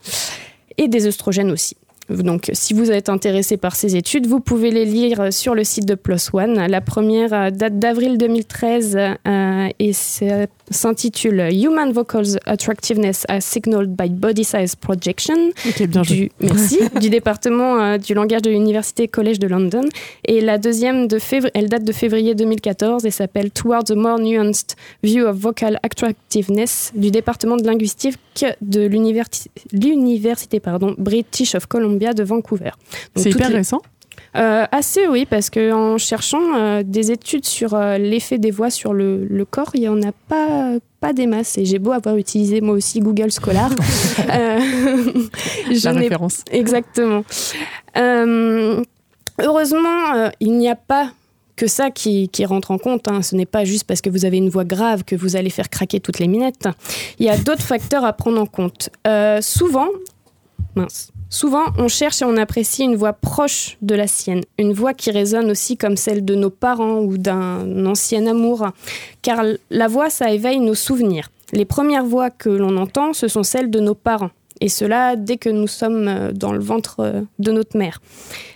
et 0.79 0.89
des 0.89 1.07
œstrogènes 1.07 1.51
aussi. 1.51 1.77
Donc, 2.21 2.51
si 2.53 2.75
vous 2.75 2.91
êtes 2.91 3.09
intéressé 3.09 3.57
par 3.57 3.77
ces 3.77 3.97
études, 3.97 4.27
vous 4.27 4.41
pouvez 4.41 4.71
les 4.71 4.85
lire 4.85 5.33
sur 5.33 5.55
le 5.55 5.65
site 5.65 5.87
de 5.87 5.95
PLOS 5.95 6.31
ONE. 6.33 6.67
La 6.69 6.81
première 6.81 7.33
euh, 7.33 7.51
date 7.51 7.79
d'avril 7.79 8.19
2013 8.19 8.97
euh, 8.97 9.69
et 9.79 9.93
s'intitule 9.93 11.49
Human 11.53 11.93
Vocals 11.93 12.39
Attractiveness 12.47 13.25
as 13.29 13.41
Signaled 13.41 13.91
by 13.91 14.09
Body 14.11 14.45
Size 14.45 14.77
Projection. 14.77 15.53
bien 15.89 16.03
du, 16.03 16.31
merci, 16.41 16.81
du 17.01 17.11
département 17.11 17.81
euh, 17.81 17.99
du 17.99 18.15
langage 18.15 18.43
de 18.43 18.51
l'Université 18.51 19.09
College 19.09 19.39
de 19.39 19.47
London. 19.47 19.85
Et 20.25 20.41
la 20.41 20.59
deuxième, 20.59 21.07
de 21.09 21.19
elle 21.55 21.69
date 21.69 21.85
de 21.85 21.93
février 21.93 22.35
2014 22.35 23.07
et 23.07 23.11
s'appelle 23.11 23.51
Towards 23.51 23.91
a 23.91 23.95
More 23.95 24.19
Nuanced 24.19 24.77
View 25.03 25.25
of 25.25 25.37
Vocal 25.37 25.79
Attractiveness 25.83 26.93
du 26.95 27.11
département 27.11 27.57
de 27.57 27.65
linguistique 27.65 28.19
de 28.61 28.87
l'Université 28.87 30.61
British 30.99 31.55
of 31.55 31.67
Columbia 31.67 32.13
de 32.13 32.23
Vancouver. 32.23 32.71
C'est 33.17 33.31
hyper 33.31 33.51
récent 33.51 33.83
euh, 34.35 34.65
assez 34.73 35.07
oui, 35.09 35.27
parce 35.27 35.51
que 35.51 35.73
en 35.73 35.99
cherchant 35.99 36.57
euh, 36.57 36.83
des 36.83 37.11
études 37.11 37.45
sur 37.45 37.75
euh, 37.75 37.99
l'effet 37.99 38.39
des 38.39 38.51
voix 38.51 38.71
sur 38.71 38.95
le, 38.95 39.45
corps, 39.51 39.73
il 39.75 39.81
n'y 39.81 39.89
en 39.89 40.01
a 40.03 40.13
pas, 40.29 40.73
pas 41.01 41.13
des 41.13 41.27
masses. 41.27 41.59
Et 41.59 41.67
j'ai 41.67 41.79
beau 41.79 41.93
avoir 41.93 42.17
utilisé 42.17 42.63
moi 42.63 42.75
aussi 42.75 43.01
Google 43.01 43.31
Scholar. 43.31 43.71
La 44.27 45.93
référence. 45.93 46.45
Exactement. 46.51 47.25
heureusement, 49.39 50.31
il 50.41 50.57
n'y 50.57 50.71
a 50.71 50.77
pas 50.77 51.13
que 51.57 51.67
ça 51.67 51.91
qui, 51.91 52.29
rentre 52.45 52.71
en 52.71 52.79
compte. 52.79 53.09
Hein. 53.09 53.23
Ce 53.23 53.35
n'est 53.37 53.47
pas 53.47 53.65
juste 53.65 53.85
parce 53.85 54.01
que 54.01 54.11
vous 54.11 54.25
avez 54.25 54.39
une 54.39 54.49
voix 54.49 54.65
grave 54.65 55.05
que 55.05 55.15
vous 55.17 55.37
allez 55.37 55.51
faire 55.51 55.71
craquer 55.71 56.01
toutes 56.01 56.19
les 56.19 56.29
minettes. 56.29 56.69
Il 57.19 57.27
y 57.27 57.31
a 57.31 57.37
d'autres 57.37 57.63
facteurs 57.63 58.05
à 58.05 58.13
prendre 58.13 58.41
en 58.41 58.47
compte. 58.47 58.91
souvent, 59.41 59.89
mince. 60.75 61.13
Souvent, 61.33 61.65
on 61.79 61.89
cherche 61.89 62.21
et 62.21 62.27
on 62.27 62.37
apprécie 62.37 62.83
une 62.83 62.95
voix 62.95 63.15
proche 63.15 63.79
de 63.81 63.95
la 63.95 64.07
sienne, 64.07 64.43
une 64.59 64.75
voix 64.75 64.93
qui 64.93 65.11
résonne 65.11 65.51
aussi 65.51 65.79
comme 65.79 65.97
celle 65.97 66.27
de 66.27 66.35
nos 66.35 66.51
parents 66.51 66.99
ou 66.99 67.17
d'un 67.17 67.87
ancien 67.87 68.27
amour, 68.27 68.67
car 69.23 69.43
la 69.71 69.89
voix, 69.89 70.11
ça 70.11 70.31
éveille 70.31 70.61
nos 70.61 70.75
souvenirs. 70.75 71.31
Les 71.55 71.65
premières 71.65 72.05
voix 72.05 72.29
que 72.29 72.51
l'on 72.51 72.77
entend, 72.77 73.15
ce 73.15 73.29
sont 73.29 73.45
celles 73.45 73.71
de 73.71 73.81
nos 73.81 73.95
parents, 73.95 74.31
et 74.61 74.69
cela 74.69 75.17
dès 75.17 75.37
que 75.37 75.49
nous 75.49 75.67
sommes 75.67 76.09
euh, 76.09 76.33
dans 76.33 76.53
le 76.53 76.61
ventre 76.61 77.01
euh, 77.01 77.21
de 77.39 77.53
notre 77.53 77.77
mère. 77.77 78.01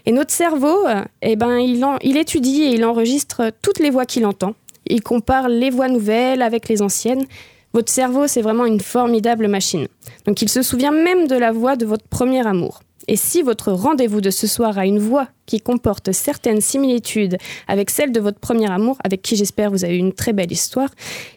Et 0.05 0.13
notre 0.13 0.33
cerveau, 0.33 0.87
euh, 0.87 1.03
eh 1.23 1.37
ben, 1.37 1.59
il, 1.59 1.85
il 2.03 2.17
étudie 2.17 2.63
et 2.63 2.75
il 2.75 2.85
enregistre 2.85 3.51
toutes 3.63 3.79
les 3.79 3.91
voix 3.91 4.07
qu'il 4.07 4.27
entend. 4.27 4.55
Il 4.87 5.03
compare 5.03 5.49
les 5.49 5.71
voix 5.71 5.89
nouvelles 5.89 6.43
avec 6.43 6.69
les 6.69 6.83
anciennes 6.83 7.27
votre 7.77 7.93
cerveau, 7.93 8.27
c'est 8.27 8.41
vraiment 8.41 8.65
une 8.65 8.81
formidable 8.81 9.49
machine. 9.49 9.87
Donc 10.25 10.41
il 10.41 10.49
se 10.49 10.63
souvient 10.63 10.93
même 10.93 11.27
de 11.27 11.37
la 11.37 11.53
voix 11.53 11.77
de 11.77 11.85
votre 11.85 12.07
premier 12.09 12.47
amour. 12.47 12.81
Et 13.07 13.17
si 13.17 13.43
votre 13.43 13.71
rendez-vous 13.71 14.23
de 14.23 14.31
ce 14.31 14.47
soir 14.47 14.79
a 14.79 14.87
une 14.87 14.99
voix 14.99 15.29
qui 15.45 15.61
comporte 15.61 16.11
certaines 16.13 16.63
similitudes 16.63 17.37
avec 17.69 17.91
celle 17.91 18.13
de 18.13 18.21
votre 18.21 18.41
premier 18.41 18.71
amour, 18.71 18.97
avec 19.05 19.21
qui 19.21 19.37
j'espère 19.37 19.71
vous 19.71 19.85
avez 19.85 19.99
une 19.99 20.15
très 20.15 20.33
belle 20.33 20.51
histoire, 20.51 20.89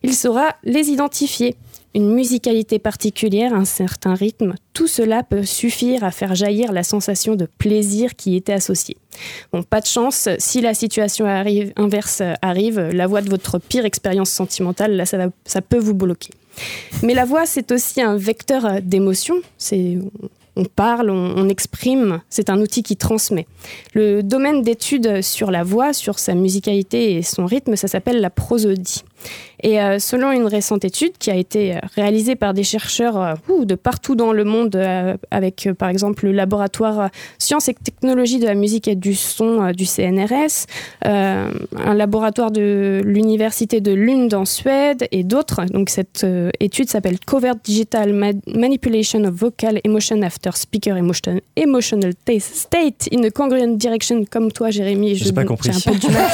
il 0.02 0.16
saura 0.16 0.56
les 0.64 0.90
identifier. 0.90 1.58
Une 1.96 2.14
musicalité 2.14 2.78
particulière, 2.78 3.54
un 3.54 3.66
certain 3.66 4.14
rythme, 4.14 4.54
tout 4.74 4.88
cela 4.88 5.24
peut 5.24 5.44
suffire 5.44 6.04
à 6.04 6.12
faire 6.12 6.36
jaillir 6.36 6.72
la 6.72 6.84
sensation 6.84 7.36
de 7.36 7.48
plaisir 7.58 8.16
qui 8.16 8.36
était 8.36 8.54
associée. 8.54 8.98
Bon, 9.52 9.64
pas 9.64 9.82
de 9.82 9.88
chance, 9.88 10.30
si 10.38 10.62
la 10.62 10.74
situation 10.74 11.26
inverse 11.76 12.22
arrive, 12.42 12.80
la 12.80 13.08
voix 13.08 13.22
de 13.22 13.30
votre 13.30 13.58
pire 13.58 13.86
expérience 13.86 14.30
sentimentale, 14.30 14.96
là, 14.96 15.06
ça, 15.06 15.62
peut 15.62 15.80
vous 15.80 15.96
bloquer. 15.96 16.32
Mais 17.04 17.14
la 17.14 17.26
voix, 17.26 17.46
c'est 17.46 17.72
aussi 17.72 18.02
un 18.02 18.18
vecteur 18.18 18.82
d'émotion. 18.82 19.36
C'est 19.58 19.98
on 20.60 20.66
parle, 20.66 21.10
on, 21.10 21.48
exprime, 21.48 22.22
c'est 22.30 22.50
un 22.50 22.60
outil 22.60 22.84
qui 22.84 22.98
transmet. 22.98 23.48
Le 23.94 24.22
domaine 24.22 24.62
d'étude 24.62 25.22
sur 25.22 25.52
la 25.52 25.64
voix, 25.64 25.94
sur 25.94 26.20
sa 26.20 26.36
musicalité 26.36 27.16
et 27.16 27.22
son 27.22 27.46
rythme, 27.46 27.78
ça 27.78 27.88
s'appelle 27.88 28.20
la 28.20 28.30
prosodie. 28.30 29.06
Et 29.62 29.82
euh, 29.82 30.00
selon 30.00 30.32
une 30.32 30.46
récente 30.46 30.86
étude 30.86 31.18
qui 31.18 31.32
a 31.32 31.36
été 31.36 31.76
euh, 31.76 31.80
réalisée 31.96 32.36
par 32.36 32.54
des 32.54 32.64
chercheurs 32.64 33.18
euh, 33.22 33.66
de 33.66 33.76
partout 33.76 34.16
dans 34.16 34.32
le 34.32 34.44
monde, 34.44 34.80
avec 35.32 35.70
par 35.78 35.90
exemple 35.90 36.26
le 36.26 36.32
laboratoire 36.32 37.10
Sciences 37.38 37.68
et 37.68 37.74
Technologies 37.74 38.40
de 38.40 38.46
la 38.46 38.56
musique 38.56 38.88
et 38.88 38.96
du 38.96 39.16
son 39.16 39.72
du 39.72 39.86
CNRS, 39.86 40.66
un 41.04 41.94
laboratoire 41.94 42.52
de 42.52 43.02
l'université 43.04 43.82
de 43.82 43.92
Lund 43.92 44.34
en 44.34 44.46
Suède 44.46 45.08
et 45.12 45.24
d'autres. 45.24 45.66
Donc 45.66 45.90
cette 45.90 46.26
étude 46.60 46.90
s'appelle 46.90 47.20
Covert 47.20 47.56
Digital 47.56 48.14
Manipulation 48.48 49.24
of 49.26 49.34
Vocal 49.34 49.82
Emotion 49.84 50.22
After 50.22 50.52
Speaker 50.54 50.98
Emotion, 50.98 51.40
Emotional 51.56 52.14
State 52.40 53.10
in 53.14 53.24
a 53.24 53.30
Congruent 53.30 53.76
Direction, 53.76 54.24
comme 54.30 54.52
toi 54.52 54.70
Jérémy. 54.70 55.16
Je 55.16 55.26
n'ai 55.26 55.32
pas 55.34 55.46
compris. 55.46 55.70
Un 55.70 55.92
peu 55.92 55.98
du 55.98 56.08
mal. 56.08 56.28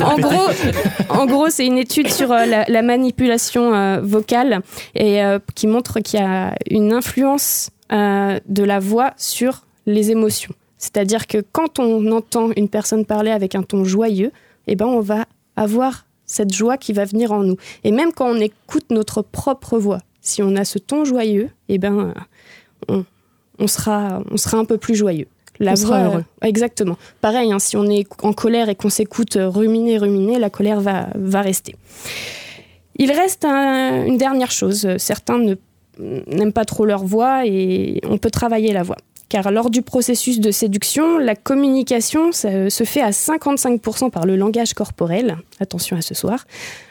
en 0.04 0.18
gros, 0.18 0.48
en 1.08 1.26
gros 1.26 1.50
c'est 1.50 1.66
une 1.66 1.78
étude 1.78 2.08
sur 2.08 2.28
la 2.28 2.67
la 2.68 2.82
manipulation 2.82 3.74
euh, 3.74 4.00
vocale 4.00 4.60
et 4.94 5.22
euh, 5.24 5.38
qui 5.54 5.66
montre 5.66 6.00
qu'il 6.00 6.20
y 6.20 6.22
a 6.22 6.54
une 6.70 6.92
influence 6.92 7.70
euh, 7.92 8.38
de 8.46 8.62
la 8.62 8.78
voix 8.78 9.12
sur 9.16 9.66
les 9.86 10.10
émotions. 10.10 10.54
C'est-à-dire 10.76 11.26
que 11.26 11.38
quand 11.52 11.78
on 11.78 12.12
entend 12.12 12.50
une 12.56 12.68
personne 12.68 13.04
parler 13.04 13.30
avec 13.30 13.54
un 13.54 13.62
ton 13.62 13.84
joyeux, 13.84 14.30
eh 14.66 14.76
ben 14.76 14.86
on 14.86 15.00
va 15.00 15.24
avoir 15.56 16.06
cette 16.24 16.54
joie 16.54 16.76
qui 16.76 16.92
va 16.92 17.04
venir 17.04 17.32
en 17.32 17.42
nous. 17.42 17.56
Et 17.84 17.90
même 17.90 18.12
quand 18.12 18.28
on 18.28 18.38
écoute 18.38 18.84
notre 18.90 19.22
propre 19.22 19.78
voix, 19.78 20.00
si 20.20 20.42
on 20.42 20.54
a 20.56 20.64
ce 20.64 20.78
ton 20.78 21.04
joyeux, 21.04 21.48
eh 21.68 21.78
ben 21.78 22.12
on, 22.88 23.66
sera, 23.66 24.22
on 24.30 24.36
sera 24.36 24.58
un 24.58 24.66
peu 24.66 24.76
plus 24.76 24.94
joyeux. 24.94 25.26
La 25.58 25.74
voix, 25.74 25.98
heureux. 25.98 26.24
exactement. 26.42 26.96
Pareil, 27.20 27.50
hein, 27.50 27.58
si 27.58 27.76
on 27.76 27.84
est 27.86 28.06
en 28.22 28.32
colère 28.32 28.68
et 28.68 28.76
qu'on 28.76 28.90
s'écoute 28.90 29.36
ruminer, 29.40 29.98
ruminer, 29.98 30.38
la 30.38 30.50
colère 30.50 30.80
va, 30.80 31.08
va 31.16 31.40
rester. 31.40 31.74
Il 32.98 33.12
reste 33.12 33.44
une 33.44 34.18
dernière 34.18 34.50
chose. 34.50 34.88
Certains 34.98 35.56
n'aiment 35.98 36.52
pas 36.52 36.64
trop 36.64 36.84
leur 36.84 37.04
voix 37.04 37.46
et 37.46 38.00
on 38.04 38.18
peut 38.18 38.30
travailler 38.30 38.72
la 38.72 38.82
voix. 38.82 38.96
Car 39.28 39.50
lors 39.52 39.68
du 39.68 39.82
processus 39.82 40.40
de 40.40 40.50
séduction, 40.50 41.18
la 41.18 41.36
communication 41.36 42.32
se 42.32 42.84
fait 42.84 43.02
à 43.02 43.10
55% 43.10 44.10
par 44.10 44.24
le 44.24 44.36
langage 44.36 44.72
corporel, 44.72 45.36
attention 45.60 45.96
à 45.96 46.00
ce 46.00 46.14
soir, 46.14 46.46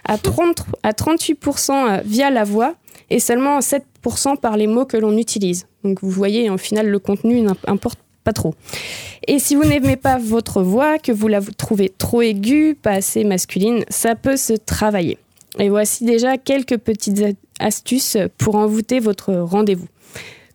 à, 0.06 0.18
30, 0.18 0.66
à 0.84 0.92
38% 0.92 2.04
via 2.06 2.30
la 2.30 2.44
voix 2.44 2.76
et 3.10 3.20
seulement 3.20 3.58
à 3.58 3.62
7% 3.62 4.38
par 4.38 4.56
les 4.56 4.68
mots 4.68 4.86
que 4.86 4.98
l'on 4.98 5.18
utilise. 5.18 5.66
Donc 5.84 6.00
vous 6.02 6.12
voyez, 6.12 6.50
au 6.52 6.58
final, 6.58 6.88
le 6.88 7.00
contenu 7.00 7.42
n'importe 7.42 8.00
pas 8.24 8.34
trop. 8.34 8.54
Et 9.26 9.40
si 9.40 9.56
vous 9.56 9.64
n'aimez 9.64 9.96
pas 9.96 10.20
votre 10.20 10.62
voix, 10.62 11.00
que 11.00 11.12
vous 11.12 11.28
la 11.28 11.42
trouvez 11.42 11.90
trop 11.90 12.22
aiguë, 12.22 12.76
pas 12.76 12.92
assez 12.92 13.24
masculine, 13.24 13.84
ça 13.90 14.14
peut 14.14 14.38
se 14.38 14.54
travailler. 14.54 15.18
Et 15.60 15.70
voici 15.70 16.06
déjà 16.06 16.38
quelques 16.38 16.78
petites 16.78 17.24
astuces 17.60 18.18
pour 18.38 18.56
envoûter 18.56 19.00
votre 19.00 19.34
rendez-vous. 19.34 19.88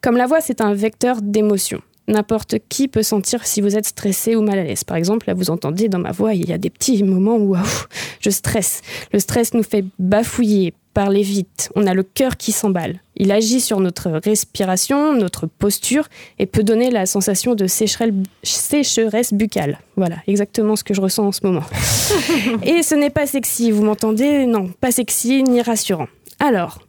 Comme 0.01 0.17
la 0.17 0.27
voix, 0.27 0.41
c'est 0.41 0.61
un 0.61 0.75
vecteur 0.75 1.23
d'émotion. 1.23 1.81
N'importe 2.09 2.57
qui 2.69 2.89
peut 2.89 3.03
sentir 3.03 3.47
si 3.47 3.61
vous 3.61 3.77
êtes 3.77 3.87
stressé 3.87 4.35
ou 4.35 4.43
mal 4.43 4.59
à 4.59 4.65
l'aise. 4.65 4.85
Par 4.85 4.97
exemple, 4.97 5.29
là, 5.29 5.35
vous 5.35 5.51
entendez 5.51 5.89
dans 5.89 6.01
ma 6.01 6.11
voix, 6.11 6.35
il 6.35 6.49
y 6.49 6.53
a 6.53 6.59
des 6.59 6.71
petits 6.71 7.03
moments 7.05 7.37
où 7.37 7.57
je 8.21 8.31
stresse. 8.31 8.83
Le 9.13 9.19
stress 9.19 9.55
nous 9.55 9.63
fait 9.63 9.85
bafouiller, 9.99 10.75
parler 10.93 11.23
vite. 11.23 11.71
On 11.75 11.87
a 11.87 11.95
le 11.95 12.03
cœur 12.03 12.37
qui 12.37 12.53
s'emballe. 12.53 13.01
Il 13.17 13.31
agit 13.31 13.61
sur 13.61 13.81
notre 13.81 14.11
respiration, 14.11 15.15
notre 15.15 15.47
posture 15.47 16.09
et 16.39 16.47
peut 16.47 16.63
donner 16.63 16.91
la 16.91 17.07
sensation 17.07 17.55
de 17.55 17.67
sécheresse 17.67 19.33
buccale. 19.33 19.79
Voilà, 19.97 20.17
exactement 20.27 20.77
ce 20.77 20.85
que 20.85 20.95
je 20.95 21.01
ressens 21.01 21.27
en 21.27 21.33
ce 21.33 21.41
moment. 21.45 21.65
et 22.63 22.83
ce 22.83 22.95
n'est 22.95 23.11
pas 23.11 23.27
sexy, 23.27 23.71
vous 23.71 23.85
m'entendez? 23.85 24.47
Non, 24.47 24.69
pas 24.81 24.93
sexy 24.93 25.43
ni 25.43 25.63
rassurant. 25.63 26.09
Alors, 26.41 26.81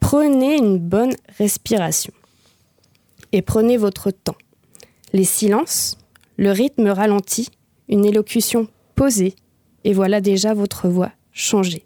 prenez 0.00 0.56
une 0.56 0.78
bonne 0.78 1.14
respiration 1.38 2.12
et 3.32 3.42
prenez 3.42 3.76
votre 3.76 4.10
temps. 4.10 4.36
Les 5.12 5.24
silences, 5.24 5.96
le 6.36 6.50
rythme 6.50 6.88
ralenti, 6.88 7.48
une 7.88 8.04
élocution 8.04 8.68
posée, 8.94 9.34
et 9.84 9.92
voilà 9.92 10.20
déjà 10.20 10.54
votre 10.54 10.88
voix 10.88 11.12
changer. 11.32 11.84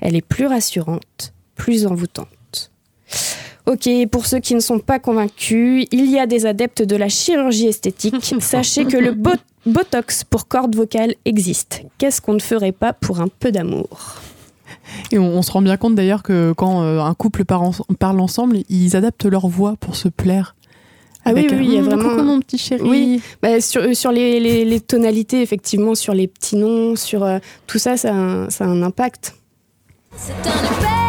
Elle 0.00 0.16
est 0.16 0.26
plus 0.26 0.46
rassurante, 0.46 1.32
plus 1.54 1.86
envoûtante. 1.86 2.70
Ok, 3.66 3.88
pour 4.12 4.26
ceux 4.26 4.38
qui 4.38 4.54
ne 4.54 4.60
sont 4.60 4.78
pas 4.78 5.00
convaincus, 5.00 5.86
il 5.90 6.10
y 6.10 6.18
a 6.18 6.26
des 6.26 6.46
adeptes 6.46 6.82
de 6.82 6.94
la 6.94 7.08
chirurgie 7.08 7.66
esthétique. 7.66 8.34
Sachez 8.40 8.84
que 8.84 8.96
le 8.96 9.16
Botox 9.66 10.22
pour 10.24 10.46
cordes 10.46 10.76
vocales 10.76 11.14
existe. 11.24 11.82
Qu'est-ce 11.98 12.20
qu'on 12.20 12.34
ne 12.34 12.40
ferait 12.40 12.72
pas 12.72 12.92
pour 12.92 13.20
un 13.20 13.28
peu 13.28 13.50
d'amour? 13.50 14.20
Et 15.10 15.18
on, 15.18 15.42
se 15.42 15.50
rend 15.50 15.62
bien 15.62 15.76
compte 15.76 15.96
d'ailleurs 15.96 16.22
que 16.22 16.52
quand 16.56 16.82
euh, 16.82 17.00
un 17.00 17.14
couple 17.14 17.44
parle 17.44 18.20
ensemble, 18.20 18.58
ils 18.68 18.96
adaptent 18.96 19.26
leur 19.26 19.48
voix 19.48 19.74
pour 19.80 19.96
se 19.96 20.08
plaire. 20.08 20.54
Ah 21.24 21.32
oui, 21.34 21.48
oui, 21.50 21.58
il 21.60 21.74
y 21.74 21.78
a 21.78 21.82
vraiment. 21.82 22.10
Coucou 22.10 22.22
mon 22.22 22.40
petit 22.40 22.56
chéri. 22.56 22.88
Oui, 22.88 23.20
bah, 23.42 23.60
sur, 23.60 23.82
euh, 23.82 23.94
sur 23.94 24.12
les, 24.12 24.38
les, 24.64 24.80
tonalités, 24.80 25.42
effectivement, 25.42 25.96
sur 25.96 26.14
les 26.14 26.28
petits 26.28 26.54
noms, 26.54 26.94
sur 26.94 27.24
euh, 27.24 27.38
tout 27.66 27.78
ça, 27.78 27.96
ça 27.96 28.14
a, 28.14 28.50
ça 28.50 28.64
a 28.64 28.68
un 28.68 28.82
impact. 28.82 29.34
C'est 30.14 30.32
un 30.32 30.36
épais 30.36 31.05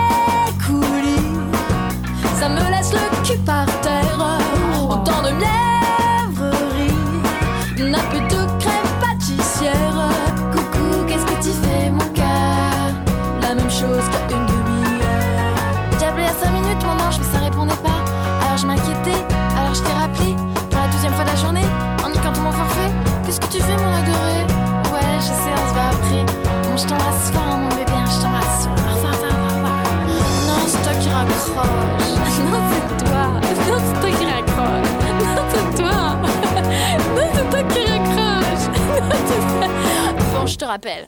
je 40.47 40.57
te 40.57 40.65
rappelle 40.65 41.07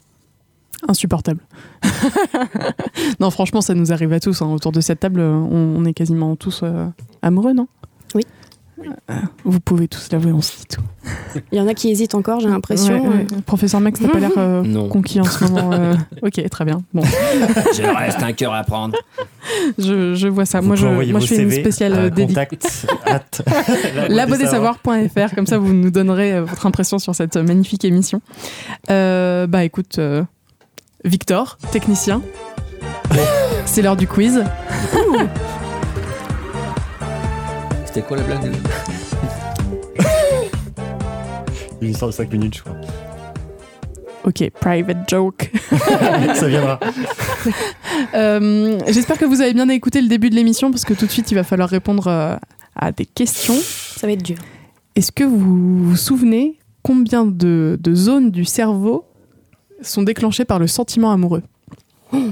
insupportable. 0.88 1.40
non, 3.20 3.30
franchement, 3.30 3.60
ça 3.60 3.74
nous 3.74 3.92
arrive 3.92 4.12
à 4.12 4.20
tous. 4.20 4.40
Hein. 4.42 4.50
Autour 4.52 4.72
de 4.72 4.80
cette 4.80 5.00
table, 5.00 5.20
on, 5.20 5.84
est 5.84 5.92
quasiment 5.92 6.36
tous 6.36 6.60
euh, 6.62 6.86
amoureux, 7.22 7.52
non? 7.52 7.68
Vous 9.44 9.60
pouvez 9.60 9.88
tous 9.88 10.10
l'avouer, 10.12 10.32
on 10.32 10.40
se 10.40 10.58
dit 10.58 10.66
tout. 10.66 10.82
Il 11.52 11.58
y 11.58 11.60
en 11.60 11.66
a 11.66 11.74
qui 11.74 11.90
hésitent 11.90 12.14
encore, 12.14 12.40
j'ai 12.40 12.48
l'impression. 12.48 13.26
Professeur 13.46 13.80
Max, 13.80 14.00
t'as 14.00 14.08
pas 14.08 14.18
l'air 14.18 14.30
euh, 14.36 14.88
conquis 14.88 15.20
en 15.20 15.24
ce 15.24 15.44
moment. 15.44 15.72
Euh. 15.72 15.94
Ok, 16.22 16.40
très 16.50 16.64
bien. 16.64 16.82
Bon. 16.92 17.02
Je 17.76 17.82
reste 17.82 18.22
un 18.22 18.32
cœur 18.32 18.54
à 18.54 18.64
prendre. 18.64 18.96
Je, 19.78 20.28
vois 20.28 20.44
ça. 20.44 20.60
moi, 20.60 20.76
je, 20.76 20.86
moi, 20.86 21.20
je 21.20 21.26
fais 21.26 21.42
une 21.42 21.50
spéciale 21.50 21.94
euh, 21.94 22.10
contact 22.10 22.68
labodessavoir.fr. 24.08 25.34
Comme 25.34 25.46
ça, 25.46 25.58
vous 25.58 25.72
nous 25.72 25.90
donnerez 25.90 26.40
votre 26.40 26.66
impression 26.66 26.98
sur 26.98 27.14
cette 27.14 27.36
magnifique 27.36 27.84
émission. 27.84 28.20
bah, 28.88 29.64
écoute, 29.64 29.98
Victor, 31.04 31.58
technicien. 31.72 32.22
C'est 33.64 33.82
l'heure 33.82 33.96
du 33.96 34.06
quiz. 34.06 34.42
C'était 37.92 38.06
quoi 38.06 38.18
la 38.18 38.22
blague 38.22 38.44
Une 41.80 41.90
histoire 41.90 42.12
de 42.12 42.14
5 42.14 42.32
minutes, 42.32 42.58
je 42.58 42.62
crois. 42.62 42.76
Ok, 44.22 44.48
private 44.60 45.10
joke. 45.10 45.50
Ça 46.36 46.46
viendra. 46.46 46.78
Euh, 48.14 48.78
j'espère 48.86 49.18
que 49.18 49.24
vous 49.24 49.40
avez 49.40 49.54
bien 49.54 49.68
écouté 49.70 50.00
le 50.00 50.06
début 50.06 50.30
de 50.30 50.36
l'émission 50.36 50.70
parce 50.70 50.84
que 50.84 50.94
tout 50.94 51.04
de 51.06 51.10
suite 51.10 51.32
il 51.32 51.34
va 51.34 51.42
falloir 51.42 51.68
répondre 51.68 52.06
euh, 52.06 52.36
à 52.76 52.92
des 52.92 53.06
questions. 53.06 53.58
Ça 53.58 54.06
va 54.06 54.12
être 54.12 54.22
dur. 54.22 54.38
Est-ce 54.94 55.10
que 55.10 55.24
vous 55.24 55.82
vous 55.88 55.96
souvenez 55.96 56.60
combien 56.84 57.26
de, 57.26 57.76
zones 57.92 58.30
du 58.30 58.44
cerveau 58.44 59.04
sont 59.82 60.04
déclenchées 60.04 60.44
par 60.44 60.60
le 60.60 60.68
sentiment 60.68 61.10
amoureux? 61.10 61.42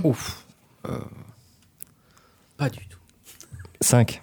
Ouf. 0.04 0.46
Euh, 0.88 0.98
Pas 2.56 2.70
du 2.70 2.86
tout. 2.86 2.98
5. 3.80 4.22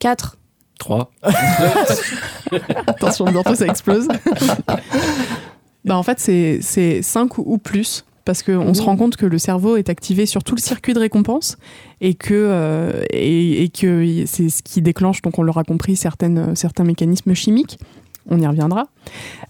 4. 0.00 0.36
3. 0.78 1.10
Attention, 2.86 3.24
bientôt 3.26 3.54
ça 3.54 3.66
explose. 3.66 4.08
bah, 5.84 5.96
en 5.96 6.02
fait, 6.02 6.18
c'est 6.18 7.02
5 7.02 7.38
ou 7.38 7.58
plus. 7.58 8.04
Parce 8.26 8.42
qu'on 8.42 8.74
se 8.74 8.82
rend 8.82 8.96
compte 8.96 9.16
que 9.16 9.24
le 9.24 9.38
cerveau 9.38 9.76
est 9.76 9.88
activé 9.88 10.26
sur 10.26 10.42
tout 10.42 10.56
le 10.56 10.60
circuit 10.60 10.92
de 10.94 10.98
récompense 10.98 11.56
et 12.00 12.14
que, 12.14 12.34
euh, 12.34 13.04
et, 13.10 13.68
que 13.68 14.24
c'est 14.26 14.48
ce 14.48 14.64
qui 14.64 14.82
déclenche, 14.82 15.22
donc 15.22 15.38
on 15.38 15.44
l'aura 15.44 15.62
compris, 15.62 15.94
certaines, 15.94 16.56
certains 16.56 16.82
mécanismes 16.82 17.34
chimiques. 17.34 17.78
On 18.28 18.40
y 18.40 18.46
reviendra. 18.48 18.88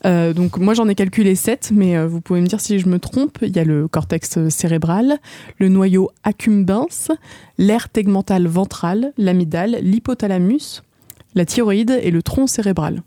Euh, 0.04 0.34
donc 0.34 0.58
moi 0.58 0.74
j'en 0.74 0.86
ai 0.88 0.94
calculé 0.94 1.34
7, 1.34 1.70
mais 1.74 1.96
euh, 1.96 2.06
vous 2.06 2.20
pouvez 2.20 2.42
me 2.42 2.46
dire 2.46 2.60
si 2.60 2.78
je 2.78 2.86
me 2.86 2.98
trompe. 2.98 3.38
Il 3.40 3.56
y 3.56 3.58
a 3.58 3.64
le 3.64 3.88
cortex 3.88 4.46
cérébral, 4.50 5.16
le 5.56 5.70
noyau 5.70 6.10
accumbens, 6.22 7.10
l'aire 7.56 7.88
tegmental 7.88 8.46
ventral, 8.46 9.14
l'amygdale, 9.16 9.78
l'hypothalamus, 9.80 10.82
la 11.36 11.44
thyroïde 11.44 12.00
et 12.02 12.10
le 12.10 12.22
tronc 12.22 12.48
cérébral. 12.48 13.02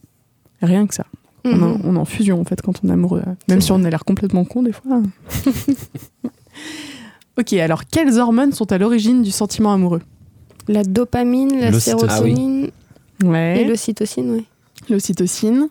Rien 0.61 0.87
que 0.87 0.93
ça. 0.93 1.05
Mhm. 1.45 1.81
On, 1.83 1.95
est 1.95 1.97
en 1.97 2.05
fusion 2.05 2.39
en 2.39 2.43
fait 2.45 2.61
quand 2.61 2.79
on 2.83 2.89
est 2.89 2.93
amoureux, 2.93 3.23
même 3.47 3.61
si 3.61 3.71
on 3.71 3.83
a 3.83 3.89
l'air 3.89 4.05
complètement 4.05 4.45
con 4.45 4.61
des 4.63 4.73
fois. 4.73 5.01
ok, 7.39 7.53
alors 7.53 7.85
quelles 7.85 8.19
hormones 8.19 8.51
sont 8.51 8.71
à 8.71 8.77
l'origine 8.77 9.23
du 9.23 9.31
sentiment 9.31 9.73
amoureux? 9.73 10.01
La 10.67 10.83
dopamine, 10.83 11.59
la 11.59 11.79
sérotonine 11.79 12.69
ouais. 13.23 13.61
et 13.61 13.65
l'ocytocine, 13.65 14.31
oui. 14.31 14.45
L'ocytocine. 14.89 15.69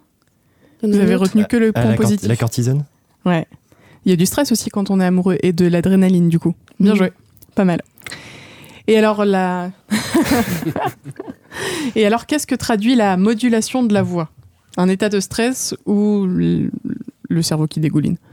Vous 0.83 0.97
avez 0.97 1.15
retenu 1.15 1.45
que 1.45 1.57
le 1.57 1.73
point 1.73 1.95
positif. 1.95 2.29
La 2.29 2.37
cortisone 2.37 2.85
Ouais. 3.25 3.47
Il 4.05 4.11
y 4.11 4.13
a 4.13 4.17
du 4.17 4.27
stress 4.27 4.53
aussi 4.53 4.71
quand 4.71 4.91
on 4.91 5.01
est 5.01 5.05
amoureux 5.05 5.37
et 5.43 5.53
de 5.53 5.67
l'adrénaline 5.67 6.29
du 6.29 6.39
coup. 6.39 6.55
Bien 6.81 6.93
mhm. 6.93 6.99
joué, 6.99 7.13
pas 7.55 7.65
mal. 7.65 7.83
Et 8.87 8.97
alors 8.97 9.25
la. 9.27 9.71
et 11.95 12.07
alors 12.07 12.27
qu'est-ce 12.27 12.47
que 12.47 12.55
traduit 12.55 12.95
la 12.95 13.17
modulation 13.17 13.83
de 13.83 13.95
la 13.95 14.03
voix? 14.03 14.31
Un 14.77 14.89
état 14.89 15.09
de 15.09 15.21
stress 15.21 15.75
ou 15.87 16.27
le 16.27 17.43
cerveau 17.43 17.67
qui 17.67 17.81
dégouline? 17.81 18.17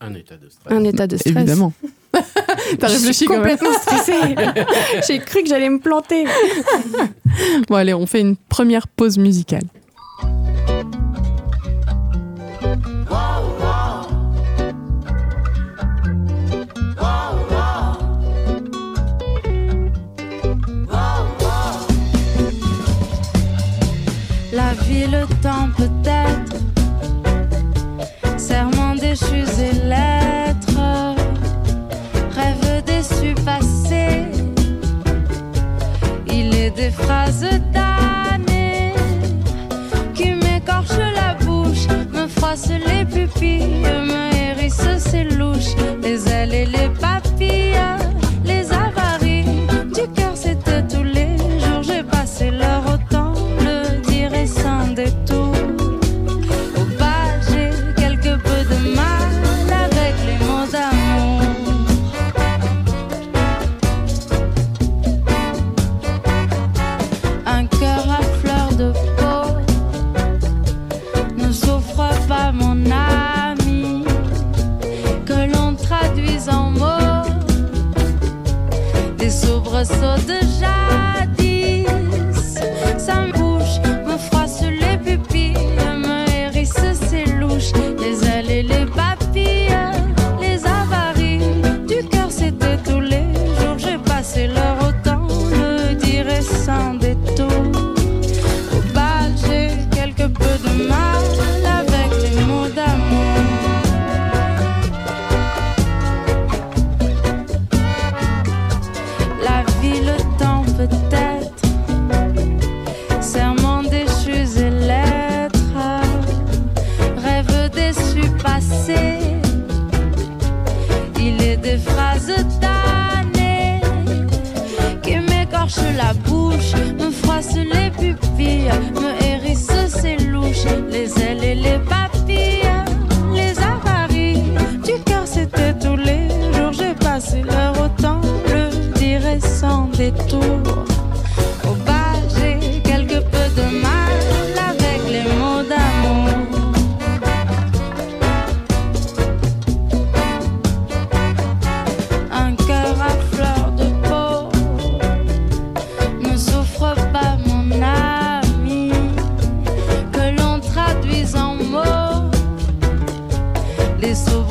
Un 0.00 0.14
état 0.14 0.36
de 0.36 0.48
stress. 0.48 0.72
Un 0.72 0.84
état 0.84 1.06
de 1.06 1.16
stress. 1.16 1.34
Évidemment. 1.34 1.72
T'as 2.78 2.88
réfléchi 2.88 3.24
quand 3.24 3.40
même. 3.40 3.56
complètement 3.56 3.78
stressée. 3.78 4.34
J'ai 5.06 5.18
cru 5.20 5.42
que 5.42 5.48
j'allais 5.48 5.70
me 5.70 5.78
planter. 5.78 6.24
bon 7.68 7.74
allez, 7.74 7.94
on 7.94 8.06
fait 8.06 8.20
une 8.20 8.36
première 8.36 8.88
pause 8.88 9.18
musicale. 9.18 9.64
Phrases 36.98 37.46
damnées 37.72 38.92
qui 40.14 40.30
m'écorchent 40.32 40.98
la 41.14 41.34
bouche, 41.44 41.86
me 42.12 42.26
froissent 42.26 42.68
les 42.68 43.04
pupilles, 43.04 43.82
me 43.82 44.34
hérissent 44.34 44.98
ses 44.98 45.24
louches, 45.24 45.74
les 46.02 46.28
ailes 46.28 46.54
et 46.54 46.66
les 46.66 46.88
papilles, 47.00 47.25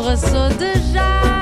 les 0.03 1.34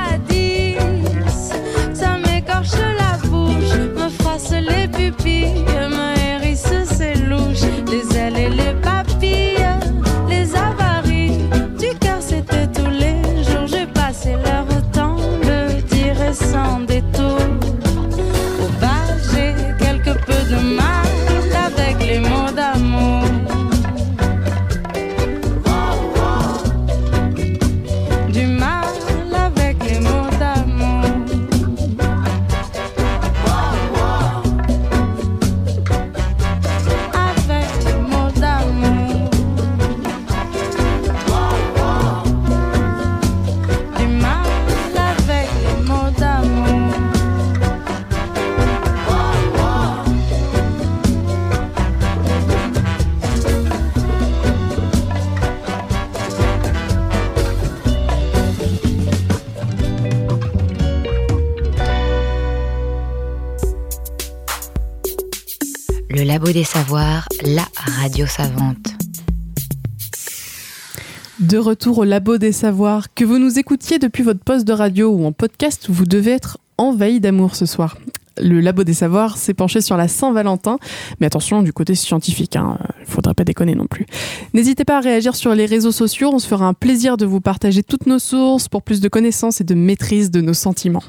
Labo 66.43 66.51
des 66.51 66.65
Savoirs, 66.65 67.29
la 67.45 67.65
radio 67.77 68.25
savante. 68.25 68.95
De 71.39 71.57
retour 71.57 71.99
au 71.99 72.03
Labo 72.03 72.37
des 72.37 72.51
Savoirs, 72.51 73.13
que 73.13 73.23
vous 73.23 73.37
nous 73.37 73.59
écoutiez 73.59 73.97
depuis 73.97 74.23
votre 74.23 74.41
poste 74.41 74.67
de 74.67 74.73
radio 74.73 75.09
ou 75.09 75.25
en 75.25 75.31
podcast, 75.31 75.85
vous 75.87 76.05
devez 76.05 76.31
être 76.31 76.57
envahi 76.77 77.21
d'amour 77.21 77.55
ce 77.55 77.65
soir. 77.65 77.97
Le 78.37 78.59
Labo 78.59 78.83
des 78.83 78.93
Savoirs 78.93 79.37
s'est 79.37 79.53
penché 79.53 79.79
sur 79.79 79.95
la 79.95 80.09
Saint-Valentin, 80.09 80.79
mais 81.21 81.27
attention 81.27 81.63
du 81.63 81.71
côté 81.71 81.95
scientifique, 81.95 82.55
il 82.55 82.57
hein, 82.57 82.77
ne 82.99 83.05
faudrait 83.05 83.35
pas 83.35 83.45
déconner 83.45 83.75
non 83.75 83.87
plus. 83.87 84.05
N'hésitez 84.53 84.83
pas 84.83 84.97
à 84.97 84.99
réagir 84.99 85.37
sur 85.37 85.55
les 85.55 85.65
réseaux 85.65 85.93
sociaux, 85.93 86.31
on 86.33 86.39
se 86.39 86.47
fera 86.47 86.65
un 86.65 86.73
plaisir 86.73 87.15
de 87.15 87.25
vous 87.25 87.39
partager 87.39 87.83
toutes 87.83 88.05
nos 88.05 88.19
sources 88.19 88.67
pour 88.67 88.81
plus 88.81 88.99
de 88.99 89.07
connaissances 89.07 89.61
et 89.61 89.63
de 89.63 89.75
maîtrise 89.75 90.29
de 90.29 90.41
nos 90.41 90.53
sentiments. 90.53 91.03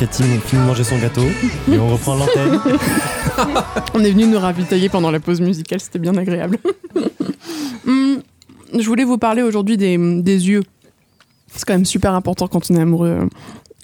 Cathy 0.00 0.22
finit 0.22 0.62
de 0.62 0.66
manger 0.66 0.82
son 0.82 0.98
gâteau 0.98 1.26
et 1.70 1.78
on 1.78 1.90
reprend 1.90 2.14
l'antenne. 2.14 2.58
on 3.94 4.02
est 4.02 4.10
venu 4.12 4.26
nous 4.26 4.38
ravitailler 4.38 4.88
pendant 4.88 5.10
la 5.10 5.20
pause 5.20 5.42
musicale, 5.42 5.78
c'était 5.78 5.98
bien 5.98 6.16
agréable. 6.16 6.56
Hmm, 7.84 8.18
je 8.78 8.86
voulais 8.86 9.04
vous 9.04 9.16
parler 9.16 9.42
aujourd'hui 9.42 9.76
des, 9.76 9.96
yeux. 9.96 10.62
C'est 11.48 11.64
quand 11.66 11.72
même 11.72 11.86
super 11.86 12.14
important 12.14 12.46
quand 12.46 12.70
on 12.70 12.74
est 12.76 12.80
amoureux. 12.80 13.28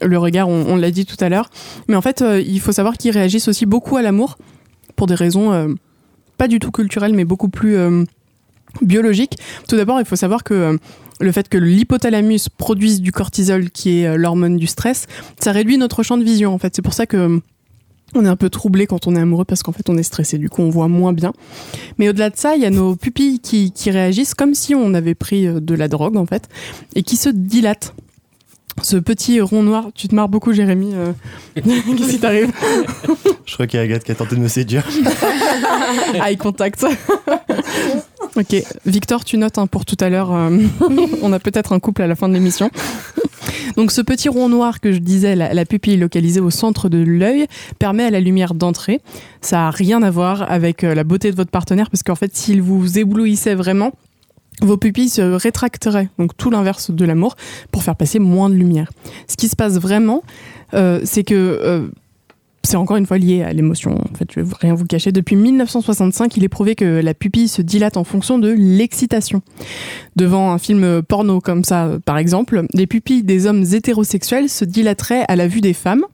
Le 0.02 0.18
regard, 0.18 0.48
on, 0.48 0.76
l'a 0.76 0.90
dit 0.90 1.06
tout 1.06 1.16
à 1.18 1.30
l'heure. 1.30 1.48
Mais 1.88 1.96
en 1.96 2.02
fait, 2.02 2.20
euh, 2.20 2.40
il 2.40 2.60
faut 2.60 2.72
savoir 2.72 2.98
qu'ils 2.98 3.10
réagissent 3.10 3.48
aussi 3.48 3.64
beaucoup 3.64 3.96
à 3.96 4.02
l'amour 4.02 4.36
pour 4.94 5.06
des 5.06 5.14
raisons 5.14 5.52
euh, 5.52 5.68
pas 6.36 6.46
du 6.46 6.58
tout 6.58 6.70
culturelles, 6.70 7.14
mais 7.14 7.24
beaucoup 7.24 7.48
plus 7.48 7.76
euh, 7.76 8.04
biologiques. 8.82 9.38
Tout 9.66 9.76
d'abord, 9.76 9.98
il 9.98 10.04
faut 10.04 10.14
savoir 10.14 10.44
que 10.44 10.78
le 11.20 11.32
fait 11.32 11.48
que 11.48 11.58
l'hypothalamus 11.58 12.48
produise 12.56 13.00
du 13.00 13.12
cortisol, 13.12 13.70
qui 13.70 14.00
est 14.00 14.06
euh, 14.06 14.16
l'hormone 14.16 14.56
du 14.56 14.66
stress, 14.66 15.06
ça 15.40 15.52
réduit 15.52 15.78
notre 15.78 16.02
champ 16.02 16.18
de 16.18 16.24
vision. 16.24 16.52
En 16.52 16.58
fait, 16.58 16.74
c'est 16.74 16.82
pour 16.82 16.94
ça 16.94 17.06
que 17.06 17.16
euh, 17.16 17.38
on 18.14 18.24
est 18.24 18.28
un 18.28 18.36
peu 18.36 18.50
troublé 18.50 18.86
quand 18.86 19.06
on 19.06 19.16
est 19.16 19.20
amoureux 19.20 19.44
parce 19.44 19.62
qu'en 19.62 19.72
fait 19.72 19.88
on 19.90 19.96
est 19.98 20.02
stressé, 20.02 20.38
du 20.38 20.48
coup 20.48 20.62
on 20.62 20.70
voit 20.70 20.88
moins 20.88 21.12
bien. 21.12 21.32
Mais 21.98 22.08
au-delà 22.08 22.30
de 22.30 22.36
ça, 22.36 22.54
il 22.54 22.62
y 22.62 22.66
a 22.66 22.70
nos 22.70 22.96
pupilles 22.96 23.40
qui, 23.40 23.72
réagissent 23.90 24.34
comme 24.34 24.54
si 24.54 24.74
on 24.74 24.94
avait 24.94 25.14
pris 25.14 25.46
euh, 25.46 25.60
de 25.60 25.74
la 25.74 25.88
drogue 25.88 26.16
en 26.16 26.26
fait 26.26 26.48
et 26.94 27.02
qui 27.02 27.16
se 27.16 27.28
dilatent. 27.28 27.94
Ce 28.82 28.96
petit 28.98 29.40
rond 29.40 29.62
noir, 29.62 29.86
tu 29.94 30.06
te 30.06 30.14
marres 30.14 30.28
beaucoup 30.28 30.52
Jérémy, 30.52 30.92
qu'est-ce 31.54 32.10
qui 32.10 32.18
t'arrive? 32.20 32.52
Je 33.46 33.54
crois 33.54 33.66
qu'il 33.66 33.78
y 33.78 33.80
a 33.80 33.84
Agathe 33.84 34.04
qui 34.04 34.12
a 34.12 34.14
tenté 34.14 34.36
de 34.36 34.40
me 34.40 34.48
séduire. 34.48 34.86
Eye 36.14 36.36
contact. 36.36 36.84
Ok, 38.36 38.54
Victor, 38.84 39.24
tu 39.24 39.38
notes 39.38 39.56
hein, 39.56 39.66
pour 39.66 39.86
tout 39.86 39.96
à 39.98 40.10
l'heure. 40.10 40.30
Euh, 40.34 40.58
on 41.22 41.32
a 41.32 41.38
peut-être 41.38 41.72
un 41.72 41.80
couple 41.80 42.02
à 42.02 42.06
la 42.06 42.14
fin 42.14 42.28
de 42.28 42.34
l'émission. 42.34 42.70
Donc 43.76 43.90
ce 43.92 44.02
petit 44.02 44.28
rond 44.28 44.50
noir 44.50 44.80
que 44.80 44.92
je 44.92 44.98
disais, 44.98 45.34
la, 45.34 45.64
pupille 45.64 45.96
localisée 45.96 46.40
au 46.40 46.50
centre 46.50 46.90
de 46.90 46.98
l'œil, 46.98 47.46
permet 47.78 48.04
à 48.04 48.10
la 48.10 48.20
lumière 48.20 48.52
d'entrer. 48.52 49.00
Ça 49.40 49.56
n'a 49.56 49.70
rien 49.70 50.02
à 50.02 50.10
voir 50.10 50.50
avec 50.50 50.84
euh, 50.84 50.94
la 50.94 51.02
beauté 51.02 51.30
de 51.30 51.36
votre 51.36 51.50
partenaire, 51.50 51.88
parce 51.88 52.02
qu'en 52.02 52.14
fait, 52.14 52.36
s'il 52.36 52.60
vous 52.60 52.98
éblouissait 52.98 53.54
vraiment, 53.54 53.92
vos 54.60 54.76
pupilles 54.76 55.08
se 55.08 55.22
rétracteraient, 55.22 56.10
donc 56.18 56.36
tout 56.36 56.50
l'inverse 56.50 56.90
de 56.90 57.04
l'amour, 57.06 57.36
pour 57.72 57.82
faire 57.82 57.96
passer 57.96 58.18
moins 58.18 58.50
de 58.50 58.54
lumière. 58.54 58.90
Ce 59.28 59.36
qui 59.36 59.48
se 59.48 59.56
passe 59.56 59.78
vraiment, 59.78 60.22
euh, 60.74 61.00
c'est 61.04 61.24
que 61.24 61.90
c'est 62.66 62.76
encore 62.76 62.96
une 62.96 63.06
fois 63.06 63.18
lié 63.18 63.42
à 63.42 63.52
l'émotion. 63.52 63.92
En 63.92 64.16
fait, 64.16 64.28
je 64.34 64.40
vais 64.40 64.54
rien 64.60 64.74
vous 64.74 64.84
cacher. 64.84 65.12
Depuis 65.12 65.36
1965, 65.36 66.36
il 66.36 66.44
est 66.44 66.48
prouvé 66.48 66.74
que 66.74 67.00
la 67.00 67.14
pupille 67.14 67.48
se 67.48 67.62
dilate 67.62 67.96
en 67.96 68.04
fonction 68.04 68.38
de 68.38 68.54
l'excitation. 68.56 69.42
Devant 70.16 70.52
un 70.52 70.58
film 70.58 71.02
porno 71.02 71.40
comme 71.40 71.64
ça, 71.64 71.90
par 72.04 72.18
exemple, 72.18 72.66
les 72.74 72.86
pupilles 72.86 73.22
des 73.22 73.46
hommes 73.46 73.64
hétérosexuels 73.64 74.48
se 74.48 74.64
dilateraient 74.64 75.24
à 75.28 75.36
la 75.36 75.46
vue 75.48 75.60
des 75.60 75.72
femmes. 75.72 76.04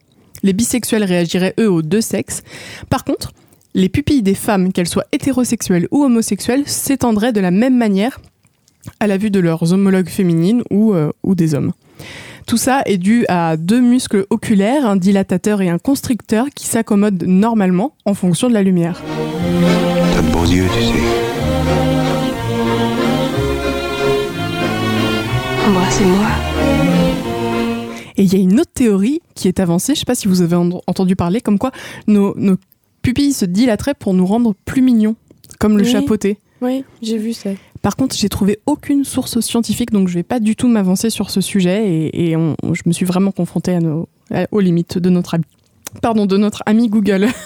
Les 0.43 0.53
bisexuels 0.53 1.05
réagiraient 1.05 1.55
eux 1.59 1.71
aux 1.71 1.83
deux 1.83 2.01
sexes. 2.01 2.43
Par 2.91 3.05
contre, 3.05 3.33
les 3.75 3.89
pupilles 3.89 4.23
des 4.23 4.35
femmes, 4.35 4.73
qu'elles 4.73 4.89
soient 4.89 5.07
hétérosexuelles 5.13 5.89
ou 5.91 6.05
homosexuelles, 6.05 6.65
s'étendraient 6.67 7.33
de 7.33 7.41
la 7.41 7.51
même 7.51 7.77
manière 7.77 8.21
à 9.01 9.07
la 9.07 9.17
vue 9.17 9.31
de 9.31 9.41
leurs 9.41 9.73
homologues 9.73 10.09
féminines 10.09 10.63
ou, 10.71 10.93
euh, 10.93 11.13
ou 11.23 11.35
des 11.35 11.55
hommes. 11.55 11.73
Tout 12.47 12.57
ça 12.57 12.83
est 12.87 12.99
dû 12.99 13.25
à 13.29 13.57
deux 13.57 13.81
muscles 13.81 14.27
oculaires, 14.31 14.87
un 14.87 14.97
dilatateur 14.97 15.63
et 15.63 15.69
un 15.69 15.79
constricteur 15.79 16.47
qui 16.55 16.67
s'accommodent 16.67 17.25
normalement 17.27 17.95
en 18.05 18.15
fonction 18.15 18.49
de 18.49 18.55
la 18.55 18.63
lumière. 18.63 19.01
T'as 20.15 20.23
de 20.23 20.33
beaux 20.33 20.45
yeux, 20.45 20.67
tu 20.75 20.85
sais. 20.85 21.33
Embrassez-moi. 25.69 26.27
Et 28.17 28.25
il 28.25 28.33
y 28.33 28.37
a 28.37 28.41
une 28.41 28.61
autre 28.61 28.73
théorie 28.75 29.21
qui 29.35 29.49
est 29.49 29.61
avancée, 29.61 29.95
je 29.95 29.99
ne 29.99 30.01
sais 30.01 30.05
pas 30.05 30.15
si 30.15 30.29
vous 30.29 30.43
avez 30.43 30.57
entendu 30.57 31.17
parler, 31.17 31.41
comme 31.41 31.59
quoi 31.59 31.71
nos, 32.07 32.35
pupilles 33.01 33.33
se 33.33 33.45
dilateraient 33.45 33.95
pour 33.95 34.15
nous 34.15 34.27
rendre 34.27 34.55
plus 34.65 34.83
mignons, 34.83 35.17
comme 35.59 35.79
le 35.79 35.85
chapeauté. 35.85 36.39
Oui, 36.63 36.85
j'ai 37.03 37.19
vu 37.19 37.33
ça. 37.33 37.51
Par 37.83 37.97
contre, 37.97 38.15
j'ai 38.17 38.29
trouvé 38.29 38.61
aucune 38.67 39.05
source 39.05 39.41
scientifique, 39.41 39.91
donc 39.91 40.07
je 40.07 40.15
vais 40.15 40.23
pas 40.23 40.39
du 40.39 40.55
tout 40.55 40.69
m'avancer 40.69 41.11
sur 41.11 41.29
ce 41.31 41.41
sujet 41.41 42.09
et, 42.15 42.33
je 42.35 42.83
me 42.87 42.93
suis 42.93 43.05
vraiment 43.05 43.33
confrontée 43.33 43.77
à 44.31 44.47
aux 44.53 44.61
limites 44.61 44.97
de 44.97 45.11
notre 45.11 45.35
ami, 45.35 45.45
pardon, 46.01 46.25
de 46.25 46.37
notre 46.37 46.63
ami 46.65 46.89
Google. 46.89 47.27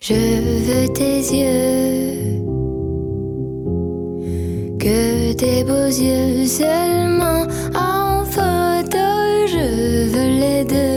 Je 0.00 0.12
veux 0.12 0.92
tes 0.92 1.18
yeux, 1.34 2.42
que 4.78 5.32
tes 5.32 5.64
beaux 5.64 5.86
yeux 5.86 6.46
seulement 6.46 7.46
je 9.46 10.08
veux 10.12 10.30
les 10.40 10.64
deux. 10.64 10.94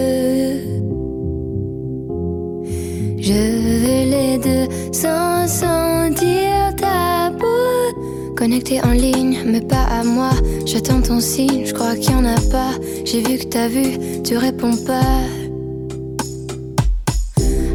Je 3.19 3.33
veux 3.33 4.09
les 4.09 4.37
deux 4.37 4.67
sans 4.93 5.47
sentir 5.47 6.75
ta 6.77 7.31
peau. 7.37 8.35
Connecté 8.35 8.81
en 8.83 8.91
ligne, 8.91 9.39
mais 9.45 9.61
pas 9.61 9.83
à 9.83 10.03
moi. 10.03 10.31
J'attends 10.65 11.01
ton 11.01 11.19
signe, 11.19 11.65
je 11.65 11.73
crois 11.73 11.95
qu'il 11.95 12.11
y 12.11 12.15
en 12.15 12.25
a 12.25 12.39
pas. 12.51 12.71
J'ai 13.05 13.21
vu 13.21 13.37
que 13.37 13.45
t'as 13.45 13.67
vu, 13.67 13.97
tu 14.23 14.37
réponds 14.37 14.77
pas. 14.85 15.01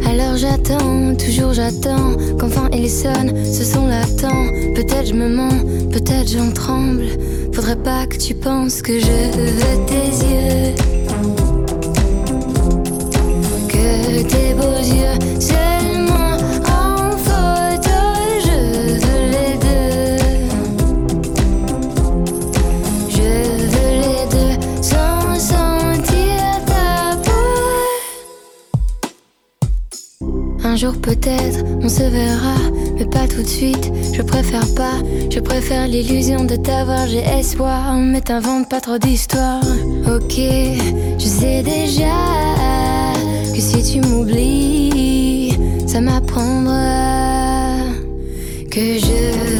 Alors 0.06 0.36
j'attends, 0.36 1.14
toujours 1.16 1.52
j'attends 1.52 2.16
qu'enfin 2.38 2.68
il 2.72 2.88
sonne, 2.88 3.32
ce 3.44 3.64
son 3.64 3.86
l'attend. 3.86 4.46
Peut-être 4.74 5.06
je 5.06 5.14
me 5.14 5.28
mens, 5.28 5.64
peut-être 5.90 6.28
j'en 6.28 6.50
tremble. 6.52 7.06
Faudrait 7.54 7.76
pas 7.76 8.06
que 8.06 8.16
tu 8.16 8.34
penses 8.34 8.80
que 8.80 8.98
je 8.98 9.06
veux 9.06 9.86
tes 9.86 10.08
yeux. 10.26 10.74
Que 13.68 14.22
tes 14.22 14.54
beaux 14.54 14.78
yeux, 14.78 15.40
seulement 15.40 15.71
Un 30.72 30.76
jour 30.76 30.94
peut-être 30.94 31.62
on 31.82 31.88
se 31.90 32.02
verra 32.02 32.56
mais 32.96 33.04
pas 33.04 33.28
tout 33.28 33.42
de 33.42 33.46
suite. 33.46 33.92
Je 34.14 34.22
préfère 34.22 34.64
pas, 34.74 34.94
je 35.30 35.38
préfère 35.38 35.86
l'illusion 35.86 36.44
de 36.44 36.56
t'avoir. 36.56 37.06
J'ai 37.08 37.18
espoir, 37.18 37.94
mais 37.96 38.22
t'invente 38.22 38.70
pas 38.70 38.80
trop 38.80 38.96
d'histoires. 38.96 39.60
Ok, 40.06 40.40
je 41.18 41.26
sais 41.26 41.62
déjà 41.62 42.16
que 43.54 43.60
si 43.60 43.82
tu 43.82 44.00
m'oublies, 44.00 45.58
ça 45.86 46.00
m'apprendra 46.00 47.76
que 48.70 48.96
je 48.98 49.51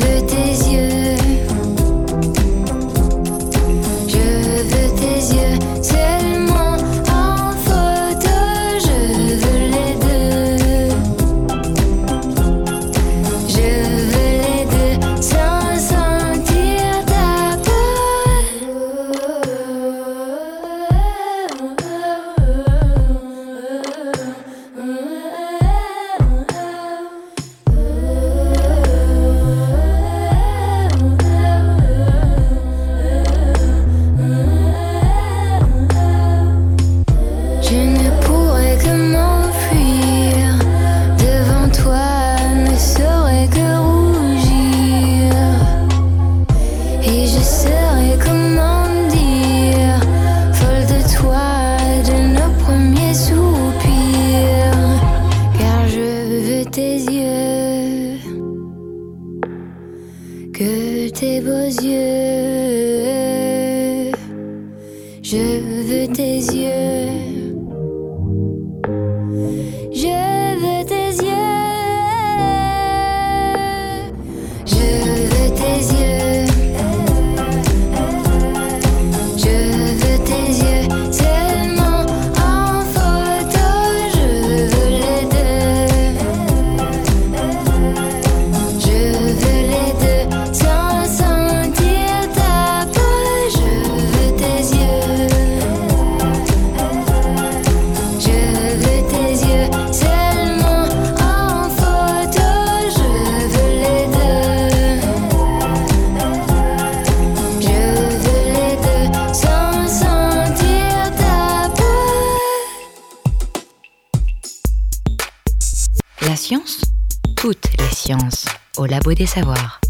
au 118.78 118.86
Labo 118.86 119.12
des 119.12 119.26
Savoirs. 119.26 119.80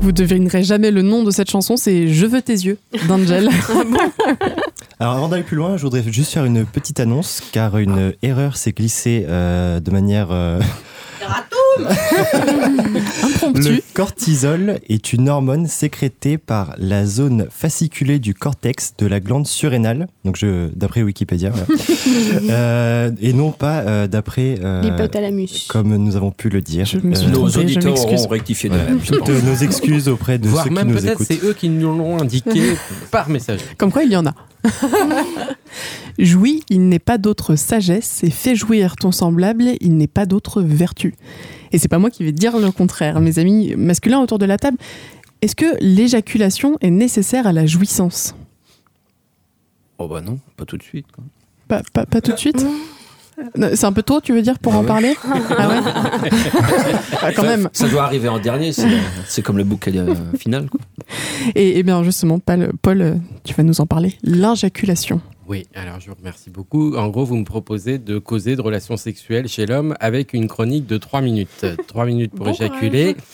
Vous 0.00 0.12
devinerez 0.12 0.62
jamais 0.62 0.90
le 0.90 1.02
nom 1.02 1.22
de 1.22 1.30
cette 1.30 1.50
chanson, 1.50 1.76
c'est 1.76 2.08
Je 2.08 2.26
veux 2.26 2.42
tes 2.42 2.52
yeux 2.52 2.78
d'Angel. 3.08 3.48
Alors 5.00 5.14
avant 5.14 5.28
d'aller 5.28 5.42
plus 5.42 5.56
loin, 5.56 5.76
je 5.76 5.82
voudrais 5.82 6.02
juste 6.02 6.32
faire 6.32 6.44
une 6.44 6.66
petite 6.66 7.00
annonce 7.00 7.42
car 7.52 7.78
une 7.78 8.12
erreur 8.22 8.56
s'est 8.56 8.72
glissée 8.72 9.24
euh, 9.28 9.80
de 9.80 9.90
manière 9.90 10.28
euh, 10.30 10.60
Le 13.54 13.80
cortisol 13.94 14.80
est 14.88 15.12
une 15.12 15.28
hormone 15.28 15.66
sécrétée 15.66 16.38
par 16.38 16.74
la 16.78 17.06
zone 17.06 17.46
fasciculée 17.50 18.18
du 18.18 18.34
cortex 18.34 18.94
de 18.98 19.06
la 19.06 19.20
glande 19.20 19.46
surrénale, 19.46 20.08
donc 20.24 20.36
je, 20.36 20.68
d'après 20.74 21.02
Wikipédia, 21.02 21.52
euh, 22.50 23.10
et 23.20 23.32
non 23.32 23.52
pas 23.52 23.80
euh, 23.80 24.06
d'après 24.06 24.58
euh, 24.62 24.82
l'hypothalamus, 24.82 25.66
comme 25.68 25.96
nous 25.96 26.16
avons 26.16 26.30
pu 26.30 26.48
le 26.48 26.62
dire. 26.62 26.86
nos 27.02 27.48
auditeurs 27.48 27.98
auront 27.98 28.28
rectifié 28.28 28.70
de 28.70 28.76
Toutes 29.06 29.28
nos 29.28 29.54
excuses 29.54 30.08
auprès 30.08 30.38
de 30.38 30.48
ceux 30.48 30.68
qui 30.68 30.84
nous 30.84 30.94
peut-être 30.94 31.22
c'est 31.22 31.42
eux 31.44 31.54
qui 31.54 31.68
nous 31.68 31.96
l'ont 31.96 32.20
indiqué 32.20 32.74
par 33.10 33.28
message. 33.28 33.60
Comme 33.76 33.92
quoi 33.92 34.04
il 34.04 34.12
y 34.12 34.16
en 34.16 34.26
a. 34.26 34.34
Jouis, 36.18 36.64
il 36.68 36.88
n'est 36.88 36.98
pas 36.98 37.16
d'autre 37.16 37.54
sagesse, 37.54 38.24
et 38.24 38.30
fais 38.30 38.56
jouir 38.56 38.96
ton 38.96 39.12
semblable, 39.12 39.64
il 39.80 39.96
n'est 39.96 40.08
pas 40.08 40.26
d'autre 40.26 40.62
vertu. 40.62 41.14
Et 41.70 41.78
c'est 41.78 41.88
pas 41.88 41.98
moi 41.98 42.10
qui 42.10 42.24
vais 42.24 42.32
dire 42.32 42.58
le 42.58 42.72
contraire. 42.72 43.20
Mes 43.20 43.38
amis 43.38 43.74
masculins 43.76 44.20
autour 44.20 44.38
de 44.38 44.46
la 44.46 44.56
table, 44.56 44.78
est-ce 45.42 45.54
que 45.54 45.76
l'éjaculation 45.80 46.76
est 46.80 46.90
nécessaire 46.90 47.46
à 47.46 47.52
la 47.52 47.66
jouissance? 47.66 48.34
Oh 49.98 50.08
bah 50.08 50.20
non, 50.20 50.40
pas 50.56 50.64
tout 50.64 50.76
de 50.76 50.82
suite. 50.82 51.06
Pas, 51.68 51.82
tout 52.20 52.32
de 52.32 52.36
suite? 52.36 52.66
C'est 53.74 53.84
un 53.84 53.92
peu 53.92 54.02
tôt, 54.02 54.20
tu 54.20 54.32
veux 54.32 54.42
dire, 54.42 54.58
pour 54.58 54.74
ah 54.74 54.78
en 54.78 54.84
parler? 54.84 55.14
Ah 55.24 55.68
ouais? 55.68 55.80
Ah, 57.22 57.32
Quand 57.32 57.44
même. 57.44 57.68
Ça 57.72 57.88
doit 57.88 58.02
arriver 58.02 58.28
en 58.28 58.40
dernier, 58.40 58.72
c'est 58.72 59.42
comme 59.42 59.58
le 59.58 59.64
bouquet 59.64 59.92
euh, 59.96 60.14
final. 60.36 60.68
Et, 61.54 61.82
bien 61.84 62.02
justement, 62.02 62.40
Paul, 62.40 63.20
tu 63.44 63.54
vas 63.54 63.62
nous 63.62 63.80
en 63.80 63.86
parler. 63.86 64.16
L'injaculation. 64.24 65.20
Oui, 65.48 65.66
alors 65.74 65.98
je 65.98 66.10
vous 66.10 66.14
remercie 66.14 66.50
beaucoup. 66.50 66.94
En 66.94 67.08
gros, 67.08 67.24
vous 67.24 67.36
me 67.36 67.44
proposez 67.44 67.96
de 67.98 68.18
causer 68.18 68.54
de 68.54 68.60
relations 68.60 68.98
sexuelles 68.98 69.48
chez 69.48 69.64
l'homme 69.64 69.96
avec 69.98 70.34
une 70.34 70.46
chronique 70.46 70.86
de 70.86 70.98
3 70.98 71.22
minutes. 71.22 71.64
3 71.88 72.04
minutes 72.04 72.34
pour 72.34 72.48
éjaculer. 72.48 73.16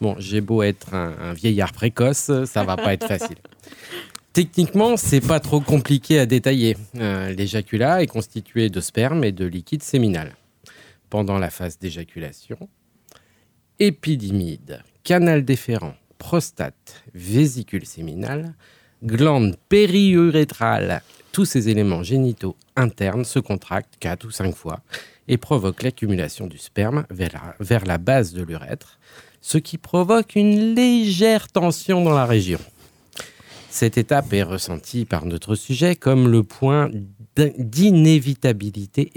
Bon, 0.00 0.16
j'ai 0.18 0.42
beau 0.42 0.62
être 0.62 0.92
un, 0.92 1.32
vieillard 1.32 1.72
précoce, 1.72 2.30
ça 2.44 2.64
va 2.64 2.76
pas 2.76 2.92
être 2.92 3.06
facile. 3.06 3.36
Techniquement, 4.34 4.98
c'est 4.98 5.20
pas 5.20 5.40
trop 5.40 5.60
compliqué 5.60 6.18
à 6.18 6.26
détailler. 6.26 6.76
Euh, 6.96 7.32
l'éjaculat 7.32 8.02
est 8.02 8.08
constitué 8.08 8.68
de 8.68 8.80
sperme 8.80 9.24
et 9.24 9.32
de 9.32 9.46
liquide 9.46 9.82
séminal. 9.82 10.34
Pendant 11.08 11.38
la 11.38 11.48
phase 11.48 11.78
d'éjaculation, 11.78 12.58
épidymide, 13.78 14.82
canal 15.04 15.44
déférent, 15.44 15.94
prostate, 16.18 17.02
vésicule 17.14 17.86
séminale, 17.86 18.52
glande 19.04 19.56
périurétrale 19.68 21.02
tous 21.34 21.44
ces 21.44 21.68
éléments 21.68 22.04
génitaux 22.04 22.54
internes 22.76 23.24
se 23.24 23.40
contractent 23.40 23.96
4 23.98 24.24
ou 24.24 24.30
5 24.30 24.54
fois 24.54 24.78
et 25.26 25.36
provoquent 25.36 25.82
l'accumulation 25.82 26.46
du 26.46 26.58
sperme 26.58 27.06
vers 27.10 27.84
la, 27.84 27.98
base 27.98 28.32
de 28.34 28.44
l'urètre, 28.44 29.00
ce 29.40 29.58
qui 29.58 29.76
provoque 29.76 30.36
une 30.36 30.76
légère 30.76 31.48
tension 31.48 32.04
dans 32.04 32.14
la 32.14 32.24
région. 32.24 32.60
Cette 33.74 33.98
étape 33.98 34.32
est 34.32 34.44
ressentie 34.44 35.04
par 35.04 35.26
notre 35.26 35.56
sujet 35.56 35.96
comme 35.96 36.28
le 36.28 36.44
point 36.44 36.92
d'inévitabilité 37.36 39.10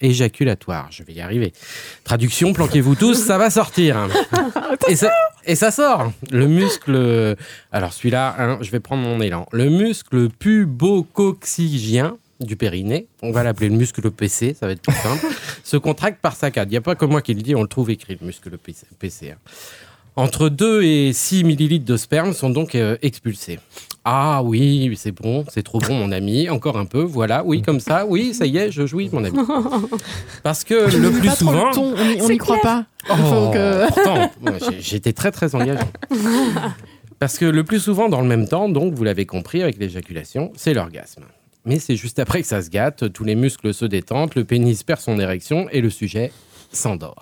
éjaculatoire. 0.00 0.88
Je 0.90 1.02
vais 1.02 1.12
y 1.12 1.20
arriver. 1.20 1.52
Traduction, 2.04 2.54
planquez-vous 2.54 2.94
tous, 2.94 3.16
ça 3.16 3.36
va 3.36 3.50
sortir. 3.50 4.08
Et 4.88 4.96
ça, 4.96 5.12
et 5.44 5.56
ça 5.56 5.70
sort. 5.70 6.10
Le 6.30 6.46
muscle. 6.46 7.36
Alors 7.70 7.92
celui-là, 7.92 8.34
hein, 8.38 8.58
je 8.62 8.70
vais 8.70 8.80
prendre 8.80 9.02
mon 9.02 9.20
élan. 9.20 9.46
Le 9.52 9.68
muscle 9.68 10.30
pubococcygien 10.30 12.16
du 12.40 12.56
périnée, 12.56 13.08
on 13.20 13.30
va 13.30 13.42
l'appeler 13.42 13.68
le 13.68 13.76
muscle 13.76 14.10
PC, 14.10 14.56
ça 14.58 14.66
va 14.66 14.72
être 14.72 14.80
tout 14.80 14.90
simple, 14.92 15.26
se 15.64 15.76
contracte 15.76 16.22
par 16.22 16.34
saccade. 16.34 16.68
Il 16.68 16.70
n'y 16.70 16.78
a 16.78 16.80
pas 16.80 16.94
que 16.94 17.04
moi 17.04 17.20
qui 17.20 17.34
le 17.34 17.42
dis, 17.42 17.54
on 17.54 17.62
le 17.62 17.68
trouve 17.68 17.90
écrit, 17.90 18.16
le 18.18 18.26
muscle 18.26 18.56
PC. 18.56 19.32
Hein. 19.32 19.36
Entre 20.18 20.48
2 20.48 20.82
et 20.82 21.12
6 21.12 21.44
millilitres 21.44 21.84
de 21.84 21.96
sperme 21.96 22.32
sont 22.32 22.50
donc 22.50 22.74
euh, 22.74 22.96
expulsés. 23.02 23.60
Ah 24.04 24.42
oui, 24.42 24.92
c'est 24.96 25.12
bon, 25.12 25.44
c'est 25.48 25.62
trop 25.62 25.78
bon, 25.78 25.94
mon 25.94 26.10
ami. 26.10 26.50
Encore 26.50 26.76
un 26.76 26.86
peu, 26.86 27.02
voilà, 27.02 27.44
oui, 27.44 27.62
comme 27.62 27.78
ça, 27.78 28.04
oui, 28.04 28.34
ça 28.34 28.44
y 28.44 28.56
est, 28.56 28.72
je 28.72 28.84
jouis, 28.84 29.10
mon 29.12 29.22
ami. 29.22 29.38
Parce 30.42 30.64
que 30.64 30.74
le 30.74 31.12
plus 31.12 31.30
souvent. 31.30 31.70
on 31.76 32.28
n'y 32.28 32.36
croit 32.36 32.58
pas. 32.60 32.86
Oh, 33.08 33.52
pourtant, 33.86 34.32
j'étais 34.80 35.12
très 35.12 35.30
très 35.30 35.54
engagé. 35.54 35.84
Parce 37.20 37.38
que 37.38 37.44
le 37.44 37.62
plus 37.62 37.78
souvent, 37.78 38.08
dans 38.08 38.20
le 38.20 38.26
même 38.26 38.48
temps, 38.48 38.68
donc 38.68 38.94
vous 38.94 39.04
l'avez 39.04 39.24
compris 39.24 39.62
avec 39.62 39.78
l'éjaculation, 39.78 40.50
c'est 40.56 40.74
l'orgasme. 40.74 41.26
Mais 41.64 41.78
c'est 41.78 41.94
juste 41.94 42.18
après 42.18 42.42
que 42.42 42.48
ça 42.48 42.60
se 42.60 42.70
gâte, 42.70 43.12
tous 43.12 43.22
les 43.22 43.36
muscles 43.36 43.72
se 43.72 43.84
détendent, 43.84 44.34
le 44.34 44.44
pénis 44.44 44.82
perd 44.82 44.98
son 44.98 45.20
érection 45.20 45.68
et 45.70 45.80
le 45.80 45.90
sujet 45.90 46.32
s'endort. 46.72 47.20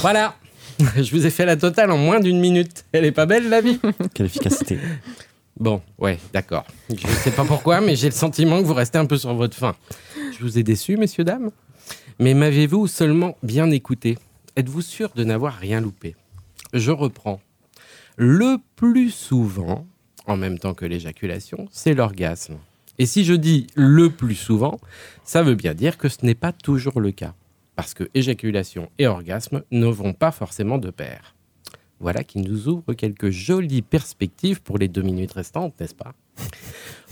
voilà. 0.00 0.34
Je 0.96 1.10
vous 1.10 1.26
ai 1.26 1.30
fait 1.30 1.44
la 1.44 1.56
totale 1.56 1.90
en 1.90 1.98
moins 1.98 2.20
d'une 2.20 2.38
minute. 2.38 2.84
Elle 2.92 3.04
est 3.04 3.12
pas 3.12 3.26
belle, 3.26 3.48
la 3.48 3.60
vie 3.60 3.80
Quelle 4.14 4.26
efficacité. 4.26 4.78
Bon, 5.58 5.82
ouais, 5.98 6.18
d'accord. 6.32 6.64
Je 6.88 7.06
ne 7.06 7.12
sais 7.12 7.32
pas 7.32 7.44
pourquoi, 7.44 7.80
mais 7.80 7.96
j'ai 7.96 8.08
le 8.08 8.14
sentiment 8.14 8.60
que 8.60 8.66
vous 8.66 8.74
restez 8.74 8.98
un 8.98 9.06
peu 9.06 9.16
sur 9.16 9.34
votre 9.34 9.56
faim. 9.56 9.74
Je 10.32 10.44
vous 10.44 10.58
ai 10.58 10.62
déçu, 10.62 10.96
messieurs, 10.96 11.24
dames 11.24 11.50
Mais 12.20 12.34
m'avez-vous 12.34 12.86
seulement 12.86 13.36
bien 13.42 13.70
écouté? 13.70 14.18
Êtes-vous 14.56 14.82
sûr 14.82 15.10
de 15.16 15.24
n'avoir 15.24 15.54
rien 15.54 15.80
loupé? 15.80 16.14
Je 16.74 16.92
reprends. 16.92 17.40
Le 18.16 18.58
plus 18.76 19.10
souvent, 19.10 19.86
en 20.26 20.36
même 20.36 20.58
temps 20.58 20.74
que 20.74 20.84
l'éjaculation, 20.84 21.68
c'est 21.72 21.94
l'orgasme. 21.94 22.58
Et 22.98 23.06
si 23.06 23.24
je 23.24 23.34
dis 23.34 23.66
le 23.74 24.10
plus 24.10 24.34
souvent, 24.34 24.78
ça 25.24 25.42
veut 25.42 25.54
bien 25.54 25.74
dire 25.74 25.98
que 25.98 26.08
ce 26.08 26.24
n'est 26.24 26.34
pas 26.34 26.52
toujours 26.52 27.00
le 27.00 27.12
cas 27.12 27.34
parce 27.78 27.94
que 27.94 28.10
éjaculation 28.12 28.90
et 28.98 29.06
orgasme 29.06 29.62
ne 29.70 29.86
vont 29.86 30.12
pas 30.12 30.32
forcément 30.32 30.78
de 30.78 30.90
pair. 30.90 31.36
Voilà 32.00 32.24
qui 32.24 32.40
nous 32.40 32.66
ouvre 32.66 32.92
quelques 32.92 33.30
jolies 33.30 33.82
perspectives 33.82 34.60
pour 34.60 34.78
les 34.78 34.88
deux 34.88 35.02
minutes 35.02 35.34
restantes, 35.34 35.78
n'est-ce 35.78 35.94
pas? 35.94 36.12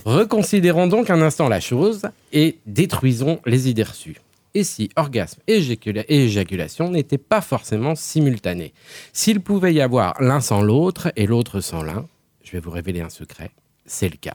Reconsidérons 0.04 0.88
donc 0.88 1.08
un 1.08 1.22
instant 1.22 1.48
la 1.48 1.60
chose 1.60 2.08
et 2.32 2.58
détruisons 2.66 3.38
les 3.46 3.68
idées 3.68 3.84
reçues. 3.84 4.16
Et 4.54 4.64
si 4.64 4.90
orgasme 4.96 5.40
et, 5.46 5.60
éjaculation 6.08 6.90
n'étaient 6.90 7.16
pas 7.16 7.42
forcément 7.42 7.94
simultanés? 7.94 8.74
S'il 9.12 9.42
pouvait 9.42 9.72
y 9.72 9.80
avoir 9.80 10.20
l'un 10.20 10.40
sans 10.40 10.62
l'autre 10.62 11.12
et 11.14 11.28
l'autre 11.28 11.60
sans 11.60 11.84
l'un, 11.84 12.08
je 12.42 12.50
vais 12.50 12.60
vous 12.60 12.72
révéler 12.72 13.02
un 13.02 13.10
secret, 13.10 13.52
c'est 13.84 14.08
le 14.08 14.16
cas. 14.16 14.34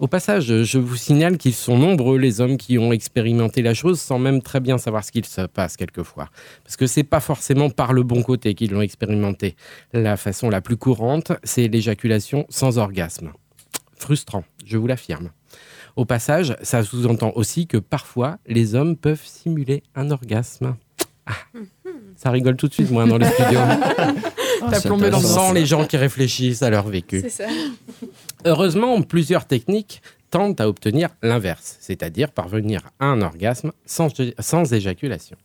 Au 0.00 0.06
passage, 0.06 0.62
je 0.62 0.78
vous 0.78 0.96
signale 0.96 1.36
qu'ils 1.36 1.52
sont 1.52 1.76
nombreux 1.76 2.16
les 2.16 2.40
hommes 2.40 2.56
qui 2.56 2.78
ont 2.78 2.90
expérimenté 2.90 3.60
la 3.60 3.74
chose 3.74 4.00
sans 4.00 4.18
même 4.18 4.40
très 4.40 4.58
bien 4.58 4.78
savoir 4.78 5.04
ce 5.04 5.12
qu'il 5.12 5.26
se 5.26 5.42
passe 5.42 5.76
quelquefois. 5.76 6.30
Parce 6.64 6.78
que 6.78 6.86
c'est 6.86 7.04
pas 7.04 7.20
forcément 7.20 7.68
par 7.68 7.92
le 7.92 8.02
bon 8.02 8.22
côté 8.22 8.54
qu'ils 8.54 8.70
l'ont 8.70 8.80
expérimenté. 8.80 9.56
La 9.92 10.16
façon 10.16 10.48
la 10.48 10.62
plus 10.62 10.78
courante, 10.78 11.32
c'est 11.44 11.68
l'éjaculation 11.68 12.46
sans 12.48 12.78
orgasme. 12.78 13.32
Frustrant, 13.94 14.44
je 14.64 14.78
vous 14.78 14.86
l'affirme. 14.86 15.32
Au 15.96 16.06
passage, 16.06 16.56
ça 16.62 16.82
sous-entend 16.82 17.32
aussi 17.34 17.66
que 17.66 17.76
parfois 17.76 18.38
les 18.46 18.74
hommes 18.74 18.96
peuvent 18.96 19.20
simuler 19.22 19.82
un 19.94 20.10
orgasme. 20.10 20.76
Ah, 21.26 21.34
ça 22.16 22.30
rigole 22.30 22.56
tout 22.56 22.68
de 22.68 22.72
suite, 22.72 22.90
moi, 22.90 23.04
dans 23.04 23.18
les 23.18 23.28
studios. 23.28 23.60
T'as 24.70 24.80
plombé 24.80 25.10
dans 25.10 25.20
le 25.20 25.26
sent 25.26 25.54
les 25.54 25.66
gens 25.66 25.86
qui 25.86 25.96
réfléchissent 25.96 26.62
à 26.62 26.70
leur 26.70 26.88
vécu. 26.88 27.20
C'est 27.22 27.30
ça. 27.30 27.48
Heureusement, 28.44 29.00
plusieurs 29.02 29.46
techniques 29.46 30.02
tentent 30.30 30.60
à 30.60 30.68
obtenir 30.68 31.10
l'inverse, 31.22 31.76
c'est-à-dire 31.80 32.30
parvenir 32.30 32.90
à 33.00 33.06
un 33.06 33.22
orgasme 33.22 33.72
sans, 33.84 34.08
sans 34.38 34.72
éjaculation. 34.72 35.36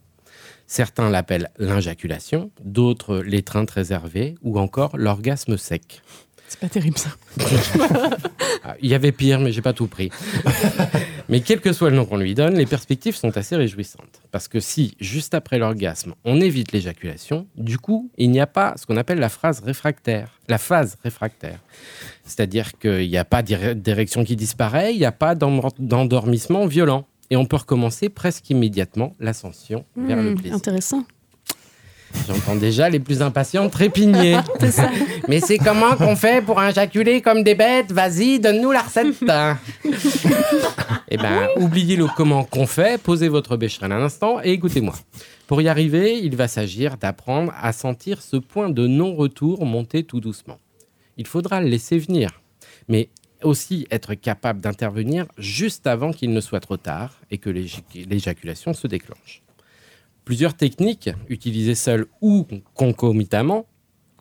Certains 0.68 1.10
l'appellent 1.10 1.52
l'injaculation, 1.58 2.52
d'autres 2.64 3.18
l'étreinte 3.18 3.72
réservée 3.72 4.36
ou 4.42 4.60
encore 4.60 4.98
l'orgasme 4.98 5.58
sec. 5.58 6.02
C'est 6.48 6.60
pas 6.60 6.70
terrible 6.70 6.98
ça. 6.98 7.10
Ah, 8.68 8.76
Il 8.82 8.90
y 8.90 8.96
avait 8.96 9.12
pire, 9.12 9.40
mais 9.40 9.52
j'ai 9.52 9.62
pas 9.62 9.74
tout 9.74 9.86
pris. 9.88 10.10
mais 11.30 11.42
quel 11.42 11.62
que 11.62 11.72
soit 11.74 11.90
le 11.92 11.96
nom 11.96 12.06
qu'on 12.06 12.18
lui 12.18 12.34
donne, 12.34 12.56
les 12.56 12.66
perspectives 12.66 13.16
sont 13.16 13.36
assez 13.38 13.56
réjouissantes. 13.56 14.22
Parce 14.32 14.48
que 14.48 14.60
si, 14.60 14.96
juste 15.00 15.34
après 15.36 15.60
l'orgasme, 15.60 16.16
on 16.24 16.42
évite 16.42 16.72
l'éjaculation, 16.72 17.46
du 17.58 17.78
coup, 17.78 18.10
il 18.18 18.32
n'y 18.32 18.40
a 18.40 18.48
pas 18.48 18.74
ce 18.78 18.86
qu'on 18.88 18.98
appelle 18.98 19.20
la 19.20 19.30
phase 19.30 19.60
réfractaire. 19.60 20.40
La 20.48 20.58
phase 20.58 20.98
réfractaire. 21.04 21.60
C'est-à-dire 22.24 22.72
qu'il 22.80 23.08
n'y 23.10 23.18
a 23.18 23.26
pas 23.26 23.44
d'érection 23.44 24.24
qui 24.24 24.36
disparaît, 24.36 24.94
il 24.94 24.98
n'y 24.98 25.06
a 25.06 25.12
pas 25.12 25.36
d'en- 25.36 25.70
d'endormissement 25.78 26.66
violent. 26.66 27.06
Et 27.32 27.38
on 27.38 27.46
peut 27.46 27.56
recommencer 27.58 28.10
presque 28.10 28.50
immédiatement 28.52 29.16
l'ascension 29.20 29.84
vers 29.98 30.18
le 30.22 30.32
Hmm, 30.32 30.36
plaisir. 30.36 30.56
Intéressant. 30.56 31.04
J'entends 32.28 32.56
déjà 32.56 32.90
les 32.90 33.00
plus 33.00 33.22
impatients 33.22 33.70
trépigner. 33.70 34.38
Mais 35.28 35.40
c'est 35.40 35.58
comment 35.58 35.96
qu'on 35.96 36.16
fait 36.16 36.44
pour 36.44 36.60
injaculer 36.60 37.22
comme 37.22 37.44
des 37.44 37.56
bêtes? 37.56 37.92
Vas-y, 37.92 38.40
donne-nous 38.40 38.72
la 38.72 38.82
recette. 38.82 39.16
eh 41.10 41.18
ben, 41.18 41.50
oubliez 41.58 41.96
le 41.96 42.08
comment 42.08 42.44
qu'on 42.44 42.68
fait, 42.68 43.02
posez 43.02 43.28
votre 43.28 43.58
bécherelle 43.58 43.92
un 43.92 44.02
instant 44.04 44.40
et 44.44 44.52
écoutez-moi. 44.52 44.94
Pour 45.48 45.62
y 45.62 45.68
arriver, 45.68 46.18
il 46.20 46.36
va 46.36 46.48
s'agir 46.48 46.98
d'apprendre 46.98 47.54
à 47.62 47.72
sentir 47.74 48.22
ce 48.22 48.38
point 48.38 48.70
de 48.70 48.88
non-retour 48.88 49.66
monter 49.66 50.04
tout 50.04 50.20
doucement. 50.20 50.58
Il 51.18 51.28
faudra 51.28 51.62
le 51.62 51.68
laisser 51.68 51.98
venir, 52.00 52.32
mais 52.88 53.10
aussi 53.44 53.86
être 53.92 54.16
capable 54.16 54.60
d'intervenir 54.62 55.26
juste 55.38 55.86
avant 55.86 56.12
qu'il 56.12 56.32
ne 56.34 56.42
soit 56.42 56.62
trop 56.62 56.78
tard 56.78 57.14
et 57.30 57.38
que 57.38 57.50
l'éj- 57.50 57.84
l'éjaculation 58.10 58.74
se 58.74 58.88
déclenche. 58.88 59.44
Plusieurs 60.26 60.56
techniques, 60.56 61.12
utilisées 61.30 61.76
seules 61.76 62.08
ou 62.20 62.48
concomitamment, 62.74 63.68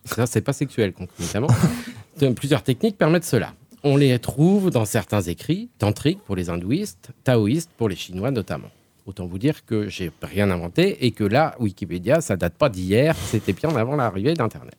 ça 0.05 0.27
c'est 0.27 0.43
pas 0.43 0.53
sexuel 0.53 0.93
concomitamment, 0.93 1.49
plusieurs 2.37 2.63
techniques 2.63 2.99
permettent 2.99 3.25
cela. 3.25 3.55
On 3.83 3.97
les 3.97 4.19
trouve 4.19 4.71
dans 4.71 4.85
certains 4.85 5.23
écrits, 5.23 5.71
tantriques 5.79 6.21
pour 6.25 6.37
les 6.37 6.51
hindouistes, 6.51 7.11
taoïstes 7.25 7.71
pour 7.77 7.89
les 7.89 7.97
chinois 7.97 8.31
notamment. 8.31 8.69
Autant 9.07 9.27
vous 9.27 9.39
dire 9.39 9.65
que 9.67 9.89
j'ai 9.89 10.11
rien 10.23 10.51
inventé 10.51 11.05
et 11.05 11.11
que 11.11 11.25
là, 11.25 11.55
Wikipédia, 11.59 12.21
ça 12.21 12.37
date 12.37 12.55
pas 12.55 12.69
d'hier, 12.69 13.17
c'était 13.17 13.53
bien 13.53 13.75
avant 13.77 13.97
l'arrivée 13.97 14.35
d'Internet. 14.35 14.79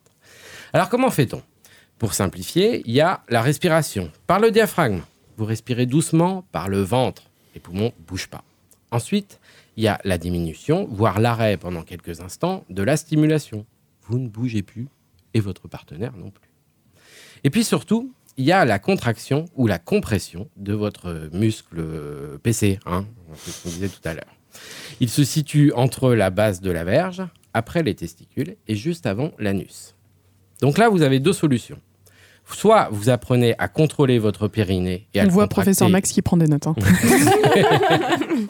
Alors 0.73 0.89
comment 0.89 1.09
fait-on? 1.09 1.41
Pour 1.97 2.13
simplifier, 2.13 2.81
il 2.85 2.93
y 2.93 3.01
a 3.01 3.21
la 3.29 3.41
respiration 3.41 4.11
par 4.27 4.39
le 4.39 4.51
diaphragme. 4.51 5.01
Vous 5.37 5.45
respirez 5.45 5.85
doucement 5.85 6.43
par 6.51 6.69
le 6.69 6.81
ventre. 6.81 7.23
Les 7.53 7.59
poumons 7.59 7.93
ne 7.97 8.05
bougent 8.05 8.27
pas. 8.27 8.43
Ensuite, 8.91 9.39
il 9.77 9.83
y 9.83 9.87
a 9.87 9.99
la 10.03 10.17
diminution, 10.17 10.87
voire 10.89 11.19
l'arrêt 11.19 11.57
pendant 11.57 11.81
quelques 11.83 12.21
instants 12.21 12.63
de 12.69 12.81
la 12.83 12.97
stimulation. 12.97 13.65
Vous 14.07 14.19
ne 14.19 14.27
bougez 14.27 14.61
plus 14.63 14.87
et 15.33 15.39
votre 15.39 15.67
partenaire 15.67 16.13
non 16.17 16.29
plus. 16.31 16.49
Et 17.43 17.49
puis 17.49 17.63
surtout, 17.63 18.13
il 18.37 18.45
y 18.45 18.51
a 18.51 18.65
la 18.65 18.79
contraction 18.79 19.45
ou 19.55 19.67
la 19.67 19.79
compression 19.79 20.49
de 20.57 20.73
votre 20.73 21.29
muscle 21.33 21.83
PC, 22.43 22.79
hein, 22.85 23.05
c'est 23.35 23.51
ce 23.51 23.63
qu'on 23.63 23.69
disait 23.69 23.89
tout 23.89 24.07
à 24.07 24.13
l'heure. 24.13 24.35
Il 24.99 25.09
se 25.09 25.23
situe 25.23 25.73
entre 25.73 26.13
la 26.13 26.29
base 26.29 26.61
de 26.61 26.71
la 26.71 26.83
verge, 26.83 27.23
après 27.53 27.83
les 27.83 27.95
testicules 27.95 28.55
et 28.67 28.75
juste 28.75 29.05
avant 29.05 29.31
l'anus. 29.39 29.95
Donc 30.61 30.77
là, 30.77 30.89
vous 30.89 31.01
avez 31.01 31.19
deux 31.19 31.33
solutions. 31.33 31.79
Soit 32.51 32.89
vous 32.91 33.09
apprenez 33.09 33.55
à 33.57 33.67
contrôler 33.67 34.19
votre 34.19 34.47
périnée 34.47 35.07
et 35.13 35.19
à 35.19 35.23
On 35.23 35.25
le 35.27 35.31
voit 35.31 35.43
contracter. 35.45 35.71
professeur 35.71 35.89
Max 35.89 36.11
qui 36.11 36.21
prend 36.21 36.37
des 36.37 36.47
notes. 36.47 36.67
hein. 36.67 36.75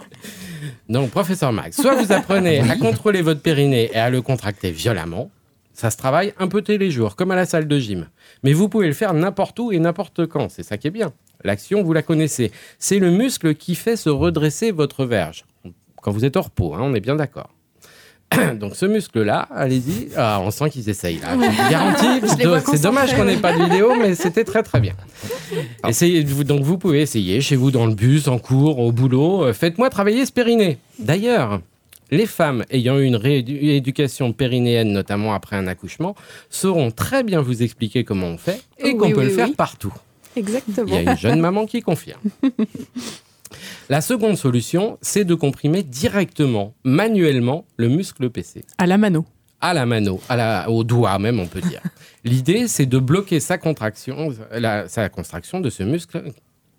Donc, 0.88 1.10
professeur 1.10 1.52
Max, 1.52 1.82
soit 1.82 1.96
vous 1.96 2.12
apprenez 2.12 2.60
à 2.60 2.76
contrôler 2.76 3.22
votre 3.22 3.42
périnée 3.42 3.90
et 3.92 3.98
à 3.98 4.10
le 4.10 4.22
contracter 4.22 4.72
violemment. 4.72 5.32
Ça 5.74 5.90
se 5.90 5.98
travaille 5.98 6.34
un 6.38 6.48
peu 6.48 6.62
tous 6.62 6.78
les 6.78 6.92
jours, 6.92 7.16
comme 7.16 7.32
à 7.32 7.36
la 7.36 7.46
salle 7.46 7.68
de 7.68 7.80
gym. 7.80 8.08
Mais 8.44 8.54
vous 8.54 8.70
pouvez 8.70 8.88
le 8.88 8.94
faire 8.94 9.14
n'importe 9.14 9.60
où 9.60 9.72
et 9.72 9.80
n'importe 9.80 10.26
quand. 10.26 10.50
C'est 10.50 10.64
ça 10.64 10.78
qui 10.78 10.88
est 10.88 10.92
bien. 10.92 11.12
L'action, 11.44 11.84
vous 11.84 11.92
la 11.92 12.02
connaissez. 12.02 12.52
C'est 12.80 13.00
le 13.00 13.12
muscle 13.12 13.56
qui 13.56 13.76
fait 13.76 13.98
se 13.98 14.10
redresser 14.10 14.72
votre 14.72 15.06
verge. 15.06 15.44
Quand 16.02 16.12
vous 16.12 16.24
êtes 16.24 16.38
hors 16.38 16.46
repos, 16.46 16.76
hein, 16.76 16.80
on 16.82 16.94
est 16.94 17.02
bien 17.02 17.16
d'accord. 17.16 17.50
Donc 18.60 18.76
ce 18.76 18.86
muscle-là, 18.86 19.48
allez-y. 19.54 20.10
Ah, 20.16 20.40
on 20.42 20.52
sent 20.52 20.70
qu'ils 20.70 20.90
essayent 20.90 21.20
là. 21.20 21.36
Vois 21.36 22.60
C'est 22.62 22.82
dommage 22.82 23.16
qu'on 23.16 23.26
n'ait 23.26 23.38
pas 23.38 23.54
de 23.58 23.64
vidéo, 23.64 23.94
mais 24.00 24.16
c'était 24.16 24.44
très 24.44 24.64
très 24.64 24.80
bien. 24.80 24.94
Essayez, 25.88 26.24
vous- 26.24 26.44
donc 26.44 26.62
vous 26.64 26.78
pouvez 26.78 27.02
essayer 27.02 27.42
chez 27.42 27.56
vous 27.56 27.72
dans 27.72 27.86
le 27.86 27.94
bus, 27.96 28.28
en 28.28 28.38
cours, 28.40 28.80
au 28.80 28.92
boulot. 28.92 29.46
Euh, 29.46 29.54
Faites-moi 29.54 29.90
travailler 29.90 30.26
ce 30.26 30.32
périnée. 30.32 30.78
D'ailleurs, 31.00 31.62
les 32.12 32.26
femmes 32.26 32.64
ayant 32.70 32.98
eu 33.00 33.06
une 33.06 33.16
rééducation 33.16 34.32
périnéenne, 34.34 34.92
notamment 34.92 35.34
après 35.34 35.56
un 35.56 35.68
accouchement, 35.68 36.16
sauront 36.50 36.92
très 36.92 37.24
bien 37.24 37.42
vous 37.42 37.64
expliquer 37.64 38.04
comment 38.04 38.28
on 38.28 38.38
fait 38.38 38.62
et 38.80 38.92
Oui, 38.92 38.98
qu'on 38.98 39.10
peut 39.12 39.20
oui, 39.20 39.26
le 39.26 39.30
faire 39.32 39.48
oui. 39.48 39.56
partout. 39.56 39.94
Exactement. 40.36 40.88
Il 40.88 40.94
y 40.94 40.98
a 40.98 41.12
une 41.12 41.18
jeune 41.18 41.40
maman 41.40 41.66
qui 41.66 41.82
confirme. 41.82 42.20
La 43.90 44.02
seconde 44.02 44.38
solution, 44.38 44.98
c'est 45.02 45.26
de 45.26 45.36
comprimer 45.36 45.84
directement, 45.84 46.74
manuellement, 46.84 47.66
le 47.78 47.90
muscle 47.90 48.30
PC 48.30 48.66
À 48.78 48.86
la 48.88 48.98
mano. 48.98 49.26
à 49.62 49.74
la 49.74 49.86
mano, 49.86 50.20
à 50.30 50.36
la, 50.36 50.70
au 50.70 50.84
doigt 50.84 51.18
même, 51.20 51.40
on 51.40 51.48
peut 51.48 51.62
dire. 51.62 51.82
L'idée, 52.24 52.68
c'est 52.68 52.86
de 52.86 52.98
bloquer 52.98 53.40
sa 53.40 53.58
contraction, 53.58 54.34
la, 54.52 54.88
sa 54.88 55.10
contraction 55.10 55.60
de 55.60 55.70
ce 55.70 55.84
muscle 55.84 56.24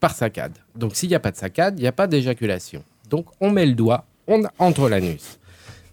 par 0.01 0.15
saccade. 0.15 0.59
Donc, 0.75 0.95
s'il 0.95 1.09
n'y 1.09 1.15
a 1.15 1.21
pas 1.21 1.31
de 1.31 1.37
saccade, 1.37 1.79
il 1.79 1.83
n'y 1.83 1.89
a 1.89 1.93
pas 1.93 2.07
d'éjaculation. 2.07 2.85
Donc, 3.09 3.27
on 3.41 3.51
met 3.51 3.67
le 3.67 3.75
doigt 3.75 4.05
on, 4.27 4.43
entre 4.59 4.89
l'anus 4.89 5.39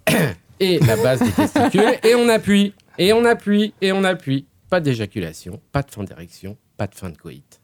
et 0.60 0.80
la 0.80 0.96
base 0.98 1.20
des 1.22 1.32
testicules 1.32 2.00
et 2.04 2.16
on 2.16 2.28
appuie, 2.30 2.74
et 2.98 3.14
on 3.14 3.26
appuie, 3.26 3.74
et 3.82 3.92
on 3.92 4.04
appuie. 4.04 4.46
Pas 4.70 4.80
d'éjaculation, 4.80 5.62
pas 5.72 5.84
de 5.84 5.92
fin 5.92 6.04
d'érection, 6.04 6.58
pas 6.78 6.88
de 6.88 6.96
fin 6.96 7.10
de 7.10 7.18
coït. 7.18 7.62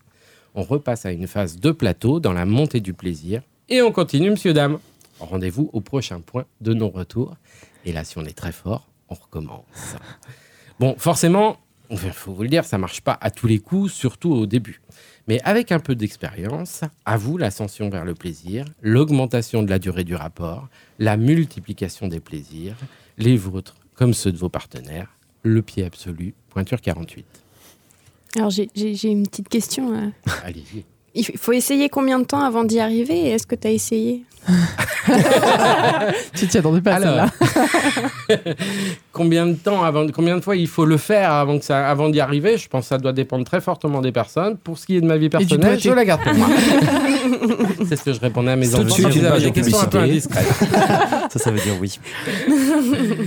On 0.55 0.63
repasse 0.63 1.05
à 1.05 1.11
une 1.11 1.27
phase 1.27 1.57
de 1.57 1.71
plateau 1.71 2.19
dans 2.19 2.33
la 2.33 2.45
montée 2.45 2.81
du 2.81 2.93
plaisir 2.93 3.41
et 3.69 3.81
on 3.81 3.91
continue, 3.91 4.31
monsieur, 4.31 4.53
dame. 4.53 4.79
Rendez-vous 5.19 5.69
au 5.73 5.81
prochain 5.81 6.21
point 6.21 6.45
de 6.61 6.73
non-retour. 6.73 7.35
Et 7.85 7.91
là, 7.91 8.03
si 8.03 8.17
on 8.17 8.25
est 8.25 8.37
très 8.37 8.51
fort, 8.51 8.87
on 9.09 9.15
recommence. 9.15 9.95
Bon, 10.79 10.95
forcément, 10.97 11.57
il 11.91 11.97
faut 11.97 12.33
vous 12.33 12.43
le 12.43 12.49
dire, 12.49 12.65
ça 12.65 12.77
marche 12.77 13.01
pas 13.01 13.17
à 13.19 13.31
tous 13.31 13.47
les 13.47 13.59
coups, 13.59 13.91
surtout 13.91 14.31
au 14.31 14.45
début. 14.45 14.81
Mais 15.27 15.41
avec 15.43 15.71
un 15.71 15.79
peu 15.79 15.93
d'expérience, 15.93 16.81
à 17.05 17.17
vous 17.17 17.37
l'ascension 17.37 17.89
vers 17.89 18.05
le 18.05 18.15
plaisir, 18.15 18.65
l'augmentation 18.81 19.61
de 19.61 19.69
la 19.69 19.77
durée 19.77 20.03
du 20.03 20.15
rapport, 20.15 20.67
la 20.97 21.17
multiplication 21.17 22.07
des 22.07 22.19
plaisirs, 22.19 22.75
les 23.17 23.37
vôtres 23.37 23.75
comme 23.93 24.13
ceux 24.13 24.31
de 24.31 24.37
vos 24.37 24.49
partenaires, 24.49 25.13
le 25.43 25.61
pied 25.61 25.83
absolu, 25.83 26.33
pointure 26.49 26.81
48. 26.81 27.25
Alors 28.35 28.49
j'ai- 28.49 28.69
une 29.11 29.27
petite 29.27 29.49
question. 29.49 29.93
euh. 29.95 30.09
Allez-y. 30.43 30.83
Il 31.15 31.25
faut 31.37 31.51
essayer 31.53 31.89
combien 31.89 32.19
de 32.19 32.25
temps 32.25 32.41
avant 32.41 32.63
d'y 32.63 32.79
arriver 32.79 33.29
est-ce 33.29 33.47
que 33.47 33.55
tu 33.55 33.67
as 33.67 33.71
essayé 33.71 34.23
Tu 36.35 36.47
t'y 36.47 36.57
attendais 36.57 36.81
pas 36.81 36.93
à 36.93 36.95
Alors, 36.95 37.27
celle-là. 37.47 38.53
combien 39.11 39.47
de 39.47 39.53
temps 39.53 39.83
avant, 39.83 40.07
combien 40.13 40.37
de 40.37 40.41
fois 40.41 40.55
il 40.55 40.67
faut 40.67 40.85
le 40.85 40.97
faire 40.97 41.31
avant 41.31 41.57
que 41.59 41.65
ça, 41.65 41.89
avant 41.89 42.09
d'y 42.09 42.19
arriver? 42.19 42.57
Je 42.57 42.67
pense 42.69 42.83
que 42.85 42.89
ça 42.89 42.97
doit 42.97 43.11
dépendre 43.13 43.43
très 43.43 43.59
fortement 43.61 44.01
des 44.01 44.11
personnes. 44.11 44.57
Pour 44.57 44.77
ce 44.77 44.85
qui 44.85 44.95
est 44.97 45.01
de 45.01 45.05
ma 45.07 45.17
vie 45.17 45.29
personnelle, 45.29 45.79
je 45.79 45.89
la 45.91 46.05
garde 46.05 46.21
pour 46.21 46.33
moi. 46.35 46.47
C'est 47.87 47.95
ce 47.95 48.03
que 48.03 48.13
je 48.13 48.19
répondais 48.19 48.51
à 48.51 48.55
mes 48.55 48.69
Tout 48.69 48.83
de 48.83 48.91
enfants 48.91 49.37
des 49.39 49.51
questions 49.51 49.79
un 49.79 49.85
peu 49.85 49.97
indiscrètes. 49.99 50.45
Ça, 51.31 51.39
ça 51.39 51.51
veut 51.51 51.59
dire 51.59 51.73
oui. 51.81 51.99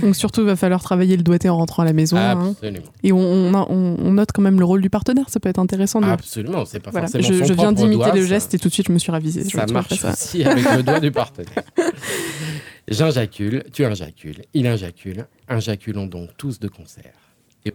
Donc 0.01 0.15
surtout, 0.15 0.41
il 0.41 0.47
va 0.47 0.55
falloir 0.55 0.81
travailler 0.81 1.15
le 1.17 1.23
doigté 1.23 1.49
en 1.49 1.57
rentrant 1.57 1.83
à 1.83 1.85
la 1.85 1.93
maison. 1.93 2.17
hein. 2.17 2.49
Absolument. 2.51 2.85
Et 3.03 3.11
on, 3.11 3.19
on 3.19 3.53
a- 3.53 3.67
on- 3.69 3.97
on 3.99 4.11
note 4.13 4.29
quand 4.33 4.41
même 4.41 4.59
le 4.59 4.65
rôle 4.65 4.81
du 4.81 4.89
partenaire. 4.89 5.25
Ça 5.29 5.39
peut 5.39 5.49
être 5.49 5.59
intéressant. 5.59 6.01
De... 6.01 6.05
Absolument, 6.07 6.65
c'est 6.65 6.79
pas 6.79 6.91
Voilà. 6.91 7.07
forcément 7.07 7.27
Je, 7.33 7.39
son 7.39 7.45
je 7.45 7.53
viens 7.53 7.71
d'imiter 7.73 7.95
doigt, 7.95 8.13
le 8.15 8.21
ça- 8.21 8.27
geste 8.27 8.53
et 8.53 8.59
tout 8.59 8.67
de 8.69 8.73
suite, 8.73 8.87
je 8.87 8.91
me 8.93 8.99
suis 8.99 9.11
ravisée. 9.11 9.43
Ça 9.43 9.65
Je 9.67 9.73
marche 9.73 9.93
ça- 9.95 10.11
aussi 10.13 10.43
avec 10.43 10.63
le 10.75 10.83
doigt 10.83 10.99
du 10.99 11.11
partenaire. 11.11 11.63
J'injacule, 12.87 13.63
tu 13.71 13.85
injacules, 13.85 14.41
il 14.53 14.67
injacule. 14.67 15.25
Injaculons 15.47 16.05
donc 16.07 16.29
tous 16.37 16.59
de 16.59 16.67
concert. 16.67 17.13
Et- 17.65 17.73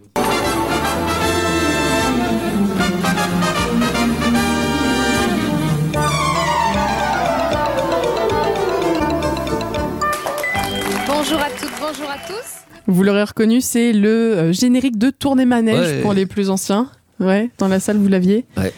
Bonjour 11.07 11.39
à 11.39 11.49
toutes, 11.49 11.71
bonjour 11.79 12.09
à 12.09 12.17
tous. 12.27 12.63
Vous 12.87 13.03
l'aurez 13.03 13.23
reconnu, 13.23 13.61
c'est 13.61 13.93
le 13.93 14.09
euh, 14.09 14.51
générique 14.53 14.97
de 14.97 15.09
Tournée 15.09 15.45
Manège 15.45 15.77
Ouais. 15.79 16.01
pour 16.01 16.13
les 16.13 16.25
plus 16.25 16.49
anciens. 16.49 16.89
Ouais, 17.19 17.49
dans 17.57 17.67
la 17.67 17.79
salle, 17.79 17.97
vous 17.97 18.07
l'aviez? 18.07 18.45
Ouais. 18.57 18.73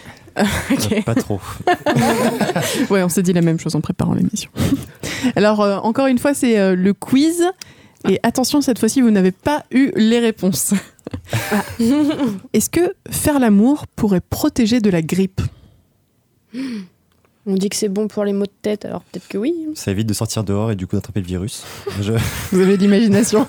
Ok. 0.71 1.03
Pas 1.05 1.15
trop. 1.15 1.39
Ouais, 2.89 3.03
on 3.03 3.09
s'est 3.09 3.23
dit 3.23 3.33
la 3.33 3.41
même 3.41 3.59
chose 3.59 3.75
en 3.75 3.81
préparant 3.81 4.13
l'émission. 4.13 4.49
Alors, 5.35 5.61
euh, 5.61 5.77
encore 5.77 6.07
une 6.07 6.17
fois, 6.19 6.33
c'est 6.33 6.59
euh, 6.59 6.75
le 6.75 6.93
quiz. 6.93 7.43
Et 8.09 8.19
attention, 8.23 8.61
cette 8.61 8.79
fois-ci, 8.79 9.01
vous 9.01 9.11
n'avez 9.11 9.31
pas 9.31 9.63
eu 9.71 9.91
les 9.95 10.19
réponses. 10.19 10.73
Est-ce 12.53 12.69
que 12.69 12.95
faire 13.09 13.39
l'amour 13.39 13.85
pourrait 13.95 14.21
protéger 14.21 14.79
de 14.79 14.89
la 14.89 15.01
grippe? 15.01 15.41
On 17.47 17.55
dit 17.55 17.69
que 17.69 17.75
c'est 17.75 17.89
bon 17.89 18.07
pour 18.07 18.23
les 18.23 18.33
maux 18.33 18.45
de 18.45 18.51
tête, 18.61 18.85
alors 18.85 19.01
peut-être 19.01 19.27
que 19.27 19.37
oui. 19.37 19.53
Ça 19.73 19.89
évite 19.89 20.05
de 20.07 20.13
sortir 20.13 20.43
dehors 20.43 20.69
et 20.71 20.75
du 20.75 20.85
coup 20.85 20.95
d'attraper 20.95 21.21
le 21.21 21.25
virus. 21.25 21.63
Je- 22.01 22.13
Vous 22.51 22.59
avez 22.61 22.77
de 22.77 22.83
l'imagination. 22.83 23.47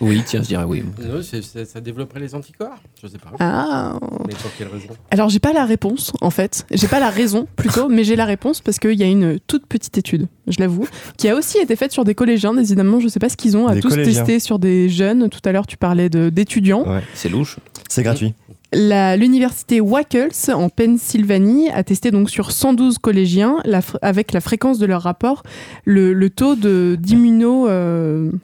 Oui, 0.00 0.22
tiens, 0.26 0.42
je 0.42 0.48
dirais 0.48 0.64
oui. 0.64 0.84
Non, 1.02 1.20
ça 1.22 1.80
développerait 1.80 2.20
les 2.20 2.34
anticorps 2.34 2.76
Je 3.02 3.08
sais 3.08 3.18
pas. 3.18 3.30
Ah. 3.40 3.98
Mais 4.26 4.34
pour 4.34 4.50
quelle 4.58 4.68
raison? 4.68 4.88
Alors, 5.10 5.28
j'ai 5.30 5.38
pas 5.38 5.52
la 5.52 5.64
réponse, 5.64 6.12
en 6.20 6.30
fait. 6.30 6.66
J'ai 6.70 6.88
pas 6.88 7.00
la 7.00 7.10
raison, 7.10 7.46
plutôt, 7.56 7.88
mais 7.88 8.04
j'ai 8.04 8.16
la 8.16 8.24
réponse 8.26 8.60
parce 8.60 8.78
qu'il 8.78 8.92
y 8.94 9.02
a 9.02 9.06
une 9.06 9.38
toute 9.46 9.66
petite 9.66 9.96
étude, 9.98 10.28
je 10.46 10.60
l'avoue, 10.60 10.86
qui 11.16 11.28
a 11.28 11.34
aussi 11.36 11.58
été 11.58 11.74
faite 11.76 11.92
sur 11.92 12.04
des 12.04 12.14
collégiens, 12.14 12.56
évidemment. 12.56 13.00
Je 13.00 13.08
sais 13.08 13.18
pas 13.20 13.28
ce 13.30 13.36
qu'ils 13.36 13.56
ont 13.56 13.66
à 13.66 13.74
Des 13.74 13.80
tous 13.80 13.88
collégiens. 13.88 14.24
testé 14.24 14.40
sur 14.40 14.58
des 14.58 14.88
jeunes. 14.88 15.28
Tout 15.30 15.40
à 15.44 15.52
l'heure, 15.52 15.66
tu 15.66 15.76
parlais 15.76 16.08
de- 16.10 16.28
d'étudiants. 16.28 16.86
Ouais. 16.86 17.02
C'est 17.14 17.28
louche. 17.30 17.56
C'est 17.88 18.02
gratuit. 18.02 18.34
La- 18.72 19.16
L'université 19.16 19.80
Wackels 19.80 20.32
en 20.52 20.68
Pennsylvanie 20.68 21.70
a 21.70 21.82
testé 21.84 22.10
donc 22.10 22.28
sur 22.30 22.50
112 22.50 22.98
collégiens 22.98 23.56
la 23.64 23.80
avec 24.02 24.32
la 24.32 24.40
fréquence 24.40 24.78
de 24.78 24.86
leur 24.86 25.02
rapport 25.02 25.42
le, 25.84 26.12
le 26.12 26.30
taux 26.30 26.56
de 26.56 26.96
d'immunoglobine 26.98 28.40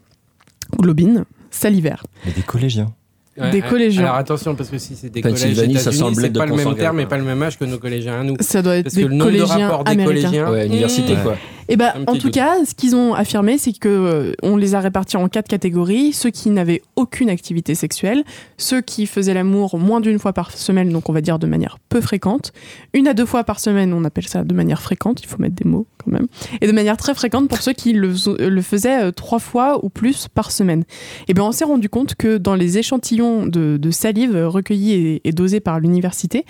salivaire. 1.50 2.04
Mais 2.24 2.32
des 2.32 2.42
collégiens. 2.42 2.92
Des 3.50 3.62
collégiens. 3.62 4.02
Alors 4.02 4.16
attention, 4.16 4.54
parce 4.54 4.68
que 4.68 4.76
si 4.76 4.94
c'est 4.94 5.08
des 5.08 5.22
collèges 5.22 5.38
semble 5.78 6.14
c'est 6.20 6.30
pas 6.32 6.44
le 6.44 6.54
même 6.54 6.74
terme 6.76 7.00
et 7.00 7.06
pas 7.06 7.16
le 7.16 7.24
même 7.24 7.42
âge 7.42 7.58
que 7.58 7.64
nos 7.64 7.78
collégiens 7.78 8.20
à 8.20 8.22
nous. 8.24 8.36
Ça 8.40 8.60
doit 8.60 8.76
être 8.76 8.84
Parce 8.84 8.94
des 8.94 9.04
que 9.04 9.08
le 9.08 9.14
nombre 9.14 9.30
de 9.30 9.36
collégiens 9.38 9.68
rapports 9.68 9.84
des 9.84 9.90
américains. 9.92 10.28
collégiens. 10.28 10.50
Ouais, 10.50 10.66
université, 10.66 11.14
Ouais. 11.14 11.22
quoi. 11.22 11.36
Et 11.68 11.76
ben, 11.76 11.92
Un 11.94 12.02
en 12.02 12.14
tout 12.14 12.22
doute. 12.24 12.34
cas, 12.34 12.64
ce 12.64 12.74
qu'ils 12.74 12.96
ont 12.96 13.14
affirmé, 13.14 13.58
c'est 13.58 13.72
que 13.72 13.88
euh, 13.88 14.32
on 14.42 14.56
les 14.56 14.74
a 14.74 14.80
répartis 14.80 15.16
en 15.16 15.28
quatre 15.28 15.48
catégories 15.48 16.12
ceux 16.12 16.30
qui 16.30 16.50
n'avaient 16.50 16.82
aucune 16.96 17.30
activité 17.30 17.74
sexuelle, 17.74 18.24
ceux 18.56 18.80
qui 18.80 19.06
faisaient 19.06 19.34
l'amour 19.34 19.78
moins 19.78 20.00
d'une 20.00 20.18
fois 20.18 20.32
par 20.32 20.50
semaine, 20.52 20.90
donc 20.90 21.08
on 21.08 21.12
va 21.12 21.20
dire 21.20 21.38
de 21.38 21.46
manière 21.46 21.78
peu 21.88 22.00
fréquente, 22.00 22.52
une 22.92 23.08
à 23.08 23.14
deux 23.14 23.26
fois 23.26 23.44
par 23.44 23.60
semaine, 23.60 23.92
on 23.92 24.04
appelle 24.04 24.26
ça 24.26 24.44
de 24.44 24.54
manière 24.54 24.82
fréquente, 24.82 25.22
il 25.22 25.26
faut 25.26 25.38
mettre 25.38 25.54
des 25.54 25.68
mots 25.68 25.86
quand 26.04 26.10
même, 26.10 26.26
et 26.60 26.66
de 26.66 26.72
manière 26.72 26.96
très 26.96 27.14
fréquente 27.14 27.48
pour 27.48 27.58
ceux 27.62 27.72
qui 27.72 27.92
le, 27.92 28.12
le 28.38 28.62
faisaient 28.62 29.04
euh, 29.04 29.10
trois 29.12 29.38
fois 29.38 29.84
ou 29.84 29.88
plus 29.88 30.28
par 30.28 30.50
semaine. 30.50 30.84
Et 31.28 31.34
bien, 31.34 31.44
on 31.44 31.52
s'est 31.52 31.64
rendu 31.64 31.88
compte 31.88 32.14
que 32.14 32.38
dans 32.38 32.54
les 32.54 32.78
échantillons 32.78 33.46
de, 33.46 33.76
de 33.76 33.90
salive 33.90 34.36
recueillis 34.36 34.92
et, 34.92 35.20
et 35.24 35.32
dosés 35.32 35.60
par 35.60 35.80
l'université, 35.80 36.44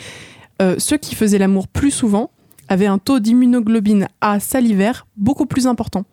euh, 0.61 0.77
ceux 0.79 0.97
qui 0.97 1.15
faisaient 1.15 1.39
l'amour 1.39 1.69
plus 1.69 1.91
souvent 1.91 2.31
avaient 2.73 2.87
un 2.87 2.99
taux 2.99 3.21
d'immunoglobine 3.21 4.09
A 4.21 4.41
salivaire 4.41 5.07
beaucoup 5.17 5.47
plus 5.47 5.67
important. 5.67 6.05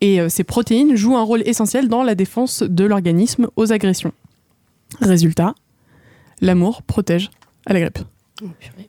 Et 0.00 0.20
euh, 0.20 0.28
ces 0.28 0.44
protéines 0.44 0.94
jouent 0.94 1.16
un 1.16 1.22
rôle 1.22 1.42
essentiel 1.46 1.88
dans 1.88 2.02
la 2.02 2.14
défense 2.14 2.62
de 2.62 2.84
l'organisme 2.84 3.48
aux 3.56 3.72
agressions. 3.72 4.12
Résultat, 5.00 5.54
l'amour 6.40 6.82
protège 6.82 7.30
à 7.66 7.72
la 7.72 7.80
grippe. 7.80 7.98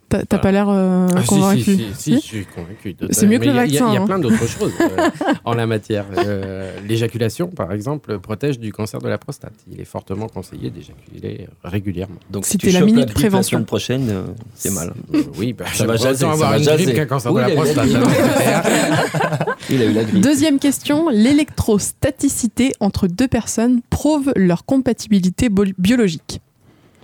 T'as 0.09 0.37
pas 0.39 0.51
l'air 0.51 0.67
euh, 0.69 1.07
Ah, 1.15 1.21
si, 1.21 1.27
convaincu 1.27 1.61
si, 1.63 1.77
si, 1.77 1.83
si, 1.93 1.93
Si 1.95 2.13
je 2.15 2.19
suis 2.19 2.45
convaincu. 2.45 2.95
C'est 3.11 3.27
mieux 3.27 3.39
que 3.39 3.45
le 3.45 3.51
il 3.51 3.55
y 3.55 3.59
a- 3.59 3.61
vaccin, 3.63 3.87
Il 3.89 3.93
y 3.93 3.97
a, 3.97 4.01
hein. 4.01 4.05
plein 4.05 4.19
d'autres 4.19 4.47
choses 4.47 4.71
euh, 4.79 5.09
en 5.45 5.53
la 5.53 5.67
matière. 5.67 6.05
Euh, 6.17 6.71
L'éjaculation, 6.87 7.47
par 7.49 7.71
exemple, 7.71 8.17
protège 8.19 8.57
du 8.59 8.71
cancer 8.71 8.99
de 9.01 9.09
la 9.09 9.17
prostate. 9.17 9.53
Il 9.71 9.79
est 9.79 9.85
fortement 9.85 10.27
conseillé 10.27 10.69
d'éjaculer 10.69 11.47
régulièrement. 11.63 12.15
Donc, 12.31 12.45
si 12.45 12.57
tu 12.57 12.69
la 12.71 12.81
minute 12.81 13.07
la 13.09 13.13
prévention. 13.13 13.59
La 13.59 13.65
prochaine, 13.65 14.09
euh, 14.09 14.23
c'est 14.55 14.71
mal. 14.71 14.93
Euh, 15.13 15.21
oui, 15.37 15.53
bah, 15.53 15.65
Ça 15.73 15.85
va 15.85 15.95
jaser, 15.95 16.25
avoir 16.25 16.37
ça 16.53 16.57
va 16.71 16.77
une 16.77 16.83
grippe 16.85 16.95
qu'un 16.95 17.05
cancer 17.05 17.31
Oui, 17.31 17.43
de 17.43 17.49
la 17.49 17.55
prostate. 17.55 17.87
Il 19.69 19.81
a 19.81 19.85
eu 19.85 19.93
la 19.93 20.03
grippe. 20.03 20.21
Deuxième 20.21 20.57
question, 20.59 21.09
l'électrostaticité 21.09 22.71
entre 22.79 23.07
deux 23.07 23.27
personnes 23.27 23.81
prouve 23.89 24.31
leur 24.35 24.65
compatibilité 24.65 25.49
biologique. 25.77 26.41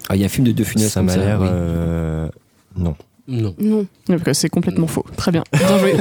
Ah, 0.09 0.15
il 0.15 0.19
y 0.21 0.23
a 0.23 0.25
un 0.25 0.29
film 0.29 0.45
de 0.47 0.51
deux 0.51 0.63
Funès 0.63 0.91
Ça 0.91 1.01
m'a 1.03 1.15
l'air. 1.15 1.39
oui. 1.41 1.47
euh, 1.51 2.27
Non. 2.75 2.95
Non. 3.27 3.55
Non. 3.59 3.85
C'est 4.33 4.49
complètement 4.49 4.87
faux. 4.87 5.05
Très 5.15 5.31
bien. 5.31 5.43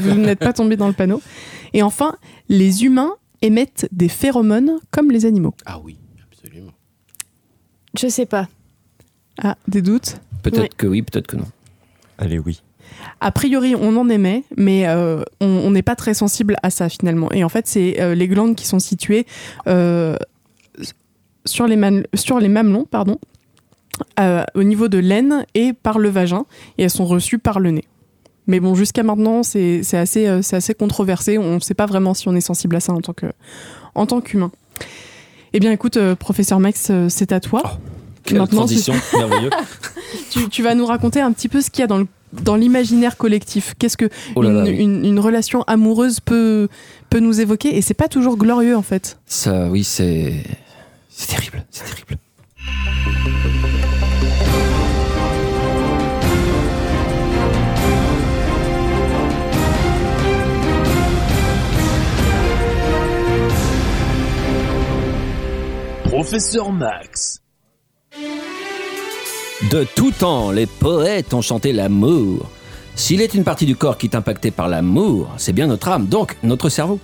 Vous 0.02 0.14
n'êtes 0.14 0.38
pas 0.38 0.52
tombé 0.54 0.76
dans 0.76 0.86
le 0.88 0.94
panneau. 0.94 1.20
Et 1.74 1.82
enfin, 1.82 2.16
les 2.48 2.84
humains 2.84 3.12
émettent 3.42 3.86
des 3.92 4.08
phéromones 4.08 4.78
comme 4.90 5.10
les 5.10 5.26
animaux. 5.26 5.54
Ah 5.66 5.78
oui, 5.84 5.96
absolument. 6.32 6.72
Je 7.98 8.08
sais 8.08 8.24
pas. 8.26 8.48
Ah, 9.42 9.56
des 9.68 9.82
doutes? 9.82 10.16
Peut-être 10.42 10.62
Oui. 10.62 10.68
que 10.76 10.86
oui, 10.86 11.02
peut-être 11.02 11.26
que 11.26 11.36
non. 11.36 11.44
Allez, 12.16 12.38
oui. 12.38 12.62
A 13.20 13.30
priori, 13.30 13.74
on 13.76 13.94
en 13.96 14.08
émet, 14.08 14.44
mais 14.56 14.88
euh, 14.88 15.22
on 15.40 15.70
n'est 15.70 15.82
pas 15.82 15.94
très 15.96 16.14
sensible 16.14 16.56
à 16.62 16.70
ça 16.70 16.88
finalement. 16.88 17.30
Et 17.32 17.44
en 17.44 17.48
fait, 17.50 17.66
c'est 17.66 18.00
euh, 18.00 18.14
les 18.14 18.26
glandes 18.26 18.56
qui 18.56 18.66
sont 18.66 18.78
situées 18.78 19.26
euh, 19.66 20.16
sur, 21.44 21.66
les 21.66 22.02
sur 22.14 22.38
les 22.40 22.48
mamelons, 22.48 22.86
pardon, 22.90 23.18
euh, 24.20 24.44
au 24.54 24.62
niveau 24.62 24.88
de 24.88 24.98
l'aine 24.98 25.44
et 25.54 25.72
par 25.72 25.98
le 25.98 26.08
vagin, 26.08 26.44
et 26.78 26.84
elles 26.84 26.90
sont 26.90 27.06
reçues 27.06 27.38
par 27.38 27.60
le 27.60 27.70
nez. 27.72 27.84
Mais 28.46 28.60
bon, 28.60 28.74
jusqu'à 28.74 29.02
maintenant, 29.02 29.42
c'est 29.42 29.82
assez, 29.94 30.26
euh, 30.26 30.40
assez 30.52 30.74
controversé. 30.74 31.36
On 31.38 31.56
ne 31.56 31.60
sait 31.60 31.74
pas 31.74 31.86
vraiment 31.86 32.14
si 32.14 32.28
on 32.28 32.34
est 32.34 32.40
sensible 32.40 32.76
à 32.76 32.80
ça 32.80 32.92
en 32.92 34.06
tant 34.06 34.20
qu'humain. 34.20 34.50
Eh 35.52 35.60
bien, 35.60 35.72
écoute, 35.72 35.96
euh, 35.96 36.14
professeur 36.14 36.58
Max, 36.60 36.88
euh, 36.90 37.08
c'est 37.08 37.32
à 37.32 37.40
toi. 37.40 37.62
Quelle 38.24 38.38
Maintenant, 38.38 38.58
transition, 38.60 38.94
merveilleux. 39.16 39.50
tu, 40.30 40.48
tu 40.48 40.62
vas 40.62 40.74
nous 40.74 40.86
raconter 40.86 41.20
un 41.20 41.32
petit 41.32 41.48
peu 41.48 41.60
ce 41.60 41.70
qu'il 41.70 41.80
y 41.80 41.84
a 41.84 41.86
dans 41.86 41.98
le 41.98 42.06
dans 42.42 42.56
l'imaginaire 42.56 43.16
collectif. 43.16 43.72
Qu'est-ce 43.78 43.96
que 43.96 44.10
Oh 44.34 44.42
là 44.42 44.50
une, 44.50 44.56
là, 44.56 44.62
oui. 44.64 44.76
une- 44.76 45.02
une 45.06 45.18
relation 45.18 45.62
amoureuse 45.62 46.20
peut 46.20 46.68
peut 47.08 47.20
nous 47.20 47.40
évoquer? 47.40 47.74
Et 47.78 47.80
c'est 47.80 47.94
pas 47.94 48.08
toujours 48.08 48.36
glorieux 48.36 48.76
en 48.76 48.82
fait. 48.82 49.18
Ça, 49.26 49.68
oui. 49.70 49.82
C'est 49.82 50.34
terrible, 51.26 51.64
c'est 51.70 51.84
terrible. 51.84 52.18
Professeur 66.18 66.72
Max. 66.72 67.42
De 69.70 69.86
tout 69.94 70.10
temps, 70.10 70.50
les 70.50 70.66
poètes 70.66 71.32
ont 71.32 71.42
chanté 71.42 71.72
l'amour. 71.72 72.50
S'il 72.96 73.20
est 73.20 73.34
une 73.34 73.44
partie 73.44 73.66
du 73.66 73.76
corps 73.76 73.96
qui 73.96 74.06
est 74.06 74.16
impactée 74.16 74.50
par 74.50 74.66
l'amour, 74.66 75.30
c'est 75.36 75.52
bien 75.52 75.68
notre 75.68 75.86
âme, 75.86 76.06
donc 76.06 76.36
notre 76.42 76.70
cerveau. 76.70 76.98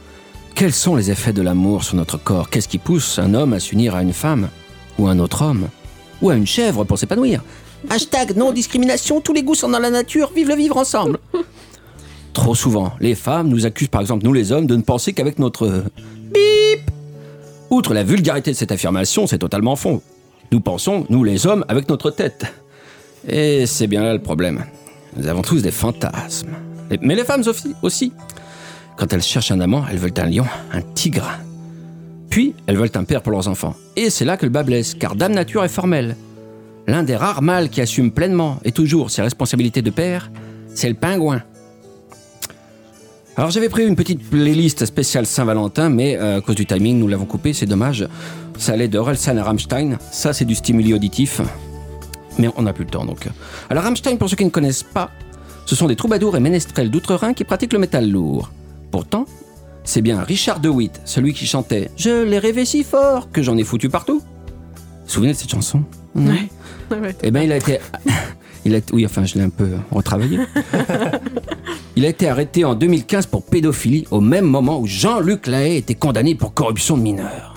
Quels 0.57 0.73
sont 0.73 0.97
les 0.97 1.13
effets 1.13 1.33
de 1.33 1.43
l'amour 1.43 1.85
sur 1.85 1.95
notre 1.95 2.19
corps? 2.19 2.51
Qu'est-ce 2.51 2.67
qui 2.67 2.79
pousse 2.79 3.21
un 3.21 3.35
homme 3.35 3.53
à 3.53 3.61
s'unir 3.61 3.95
à 3.95 4.03
une 4.03 4.13
femme 4.13 4.49
Ou 4.99 5.07
un 5.07 5.21
autre 5.21 5.43
homme? 5.43 5.69
Ou 6.21 6.31
à 6.31 6.35
une 6.35 6.49
chèvre 6.49 6.83
pour 6.83 6.99
s'épanouir? 6.99 7.45
Hashtag 7.91 8.37
non-discrimination, 8.37 9.21
tous 9.21 9.33
les 9.33 9.45
goûts 9.45 9.55
sont 9.55 9.69
dans 9.69 9.79
la 9.79 9.91
nature, 9.91 10.33
vive 10.35 10.49
le 10.49 10.57
vivre 10.57 10.77
ensemble 10.77 11.19
Trop 12.33 12.57
souvent, 12.57 12.95
les 12.99 13.15
femmes 13.15 13.47
nous 13.47 13.65
accusent 13.65 13.87
par 13.87 14.01
exemple, 14.01 14.25
nous 14.25 14.33
les 14.33 14.51
hommes, 14.51 14.67
de 14.67 14.75
ne 14.75 14.83
penser 14.83 15.13
qu'avec 15.13 15.39
notre 15.39 15.85
bip 16.33 16.91
Outre 17.75 17.93
la 17.93 18.05
vulgarité 18.05 18.53
de 18.53 18.57
cette 18.57 18.71
affirmation, 18.71 19.27
c'est 19.27 19.39
totalement 19.39 19.75
faux. 19.75 20.01
Nous 20.53 20.61
pensons, 20.61 21.07
nous 21.11 21.25
les 21.25 21.45
hommes, 21.49 21.65
avec 21.67 21.89
notre 21.89 22.13
tête. 22.13 22.47
Et 23.27 23.67
c'est 23.67 23.89
bien 23.89 24.05
là 24.05 24.13
le 24.13 24.23
problème. 24.23 24.65
Nous 25.17 25.27
avons 25.27 25.43
tous 25.43 25.61
des 25.61 25.73
fantasmes. 25.73 26.53
Mais 27.01 27.17
les 27.17 27.25
femmes 27.25 27.43
aussi. 27.83 28.13
Quand 28.97 29.13
elles 29.13 29.25
cherchent 29.25 29.51
un 29.51 29.59
amant, 29.59 29.85
elles 29.91 29.99
veulent 29.99 30.15
un 30.19 30.27
lion, 30.27 30.47
un 30.73 30.83
tigre. 30.83 31.29
Puis, 32.31 32.55
elles 32.69 32.77
veulent 32.77 32.93
un 32.95 33.03
père 33.03 33.23
pour 33.23 33.33
leurs 33.33 33.49
enfants. 33.49 33.75
Et 33.97 34.09
c'est 34.09 34.25
là 34.25 34.37
que 34.37 34.47
le 34.47 34.53
bas 34.53 34.63
blesse, 34.63 34.95
car 34.95 35.17
Dame 35.17 35.33
Nature 35.33 35.65
est 35.65 35.69
formelle. 35.69 36.15
L'un 36.87 37.03
des 37.03 37.17
rares 37.17 37.43
mâles 37.43 37.71
qui 37.71 37.81
assume 37.81 38.13
pleinement 38.13 38.61
et 38.65 38.71
toujours 38.71 39.11
ses 39.11 39.23
responsabilités 39.23 39.83
de 39.83 39.91
père, 39.91 40.31
c'est 40.77 40.89
le 40.89 40.95
pingouin. 40.95 41.43
Alors 43.37 43.51
j'avais 43.51 43.69
pris 43.69 43.85
une 43.85 43.97
petite 43.97 44.23
playlist 44.31 44.87
spéciale 44.87 45.27
Saint-Valentin, 45.27 45.89
mais 45.89 46.17
euh, 46.17 46.39
à 46.39 46.41
cause 46.41 46.55
du 46.55 46.67
timing, 46.67 46.99
nous 46.99 47.09
l'avons 47.09 47.25
coupé, 47.25 47.53
c'est 47.53 47.67
dommage. 47.67 48.07
Ça 48.59 48.73
allait 48.73 48.87
de 48.87 48.97
Orelsan 48.97 49.37
à 49.39 49.43
Rammstein, 49.43 49.99
ça 50.13 50.33
c'est 50.33 50.45
du 50.45 50.55
stimuli 50.55 50.95
auditif, 50.95 51.41
mais 52.39 52.49
on 52.57 52.63
n'a 52.63 52.73
plus 52.73 52.85
le 52.85 52.91
temps 52.91 53.05
donc. 53.05 53.29
Alors 53.71 53.83
Rammstein, 53.83 54.17
pour 54.19 54.31
ceux 54.31 54.37
qui 54.37 54.45
ne 54.45 54.51
connaissent 54.51 54.85
pas, 54.85 55.11
ce 55.67 55.75
sont 55.75 55.89
des 55.89 55.97
troubadours 55.97 56.37
et 56.37 56.41
ménestrels 56.41 56.91
d'outre-Rhin 56.91 57.35
qui 57.35 57.43
pratiquent 57.43 57.73
le 57.73 57.81
métal 57.81 58.09
lourd. 58.09 58.51
Pourtant, 58.93 59.27
c'est 59.83 60.01
bien 60.01 60.23
Richard 60.23 60.61
de 60.61 60.69
Witt, 60.69 61.01
celui 61.05 61.33
qui 61.33 61.47
chantait 61.47 61.91
«Je 61.97 62.23
l'ai 62.23 62.39
rêvé 62.39 62.65
si 62.65 62.85
fort 62.85 63.33
que 63.33 63.43
j'en 63.43 63.57
ai 63.57 63.65
foutu 63.65 63.89
partout». 63.89 64.21
Vous 64.25 65.07
vous 65.07 65.11
souvenez 65.11 65.33
de 65.33 65.37
cette 65.37 65.51
chanson? 65.51 65.83
Ouais. 66.15 66.49
eh 67.23 67.31
bien, 67.31 67.43
il 67.43 67.53
a 67.53 67.57
été. 67.57 67.81
Il 68.65 68.75
a... 68.75 68.81
Oui, 68.93 69.05
enfin, 69.05 69.25
je 69.25 69.35
l'ai 69.35 69.43
un 69.43 69.51
peu 69.51 69.69
retravaillé. 69.91 70.41
Il 71.97 72.05
a 72.05 72.09
été 72.09 72.29
arrêté 72.29 72.65
en 72.65 72.75
2015 72.75 73.27
pour 73.27 73.45
pédophilie 73.45 74.07
au 74.11 74.21
même 74.21 74.47
moment 74.47 74.81
où 74.81 74.87
Jean-Luc 74.87 75.47
Lahaye 75.47 75.77
était 75.77 75.95
condamné 75.95 76.35
pour 76.35 76.53
corruption 76.53 76.97
de 76.97 77.03
mineurs. 77.03 77.55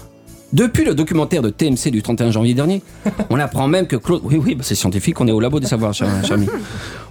Depuis 0.53 0.85
le 0.85 0.95
documentaire 0.95 1.41
de 1.41 1.49
TMC 1.49 1.91
du 1.91 2.01
31 2.01 2.31
janvier 2.31 2.53
dernier, 2.53 2.81
on 3.29 3.39
apprend 3.39 3.67
même 3.67 3.85
que 3.85 3.97
Claude. 3.97 4.21
Oui, 4.23 4.39
oui, 4.41 4.55
bah, 4.55 4.63
c'est 4.63 4.75
scientifique, 4.75 5.19
on 5.19 5.27
est 5.27 5.31
au 5.31 5.39
labo 5.39 5.59
des 5.59 5.67
savoirs, 5.67 5.93
cher, 5.93 6.07
cher 6.23 6.35
ami. 6.35 6.47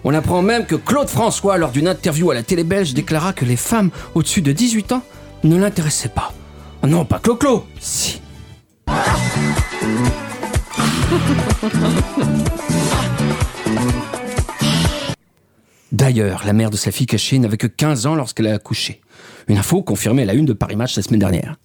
On 0.04 0.14
apprend 0.14 0.40
même 0.40 0.64
que 0.64 0.76
Claude 0.76 1.08
François, 1.08 1.58
lors 1.58 1.70
d'une 1.70 1.88
interview 1.88 2.30
à 2.30 2.34
la 2.34 2.42
télé 2.42 2.64
belge, 2.64 2.94
déclara 2.94 3.32
que 3.32 3.44
les 3.44 3.56
femmes 3.56 3.90
au-dessus 4.14 4.40
de 4.40 4.52
18 4.52 4.92
ans 4.92 5.02
ne 5.44 5.56
l'intéressaient 5.56 6.08
pas. 6.08 6.32
Non, 6.86 7.04
pas 7.04 7.18
Clo-Clo 7.18 7.64
Si. 7.78 8.22
D'ailleurs, 15.92 16.42
la 16.44 16.52
mère 16.52 16.70
de 16.70 16.76
sa 16.76 16.90
fille 16.90 17.06
cachée 17.06 17.38
n'avait 17.38 17.56
que 17.56 17.66
15 17.66 18.06
ans 18.06 18.14
lorsqu'elle 18.14 18.48
a 18.48 18.54
accouché. 18.54 19.00
Une 19.48 19.58
info 19.58 19.82
confirmée 19.82 20.22
à 20.22 20.26
la 20.26 20.34
une 20.34 20.44
de 20.44 20.52
Paris 20.52 20.76
Match 20.76 20.96
la 20.96 21.02
semaine 21.02 21.20
dernière. 21.20 21.56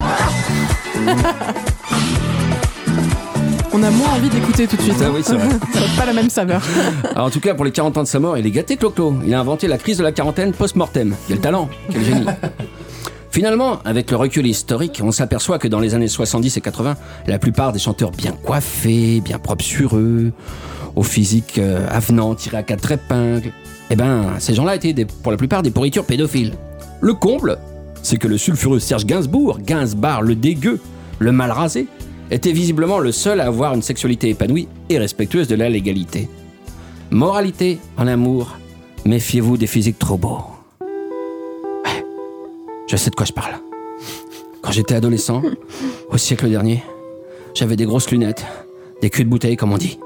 On 3.72 3.82
a 3.82 3.90
moins 3.90 4.08
envie 4.14 4.30
d'écouter 4.30 4.66
tout 4.66 4.76
de 4.76 4.82
suite. 4.82 4.96
Ah 5.04 5.10
oui, 5.14 5.20
c'est 5.22 5.34
vrai. 5.34 5.48
Ça 5.74 5.80
n'a 5.80 5.86
pas 5.98 6.06
la 6.06 6.14
même 6.14 6.30
saveur. 6.30 6.62
Alors, 7.10 7.26
en 7.26 7.30
tout 7.30 7.40
cas, 7.40 7.54
pour 7.54 7.64
les 7.64 7.72
40 7.72 7.98
ans 7.98 8.02
de 8.04 8.08
sa 8.08 8.18
mort, 8.18 8.38
il 8.38 8.46
est 8.46 8.50
gâté, 8.50 8.76
Clo-Clo. 8.76 9.16
Il 9.26 9.34
a 9.34 9.40
inventé 9.40 9.68
la 9.68 9.76
crise 9.76 9.98
de 9.98 10.02
la 10.02 10.12
quarantaine 10.12 10.52
post-mortem. 10.52 11.14
Quel 11.28 11.40
talent, 11.40 11.68
quel 11.90 12.02
génie. 12.02 12.26
Finalement, 13.36 13.80
avec 13.84 14.10
le 14.10 14.16
recul 14.16 14.46
historique, 14.46 15.02
on 15.04 15.12
s'aperçoit 15.12 15.58
que 15.58 15.68
dans 15.68 15.78
les 15.78 15.94
années 15.94 16.08
70 16.08 16.56
et 16.56 16.60
80, 16.62 16.96
la 17.26 17.38
plupart 17.38 17.70
des 17.70 17.78
chanteurs 17.78 18.10
bien 18.10 18.32
coiffés, 18.32 19.20
bien 19.20 19.38
propres 19.38 19.62
sur 19.62 19.98
eux, 19.98 20.32
au 20.94 21.02
physique 21.02 21.58
euh, 21.58 21.86
avenant, 21.90 22.34
tiré 22.34 22.56
à 22.56 22.62
quatre 22.62 22.92
épingles, 22.92 23.52
eh 23.90 23.94
ben, 23.94 24.36
ces 24.38 24.54
gens-là 24.54 24.76
étaient 24.76 25.04
pour 25.04 25.32
la 25.32 25.36
plupart 25.36 25.62
des 25.62 25.70
pourritures 25.70 26.06
pédophiles. 26.06 26.54
Le 27.02 27.12
comble, 27.12 27.58
c'est 28.02 28.16
que 28.16 28.26
le 28.26 28.38
sulfureux 28.38 28.78
Serge 28.78 29.04
Gainsbourg, 29.04 29.58
Gainsbar 29.60 30.22
le 30.22 30.34
dégueu, 30.34 30.80
le 31.18 31.30
mal 31.30 31.50
rasé, 31.50 31.88
était 32.30 32.52
visiblement 32.52 33.00
le 33.00 33.12
seul 33.12 33.42
à 33.42 33.44
avoir 33.48 33.74
une 33.74 33.82
sexualité 33.82 34.30
épanouie 34.30 34.66
et 34.88 34.96
respectueuse 34.96 35.46
de 35.46 35.56
la 35.56 35.68
légalité. 35.68 36.30
Moralité 37.10 37.80
en 37.98 38.06
amour, 38.06 38.56
méfiez-vous 39.04 39.58
des 39.58 39.66
physiques 39.66 39.98
trop 39.98 40.16
beaux. 40.16 40.55
Je 42.86 42.96
sais 42.96 43.10
de 43.10 43.14
quoi 43.16 43.26
je 43.26 43.32
parle. 43.32 43.54
Quand 44.62 44.72
j'étais 44.72 44.94
adolescent, 44.94 45.42
au 46.10 46.16
siècle 46.18 46.48
dernier, 46.48 46.82
j'avais 47.54 47.76
des 47.76 47.84
grosses 47.84 48.10
lunettes, 48.10 48.44
des 49.02 49.10
culs 49.10 49.24
de 49.24 49.28
bouteille 49.30 49.56
comme 49.56 49.72
on 49.72 49.78
dit. 49.78 49.98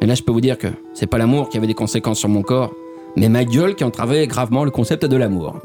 Et 0.00 0.06
là, 0.06 0.14
je 0.14 0.22
peux 0.22 0.32
vous 0.32 0.40
dire 0.40 0.58
que 0.58 0.68
c'est 0.94 1.06
pas 1.06 1.18
l'amour 1.18 1.48
qui 1.48 1.56
avait 1.58 1.66
des 1.66 1.74
conséquences 1.74 2.18
sur 2.18 2.28
mon 2.28 2.42
corps, 2.42 2.72
mais 3.16 3.28
ma 3.28 3.44
gueule 3.44 3.74
qui 3.74 3.84
entravait 3.84 4.26
gravement 4.26 4.64
le 4.64 4.70
concept 4.70 5.04
de 5.04 5.16
l'amour. 5.16 5.56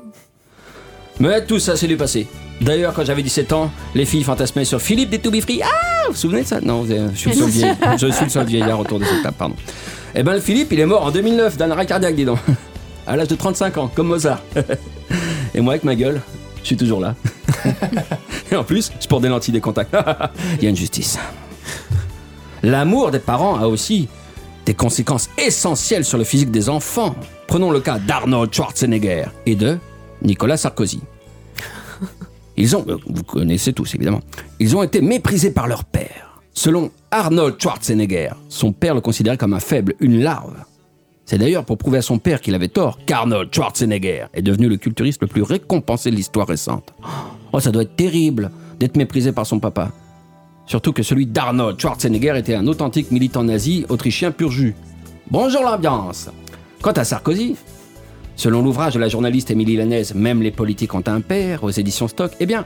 Mais 1.19 1.45
tout 1.45 1.59
ça, 1.59 1.75
c'est 1.77 1.87
du 1.87 1.95
passé. 1.97 2.27
D'ailleurs, 2.61 2.93
quand 2.93 3.05
j'avais 3.05 3.21
17 3.21 3.53
ans, 3.53 3.69
les 3.93 4.05
filles 4.05 4.23
fantasmaient 4.23 4.65
sur 4.65 4.81
Philippe 4.81 5.09
des 5.11 5.19
To 5.19 5.29
Be 5.29 5.41
Free. 5.41 5.61
Ah 5.63 5.67
Vous 6.07 6.13
vous 6.13 6.17
souvenez 6.17 6.41
de 6.41 6.47
ça? 6.47 6.59
Non, 6.61 6.85
je 6.85 7.15
suis 7.15 7.29
le 7.29 7.35
seul 7.35 7.49
vieil- 7.49 7.75
je 7.97 8.07
suis 8.11 8.23
le 8.25 8.29
seul 8.29 8.45
vieillard 8.47 8.79
autour 8.79 8.99
de 8.99 9.05
cette 9.05 9.21
table, 9.21 9.35
pardon. 9.37 9.55
Eh 10.15 10.23
ben, 10.23 10.33
le 10.33 10.39
Philippe, 10.39 10.71
il 10.71 10.79
est 10.79 10.85
mort 10.85 11.05
en 11.05 11.11
2009 11.11 11.57
d'un 11.57 11.69
arrêt 11.71 11.85
cardiaque, 11.85 12.15
dis 12.15 12.25
donc. 12.25 12.39
À 13.05 13.15
l'âge 13.15 13.27
de 13.27 13.35
35 13.35 13.77
ans, 13.77 13.91
comme 13.93 14.07
Mozart. 14.07 14.41
Et 15.55 15.61
moi, 15.61 15.73
avec 15.73 15.83
ma 15.83 15.95
gueule, 15.95 16.21
je 16.61 16.67
suis 16.67 16.77
toujours 16.77 16.99
là. 16.99 17.15
Et 18.51 18.55
en 18.55 18.63
plus, 18.63 18.91
je 18.99 19.07
porte 19.07 19.21
des 19.21 19.29
lentilles 19.29 19.53
des 19.53 19.61
contacts. 19.61 19.95
Il 20.57 20.63
y 20.63 20.67
a 20.67 20.69
une 20.69 20.75
justice. 20.75 21.17
L'amour 22.63 23.11
des 23.11 23.19
parents 23.19 23.57
a 23.57 23.67
aussi 23.67 24.07
des 24.65 24.73
conséquences 24.73 25.29
essentielles 25.37 26.05
sur 26.05 26.17
le 26.17 26.23
physique 26.23 26.51
des 26.51 26.69
enfants. 26.69 27.15
Prenons 27.47 27.71
le 27.71 27.81
cas 27.81 27.99
d'Arnold 27.99 28.53
Schwarzenegger 28.53 29.25
et 29.45 29.55
de 29.55 29.77
Nicolas 30.21 30.57
Sarkozy. 30.57 31.01
Ils 32.55 32.75
ont, 32.75 32.85
euh, 32.87 32.97
vous 33.07 33.23
connaissez 33.23 33.73
tous 33.73 33.95
évidemment, 33.95 34.21
ils 34.59 34.75
ont 34.75 34.83
été 34.83 35.01
méprisés 35.01 35.51
par 35.51 35.67
leur 35.67 35.83
père. 35.83 36.41
Selon 36.53 36.91
Arnold 37.11 37.55
Schwarzenegger, 37.59 38.29
son 38.47 38.71
père 38.71 38.93
le 38.93 39.01
considérait 39.01 39.37
comme 39.37 39.53
un 39.53 39.59
faible, 39.59 39.95
une 39.99 40.21
larve. 40.21 40.53
C'est 41.25 41.37
d'ailleurs 41.37 41.63
pour 41.63 41.77
prouver 41.77 41.99
à 41.99 42.01
son 42.01 42.19
père 42.19 42.41
qu'il 42.41 42.53
avait 42.53 42.67
tort 42.67 42.99
qu'Arnold 43.05 43.53
Schwarzenegger 43.53 44.25
est 44.33 44.41
devenu 44.41 44.67
le 44.67 44.75
culturiste 44.75 45.21
le 45.21 45.27
plus 45.27 45.41
récompensé 45.41 46.11
de 46.11 46.15
l'histoire 46.15 46.47
récente. 46.47 46.93
Oh, 47.53 47.59
ça 47.59 47.71
doit 47.71 47.83
être 47.83 47.95
terrible 47.95 48.51
d'être 48.79 48.97
méprisé 48.97 49.31
par 49.31 49.45
son 49.45 49.59
papa. 49.59 49.91
Surtout 50.65 50.91
que 50.91 51.03
celui 51.03 51.25
d'Arnold 51.25 51.79
Schwarzenegger 51.79 52.37
était 52.37 52.55
un 52.55 52.67
authentique 52.67 53.11
militant 53.11 53.43
nazi 53.43 53.85
autrichien 53.87 54.31
pur 54.31 54.51
jus. 54.51 54.75
Bonjour 55.31 55.63
l'ambiance 55.63 56.29
Quant 56.81 56.91
à 56.91 57.05
Sarkozy, 57.05 57.55
selon 58.35 58.61
l'ouvrage 58.61 58.95
de 58.95 58.99
la 58.99 59.07
journaliste 59.07 59.49
Émilie 59.49 59.77
Lanaise 59.77 60.13
Même 60.13 60.41
les 60.41 60.51
politiques 60.51 60.93
ont 60.93 61.03
un 61.07 61.21
père 61.21 61.63
aux 61.63 61.69
éditions 61.69 62.09
Stock, 62.09 62.33
eh 62.41 62.45
bien, 62.45 62.65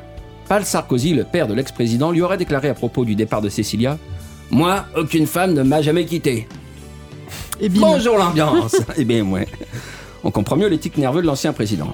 Paul 0.49 0.64
Sarkozy, 0.64 1.14
le 1.14 1.26
père 1.26 1.47
de 1.47 1.53
l'ex-président, 1.53 2.10
lui 2.10 2.24
aurait 2.24 2.38
déclaré 2.38 2.70
à 2.70 2.74
propos 2.74 3.05
du 3.05 3.14
départ 3.14 3.41
de 3.41 3.49
Cécilia 3.49 3.99
Moi, 4.49 4.86
aucune 4.95 5.28
femme 5.28 5.53
ne 5.53 5.62
m'a 5.62 5.84
jamais 5.84 6.05
quitté. 6.05 6.47
Et 7.60 7.70
bim. 7.70 7.80
Bonjour 7.82 8.18
l'ambiance 8.18 8.76
Eh 8.97 9.05
bien, 9.05 9.24
ouais. 9.24 9.47
On 10.24 10.32
comprend 10.32 10.55
mieux 10.55 10.68
l'éthique 10.68 10.97
nerveux 10.97 11.22
de 11.22 11.28
l'ancien 11.28 11.53
président. 11.53 11.93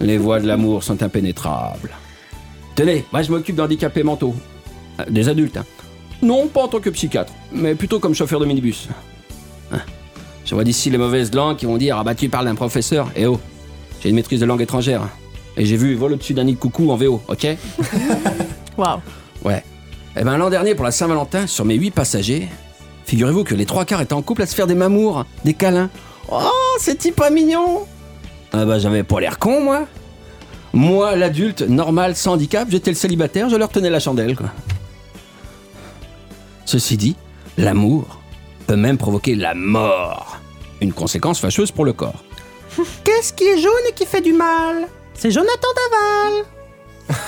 Les 0.00 0.18
voies 0.18 0.40
de 0.40 0.46
l'amour 0.46 0.82
sont 0.84 1.02
impénétrables. 1.02 1.90
Tenez, 2.74 3.04
moi 3.12 3.22
je 3.22 3.30
m'occupe 3.30 3.56
d'handicapés 3.56 4.02
mentaux. 4.02 4.34
Euh, 5.00 5.04
Des 5.08 5.28
adultes, 5.28 5.56
hein. 5.56 5.64
Non, 6.22 6.46
pas 6.46 6.62
en 6.62 6.68
tant 6.68 6.80
que 6.80 6.90
psychiatre, 6.90 7.32
mais 7.52 7.74
plutôt 7.74 7.98
comme 7.98 8.14
chauffeur 8.14 8.40
de 8.40 8.46
minibus. 8.46 8.88
Hein. 9.72 9.78
Je 10.44 10.54
vois 10.54 10.64
d'ici 10.64 10.90
les 10.90 10.98
mauvaises 10.98 11.34
langues 11.34 11.56
qui 11.56 11.66
vont 11.66 11.76
dire 11.76 11.98
Ah 11.98 12.04
bah 12.04 12.14
tu 12.14 12.28
parles 12.28 12.46
d'un 12.46 12.54
professeur. 12.54 13.10
Eh 13.16 13.26
oh, 13.26 13.40
j'ai 14.02 14.10
une 14.10 14.14
maîtrise 14.14 14.40
de 14.40 14.46
langue 14.46 14.62
étrangère. 14.62 15.02
Et 15.56 15.64
j'ai 15.66 15.76
vu 15.76 15.94
Vol 15.94 16.12
au-dessus 16.12 16.34
d'un 16.34 16.44
nid 16.44 16.54
de 16.54 16.58
coucou 16.58 16.90
en 16.90 16.96
VO, 16.96 17.20
ok? 17.28 17.46
Waouh. 18.78 19.00
Ouais. 19.44 19.62
Eh 20.18 20.22
ben 20.24 20.36
l'an 20.36 20.50
dernier, 20.50 20.74
pour 20.74 20.84
la 20.84 20.90
Saint-Valentin, 20.90 21.46
sur 21.46 21.64
mes 21.64 21.74
8 21.74 21.90
passagers, 21.90 22.48
figurez-vous 23.06 23.44
que 23.44 23.54
les 23.54 23.64
trois 23.66 23.84
quarts 23.84 24.00
étaient 24.02 24.12
en 24.12 24.22
couple 24.22 24.42
à 24.42 24.46
se 24.46 24.54
faire 24.54 24.66
des 24.66 24.74
mamours, 24.74 25.24
des 25.44 25.54
câlins. 25.54 25.88
Oh, 26.30 26.50
c'est 26.78 27.12
pas 27.12 27.30
mignon 27.30 27.86
Ah 28.52 28.64
bah 28.64 28.78
j'avais 28.78 29.02
pas 29.02 29.20
l'air 29.20 29.38
con, 29.38 29.60
moi 29.62 29.86
Moi, 30.72 31.16
l'adulte, 31.16 31.62
normal, 31.62 32.16
sans 32.16 32.32
handicap, 32.32 32.68
j'étais 32.70 32.90
le 32.90 32.96
célibataire, 32.96 33.48
je 33.48 33.56
leur 33.56 33.68
tenais 33.70 33.90
la 33.90 34.00
chandelle, 34.00 34.36
quoi. 34.36 34.50
Ceci 36.64 36.96
dit, 36.96 37.16
l'amour 37.56 38.20
peut 38.66 38.76
même 38.76 38.98
provoquer 38.98 39.36
la 39.36 39.54
mort. 39.54 40.38
Une 40.80 40.92
conséquence 40.92 41.38
fâcheuse 41.38 41.70
pour 41.70 41.84
le 41.84 41.92
corps. 41.92 42.24
Qu'est-ce 43.04 43.32
qui 43.32 43.44
est 43.44 43.58
jaune 43.58 43.72
et 43.88 43.92
qui 43.92 44.04
fait 44.04 44.20
du 44.20 44.32
mal? 44.32 44.88
C'est 45.14 45.30
Jonathan 45.30 45.68
Daval 47.08 47.18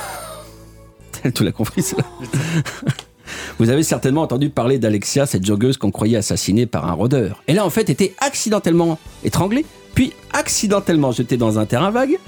Tu 1.35 1.45
l'as 1.45 1.53
compris, 1.53 1.83
cela 1.83 2.03
Vous 3.59 3.71
avez 3.71 3.83
certainement 3.83 4.23
entendu 4.23 4.51
parler 4.51 4.79
d'Alexia, 4.79 5.27
cette 5.27 5.45
joggeuse 5.45 5.79
qu'on 5.79 5.91
croyait 5.91 6.17
assassinée 6.17 6.67
par 6.67 6.87
un 6.87 6.93
rôdeur. 6.93 7.43
Elle 7.49 7.59
a 7.59 7.67
en 7.67 7.71
fait 7.71 7.91
été 7.91 8.15
accidentellement 8.19 8.99
étranglée, 9.25 9.67
puis 9.95 10.13
accidentellement 10.33 11.11
jetée 11.11 11.37
dans 11.37 11.59
un 11.59 11.67
terrain 11.67 11.91
vague, 11.91 12.19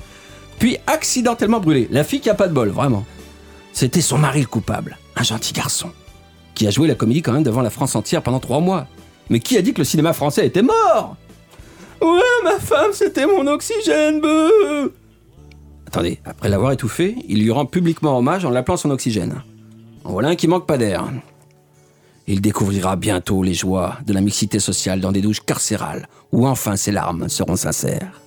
puis 0.59 0.79
accidentellement 0.89 1.61
brûlée. 1.61 1.87
La 1.93 2.03
fille 2.03 2.21
qui 2.21 2.31
a 2.31 2.35
pas 2.35 2.49
de 2.49 2.53
bol, 2.53 2.71
vraiment. 2.71 3.05
C'était 3.73 4.01
son 4.01 4.19
mari 4.19 4.41
le 4.41 4.47
coupable, 4.47 4.99
un 5.15 5.23
gentil 5.23 5.53
garçon, 5.53 5.91
qui 6.57 6.67
a 6.67 6.71
joué 6.71 6.89
la 6.89 6.97
comédie 6.97 7.23
quand 7.23 7.33
même 7.33 7.45
devant 7.45 7.63
la 7.63 7.71
France 7.71 7.95
entière 7.95 8.23
pendant 8.23 8.41
trois 8.41 8.59
mois. 8.59 8.89
Mais 9.29 9.39
qui 9.39 9.57
a 9.57 9.63
dit 9.63 9.73
que 9.73 9.79
le 9.79 9.85
cinéma 9.85 10.13
français 10.13 10.45
était 10.45 10.63
mort? 10.63 11.17
Ouais, 12.03 12.21
ma 12.43 12.59
femme, 12.59 12.91
c'était 12.93 13.27
mon 13.27 13.47
oxygène, 13.47 14.21
Attendez, 15.87 16.19
après 16.25 16.49
l'avoir 16.49 16.73
étouffé, 16.73 17.17
il 17.29 17.41
lui 17.41 17.51
rend 17.51 17.67
publiquement 17.67 18.19
hommage 18.19 18.45
en 18.45 18.51
l'appelant 18.51 18.77
son 18.77 18.91
oxygène. 18.91 19.43
En 20.05 20.13
voilà 20.13 20.29
un 20.29 20.37
qui 20.37 20.49
manque 20.49 20.67
pas 20.67 20.79
d'air. 20.79 21.05
Il 22.27 22.41
découvrira 22.41 22.97
bientôt 22.97 23.43
les 23.43 23.55
joies 23.55 23.97
de 24.07 24.13
la 24.13 24.21
mixité 24.21 24.61
sociale 24.61 25.01
dans 25.01 25.13
des 25.13 25.21
douches 25.21 25.45
carcérales, 25.45 26.07
où 26.33 26.47
enfin 26.47 26.77
ses 26.77 26.93
larmes 26.93 27.29
seront 27.29 27.57
sincères. 27.57 28.21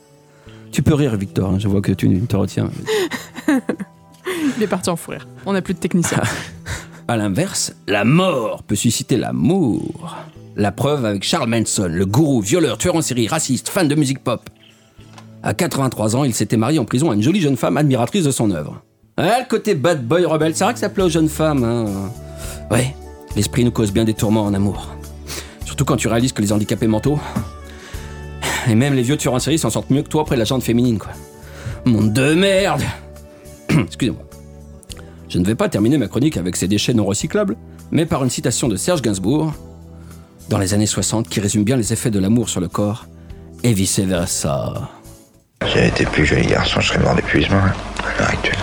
Tu 0.71 0.81
peux 0.81 0.93
rire, 0.93 1.15
Victor, 1.15 1.51
hein, 1.51 1.59
je 1.59 1.67
vois 1.67 1.81
que 1.81 1.91
tu 1.91 2.19
te 2.21 2.35
retiens. 2.35 2.69
Il 4.57 4.63
est 4.63 4.67
parti 4.67 4.89
en 4.89 4.95
fou 4.95 5.11
rire. 5.11 5.27
On 5.45 5.53
n'a 5.53 5.61
plus 5.61 5.73
de 5.73 5.79
technicien. 5.79 6.21
À 7.07 7.17
l'inverse, 7.17 7.75
la 7.85 8.05
mort 8.05 8.63
peut 8.63 8.75
susciter 8.75 9.17
l'amour. 9.17 10.15
La 10.55 10.71
preuve 10.71 11.03
avec 11.03 11.23
Charles 11.23 11.49
Manson, 11.49 11.89
le 11.89 12.05
gourou, 12.05 12.39
violeur, 12.39 12.77
tueur 12.77 12.95
en 12.95 13.01
série, 13.01 13.27
raciste, 13.27 13.67
fan 13.67 13.89
de 13.89 13.95
musique 13.95 14.23
pop. 14.23 14.49
À 15.43 15.53
83 15.53 16.15
ans, 16.15 16.23
il 16.23 16.33
s'était 16.33 16.55
marié 16.55 16.79
en 16.79 16.85
prison 16.85 17.11
à 17.11 17.15
une 17.15 17.21
jolie 17.21 17.41
jeune 17.41 17.57
femme 17.57 17.75
admiratrice 17.75 18.23
de 18.23 18.31
son 18.31 18.51
œuvre. 18.51 18.81
Ah, 19.15 19.39
le 19.39 19.47
côté 19.47 19.75
bad 19.75 20.03
boy 20.05 20.25
rebelle, 20.25 20.55
c'est 20.55 20.63
vrai 20.63 20.73
que 20.73 20.79
ça 20.79 20.89
plaît 20.89 21.03
aux 21.03 21.09
jeunes 21.09 21.29
femmes. 21.29 21.63
Hein. 21.63 21.85
Ouais, 22.71 22.95
l'esprit 23.35 23.63
nous 23.63 23.71
cause 23.71 23.91
bien 23.91 24.05
des 24.05 24.15
tourments 24.15 24.43
en 24.43 24.53
amour. 24.53 24.87
Surtout 25.65 25.85
quand 25.85 25.97
tu 25.97 26.07
réalises 26.07 26.33
que 26.33 26.41
les 26.41 26.51
handicapés 26.51 26.87
mentaux, 26.87 27.19
et 28.67 28.73
même 28.73 28.95
les 28.95 29.03
vieux 29.03 29.17
tueurs 29.17 29.35
en 29.35 29.39
série 29.39 29.59
s'en 29.59 29.69
sortent 29.69 29.91
mieux 29.91 30.01
que 30.01 30.09
toi 30.09 30.23
après 30.23 30.35
la 30.35 30.45
jante 30.45 30.63
féminine, 30.63 30.97
quoi. 30.97 31.11
Monde 31.85 32.11
de 32.13 32.33
merde 32.33 32.81
Excusez-moi. 33.69 34.23
Je 35.29 35.37
ne 35.37 35.45
vais 35.45 35.55
pas 35.55 35.69
terminer 35.69 35.97
ma 35.97 36.07
chronique 36.07 36.37
avec 36.37 36.55
ces 36.55 36.67
déchets 36.67 36.93
non 36.93 37.05
recyclables, 37.05 37.55
mais 37.91 38.05
par 38.05 38.23
une 38.23 38.29
citation 38.29 38.67
de 38.67 38.75
Serge 38.77 39.01
Gainsbourg, 39.01 39.53
dans 40.49 40.57
les 40.57 40.73
années 40.73 40.87
60, 40.87 41.29
qui 41.29 41.39
résume 41.39 41.63
bien 41.63 41.77
les 41.77 41.93
effets 41.93 42.11
de 42.11 42.19
l'amour 42.19 42.49
sur 42.49 42.61
le 42.61 42.67
corps, 42.67 43.05
et 43.63 43.73
vice-versa. 43.73 44.89
Si 45.63 45.71
j'avais 45.71 45.87
été 45.89 46.05
plus 46.05 46.25
joli 46.25 46.47
garçon, 46.47 46.81
je 46.81 46.89
serais 46.89 46.99
mort 46.99 47.15
d'épuisement 47.15 47.57
hein, 47.57 47.73
à 47.99 48.19
l'heure 48.19 48.29
actuelle. 48.29 48.62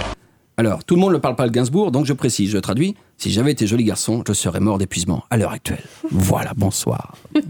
Alors, 0.60 0.84
tout 0.84 0.94
le 0.94 1.00
monde 1.00 1.14
ne 1.14 1.18
parle 1.18 1.36
pas 1.36 1.46
le 1.46 1.50
Gainsbourg, 1.52 1.90
donc 1.90 2.04
je 2.04 2.12
précise, 2.12 2.50
je 2.50 2.58
traduis. 2.58 2.94
Si 3.16 3.30
j'avais 3.30 3.50
été 3.52 3.66
joli 3.66 3.82
garçon, 3.82 4.22
je 4.28 4.34
serais 4.34 4.60
mort 4.60 4.76
d'épuisement 4.76 5.24
à 5.30 5.38
l'heure 5.38 5.52
actuelle. 5.52 5.82
Voilà, 6.10 6.52
bonsoir. 6.54 7.14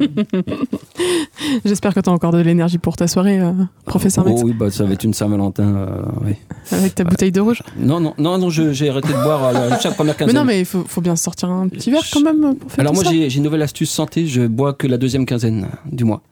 J'espère 1.64 1.92
que 1.92 1.98
tu 1.98 2.08
as 2.08 2.12
encore 2.12 2.30
de 2.30 2.38
l'énergie 2.38 2.78
pour 2.78 2.94
ta 2.94 3.08
soirée, 3.08 3.40
euh, 3.40 3.50
professeur 3.84 4.24
Oh 4.28 4.40
oui, 4.44 4.52
bah, 4.52 4.70
ça 4.70 4.84
va 4.84 4.92
être 4.92 5.02
une 5.02 5.12
Saint-Valentin. 5.14 5.74
euh, 5.74 6.02
oui. 6.24 6.34
Avec 6.70 6.94
ta 6.94 7.02
bouteille 7.02 7.32
de 7.32 7.40
rouge. 7.40 7.62
Non, 7.76 7.98
non, 7.98 8.14
non, 8.18 8.38
non 8.38 8.48
je- 8.48 8.72
j'ai 8.72 8.90
arrêté 8.90 9.08
de 9.08 9.22
boire 9.24 9.42
à 9.42 9.52
la- 9.52 9.78
chaque 9.80 9.96
première 9.96 10.14
Mais 10.14 10.26
quinzaine. 10.26 10.36
non, 10.36 10.44
mais 10.44 10.61
il 10.61 10.64
faut, 10.64 10.84
faut 10.86 11.00
bien 11.00 11.16
sortir 11.16 11.50
un 11.50 11.66
petit 11.68 11.90
verre 11.90 12.04
quand 12.12 12.20
même 12.22 12.54
pour 12.54 12.70
faire 12.70 12.80
Alors 12.80 12.94
moi, 12.94 13.02
j'ai 13.02 13.34
une 13.34 13.42
nouvelle 13.42 13.62
astuce 13.62 13.90
santé, 13.90 14.26
je 14.28 14.42
bois 14.46 14.72
que 14.72 14.86
la 14.86 14.98
deuxième 14.98 15.26
quinzaine 15.26 15.66
du 15.90 16.04
mois. 16.04 16.22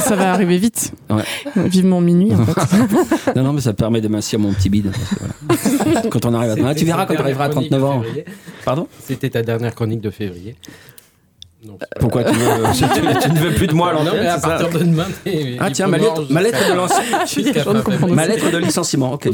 Ça 0.00 0.16
va 0.16 0.32
arriver 0.32 0.58
vite. 0.58 0.92
Ouais. 1.10 1.22
Vivement 1.68 2.00
minuit, 2.00 2.32
en 2.34 2.44
fait. 2.44 3.34
non, 3.36 3.42
non, 3.42 3.52
mais 3.52 3.60
ça 3.60 3.72
permet 3.72 4.00
d'émincir 4.00 4.38
mon 4.38 4.52
petit 4.52 4.68
bide. 4.68 4.90
parce 5.48 5.62
que 5.62 5.84
voilà. 5.84 6.02
quand 6.10 6.26
on 6.26 6.34
arrive 6.34 6.64
à... 6.64 6.68
Ah, 6.68 6.74
tu 6.74 6.84
verras 6.84 7.06
quand 7.06 7.14
on 7.16 7.20
arrivera 7.20 7.44
à 7.44 7.48
39 7.48 7.84
ans. 7.84 8.02
Pardon? 8.64 8.88
C'était 9.00 9.30
ta 9.30 9.42
dernière 9.42 9.74
chronique 9.74 10.00
de 10.00 10.10
février. 10.10 10.56
Non, 11.66 11.78
Pourquoi 11.98 12.24
tu, 12.24 12.34
veux- 12.34 12.62
tu- 12.74 13.20
tu 13.22 13.30
ne 13.30 13.38
veux 13.38 13.54
plus 13.54 13.66
de 13.66 13.72
moi 13.74 13.90
à 13.90 14.04
Non, 14.04 14.10
mais 14.12 14.26
à 14.26 14.38
partir 14.38 14.68
de 14.70 14.78
demain, 14.80 15.06
Ah 15.60 15.70
tiens, 15.70 15.86
ma 15.86 15.98
lettre, 15.98 16.20
manger 16.20 16.32
ma 16.34 16.42
lettre 16.42 16.58
de 16.58 17.90
février. 17.90 18.14
Ma 18.14 18.26
lettre 18.26 18.50
de 18.50 18.58
licenciement. 18.58 19.12
Ok. 19.14 19.28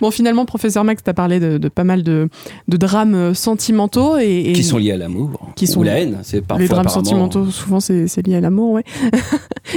Bon, 0.00 0.10
finalement, 0.10 0.44
professeur 0.46 0.84
Max, 0.84 1.02
tu 1.02 1.10
as 1.10 1.14
parlé 1.14 1.40
de, 1.40 1.58
de 1.58 1.68
pas 1.68 1.84
mal 1.84 2.02
de, 2.02 2.28
de 2.68 2.76
drames 2.76 3.14
euh, 3.14 3.34
sentimentaux 3.34 4.16
et, 4.18 4.44
et- 4.46 4.52
Qui 4.52 4.64
sont 4.64 4.78
liés 4.78 4.92
à 4.92 4.96
l'amour. 4.96 5.52
Qui 5.56 5.66
sont 5.66 5.80
Ou 5.80 5.82
la 5.82 6.00
haine. 6.00 6.18
C'est 6.22 6.40
parfois 6.40 6.62
les 6.62 6.68
drames 6.68 6.88
sentimentaux, 6.88 7.50
souvent 7.50 7.80
c'est 7.80 8.26
lié 8.26 8.36
à 8.36 8.40
l'amour, 8.40 8.72
ouais. 8.74 8.84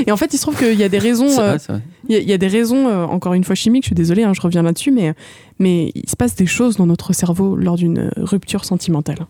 et 0.05 0.11
en 0.11 0.18
fait, 0.18 0.34
il 0.34 0.38
se 0.38 0.43
trouve 0.43 0.57
qu'il 0.57 0.76
y 0.80 0.84
a 0.84 0.89
des 0.89 0.99
raisons. 0.99 1.39
Euh. 1.39 1.57
Il 2.07 2.16
y, 2.16 2.18
a- 2.18 2.22
il 2.22 2.30
y 2.30 2.34
a 2.34 2.38
des 2.38 2.47
raisons, 2.47 2.88
euh, 2.88 3.05
encore 3.05 3.34
une 3.34 3.43
fois 3.43 3.55
chimiques, 3.55 3.84
je 3.84 3.88
suis 3.88 3.95
désolée, 3.95 4.24
hein, 4.24 4.34
je 4.34 4.41
reviens 4.41 4.61
là-dessus, 4.64 4.91
mais, 4.91 5.14
mais 5.59 5.91
il 5.95 6.09
se 6.09 6.16
passe 6.16 6.36
des 6.36 6.45
choses 6.45 6.78
dans 6.78 6.86
notre 6.86 7.14
cerveau 7.14 7.55
lors 7.55 7.76
d'une 7.76 8.11
rupture 8.18 8.66
sentimentale. 8.66 9.26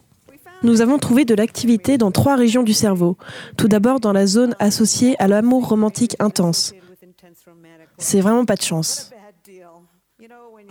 Nous 0.63 0.81
avons 0.81 0.97
trouvé 0.97 1.25
de 1.25 1.35
l'activité 1.35 1.97
dans 1.97 2.11
trois 2.11 2.35
régions 2.35 2.63
du 2.63 2.73
cerveau. 2.73 3.17
Tout 3.57 3.67
d'abord 3.67 3.99
dans 3.99 4.13
la 4.13 4.25
zone 4.25 4.55
associée 4.59 5.15
à 5.19 5.27
l'amour 5.27 5.67
romantique 5.67 6.15
intense. 6.19 6.73
C'est 7.97 8.21
vraiment 8.21 8.45
pas 8.45 8.55
de 8.55 8.61
chance. 8.61 9.11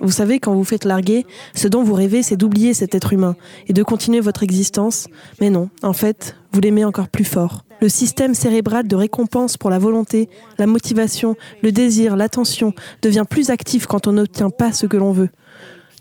Vous 0.01 0.11
savez, 0.11 0.41
quand 0.41 0.55
vous 0.55 0.65
faites 0.65 0.87
larguer, 0.87 1.27
ce 1.55 1.69
dont 1.69 1.83
vous 1.83 1.93
rêvez, 1.93 2.23
c'est 2.23 2.39
d'oublier 2.39 2.73
cet 2.73 2.95
être 2.95 3.13
humain 3.13 3.37
et 3.69 3.75
de 3.75 3.83
continuer 3.83 4.21
votre 4.21 4.43
existence. 4.43 5.09
Mais 5.41 5.51
non, 5.51 5.69
en 5.83 5.93
fait, 5.93 6.37
vous 6.53 6.61
l'aimez 6.61 6.87
encore 6.87 7.09
plus 7.09 7.25
fort. 7.25 7.65
Le 7.81 7.91
système 7.91 8.35
cérébral 8.35 8.89
de 8.89 8.97
récompense 8.97 9.59
pour 9.59 9.69
la 9.69 9.79
volonté, 9.79 10.31
la 10.59 10.67
motivation, 10.67 11.37
le 11.63 11.71
désir, 11.71 12.17
l'attention 12.17 12.73
devient 13.03 13.25
plus 13.29 13.51
actif 13.51 13.87
quand 13.87 14.07
on 14.07 14.13
n'obtient 14.13 14.51
pas 14.51 14.73
ce 14.73 14.87
que 14.87 14.97
l'on 14.97 15.13
veut. 15.13 15.29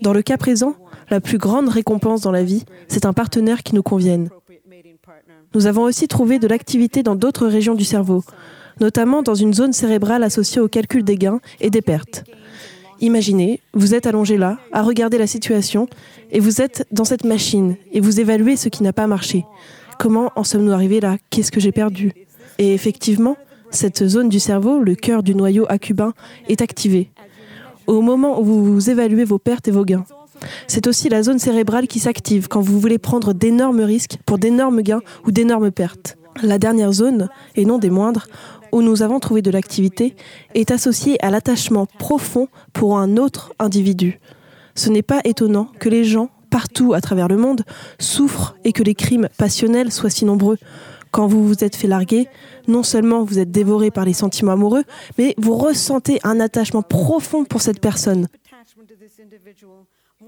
Dans 0.02 0.14
le 0.14 0.22
cas 0.22 0.38
présent, 0.38 0.76
la 1.12 1.20
plus 1.20 1.38
grande 1.38 1.68
récompense 1.68 2.22
dans 2.22 2.32
la 2.32 2.44
vie, 2.44 2.64
c'est 2.88 3.06
un 3.06 3.14
partenaire 3.14 3.64
qui 3.64 3.76
nous 3.76 3.84
convienne. 3.84 4.30
Nous 5.54 5.68
avons 5.68 5.84
aussi 5.84 6.08
trouvé 6.08 6.40
de 6.40 6.48
l'activité 6.48 7.04
dans 7.04 7.16
d'autres 7.16 7.48
régions 7.48 7.76
du 7.76 7.84
cerveau, 7.84 8.24
notamment 8.80 9.22
dans 9.22 9.36
une 9.36 9.54
zone 9.54 9.74
cérébrale 9.74 10.24
associée 10.24 10.62
au 10.62 10.70
calcul 10.70 11.04
des 11.04 11.18
gains 11.18 11.42
et 11.60 11.70
des 11.70 11.82
pertes. 11.82 12.24
Imaginez, 13.02 13.60
vous 13.74 13.94
êtes 13.94 14.06
allongé 14.06 14.38
là, 14.38 14.58
à 14.72 14.84
regarder 14.84 15.18
la 15.18 15.28
situation, 15.28 15.88
et 16.32 16.40
vous 16.40 16.62
êtes 16.62 16.88
dans 16.92 17.04
cette 17.04 17.26
machine, 17.26 17.76
et 17.92 18.00
vous 18.00 18.22
évaluez 18.22 18.56
ce 18.56 18.70
qui 18.70 18.82
n'a 18.82 18.94
pas 18.94 19.08
marché. 19.08 19.44
Comment 20.00 20.32
en 20.36 20.46
sommes-nous 20.46 20.72
arrivés 20.72 21.02
là? 21.02 21.18
Qu'est-ce 21.30 21.52
que 21.52 21.60
j'ai 21.60 21.74
perdu? 21.74 22.14
Et 22.58 22.74
effectivement, 22.74 23.36
cette 23.70 24.08
zone 24.08 24.30
du 24.30 24.40
cerveau, 24.40 24.80
le 24.80 24.96
cœur 24.96 25.24
du 25.24 25.36
noyau 25.36 25.66
acubin, 25.68 26.14
est 26.48 26.62
activée. 26.62 27.12
Au 27.88 28.02
moment 28.02 28.40
où 28.40 28.46
vous 28.46 28.90
évaluez 28.90 29.26
vos 29.26 29.40
pertes 29.40 29.68
et 29.68 29.72
vos 29.72 29.84
gains. 29.84 30.06
C'est 30.68 30.88
aussi 30.88 31.10
la 31.10 31.24
zone 31.24 31.40
cérébrale 31.40 31.88
qui 31.88 32.00
s'active 32.00 32.48
quand 32.48 32.62
vous 32.62 32.80
voulez 32.80 32.98
prendre 32.98 33.34
d'énormes 33.34 33.82
risques 33.82 34.18
pour 34.26 34.38
d'énormes 34.38 34.82
gains 34.82 35.02
ou 35.26 35.32
d'énormes 35.32 35.72
pertes. 35.72 36.18
La 36.44 36.58
dernière 36.58 36.94
zone, 36.94 37.30
et 37.56 37.66
non 37.66 37.78
des 37.78 37.90
moindres, 37.90 38.28
où 38.72 38.82
nous 38.82 39.02
avons 39.02 39.20
trouvé 39.20 39.42
de 39.42 39.52
l'activité, 39.52 40.16
est 40.56 40.72
associée 40.72 41.24
à 41.24 41.30
l'attachement 41.30 41.86
profond 41.86 42.48
pour 42.74 42.98
un 42.98 43.18
autre 43.18 43.54
individu. 43.60 44.20
Ce 44.76 44.90
n'est 44.90 45.02
pas 45.02 45.22
étonnant 45.26 45.70
que 45.80 45.90
les 45.90 46.04
gens, 46.04 46.30
partout 46.50 46.94
à 46.94 47.02
travers 47.02 47.28
le 47.28 47.38
monde, 47.38 47.64
souffrent 48.00 48.56
et 48.64 48.72
que 48.72 48.84
les 48.84 48.96
crimes 48.96 49.28
passionnels 49.38 49.92
soient 49.92 50.10
si 50.10 50.26
nombreux. 50.26 50.58
Quand 51.12 51.28
vous 51.28 51.46
vous 51.46 51.64
êtes 51.64 51.76
fait 51.76 51.90
larguer, 51.90 52.30
non 52.70 52.84
seulement 52.84 53.24
vous 53.24 53.40
êtes 53.40 53.52
dévoré 53.52 53.92
par 53.92 54.06
les 54.06 54.14
sentiments 54.14 54.54
amoureux, 54.54 54.84
mais 55.18 55.36
vous 55.38 55.58
ressentez 55.58 56.20
un 56.24 56.40
attachement 56.40 56.82
profond 56.82 57.44
pour 57.44 57.62
cette 57.62 57.82
personne. 57.82 58.28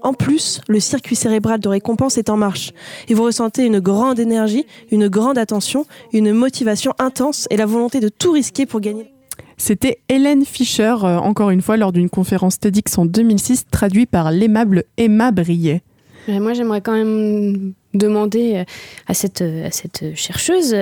En 0.02 0.12
plus, 0.12 0.60
le 0.68 0.80
circuit 0.80 1.16
cérébral 1.16 1.60
de 1.60 1.68
récompense 1.68 2.18
est 2.18 2.28
en 2.28 2.36
marche 2.36 2.72
et 3.08 3.14
vous 3.14 3.22
ressentez 3.22 3.64
une 3.64 3.80
grande 3.80 4.18
énergie, 4.18 4.66
une 4.90 5.08
grande 5.08 5.38
attention, 5.38 5.86
une 6.12 6.32
motivation 6.32 6.92
intense 6.98 7.46
et 7.50 7.56
la 7.56 7.66
volonté 7.66 8.00
de 8.00 8.08
tout 8.08 8.32
risquer 8.32 8.66
pour 8.66 8.80
gagner. 8.80 9.14
C'était 9.56 10.00
Hélène 10.08 10.44
Fischer, 10.44 10.96
euh, 11.04 11.18
encore 11.18 11.50
une 11.50 11.62
fois, 11.62 11.76
lors 11.76 11.92
d'une 11.92 12.10
conférence 12.10 12.58
TEDx 12.58 12.98
en 12.98 13.06
2006, 13.06 13.66
traduit 13.70 14.06
par 14.06 14.30
l'aimable 14.30 14.84
Emma 14.96 15.30
Brillet. 15.30 15.82
Moi, 16.26 16.54
j'aimerais 16.54 16.80
quand 16.80 16.92
même 16.92 17.72
demander 17.92 18.56
euh, 18.56 18.64
à 19.06 19.14
cette, 19.14 19.42
euh, 19.42 19.66
à 19.66 19.70
cette 19.70 20.16
chercheuse 20.16 20.74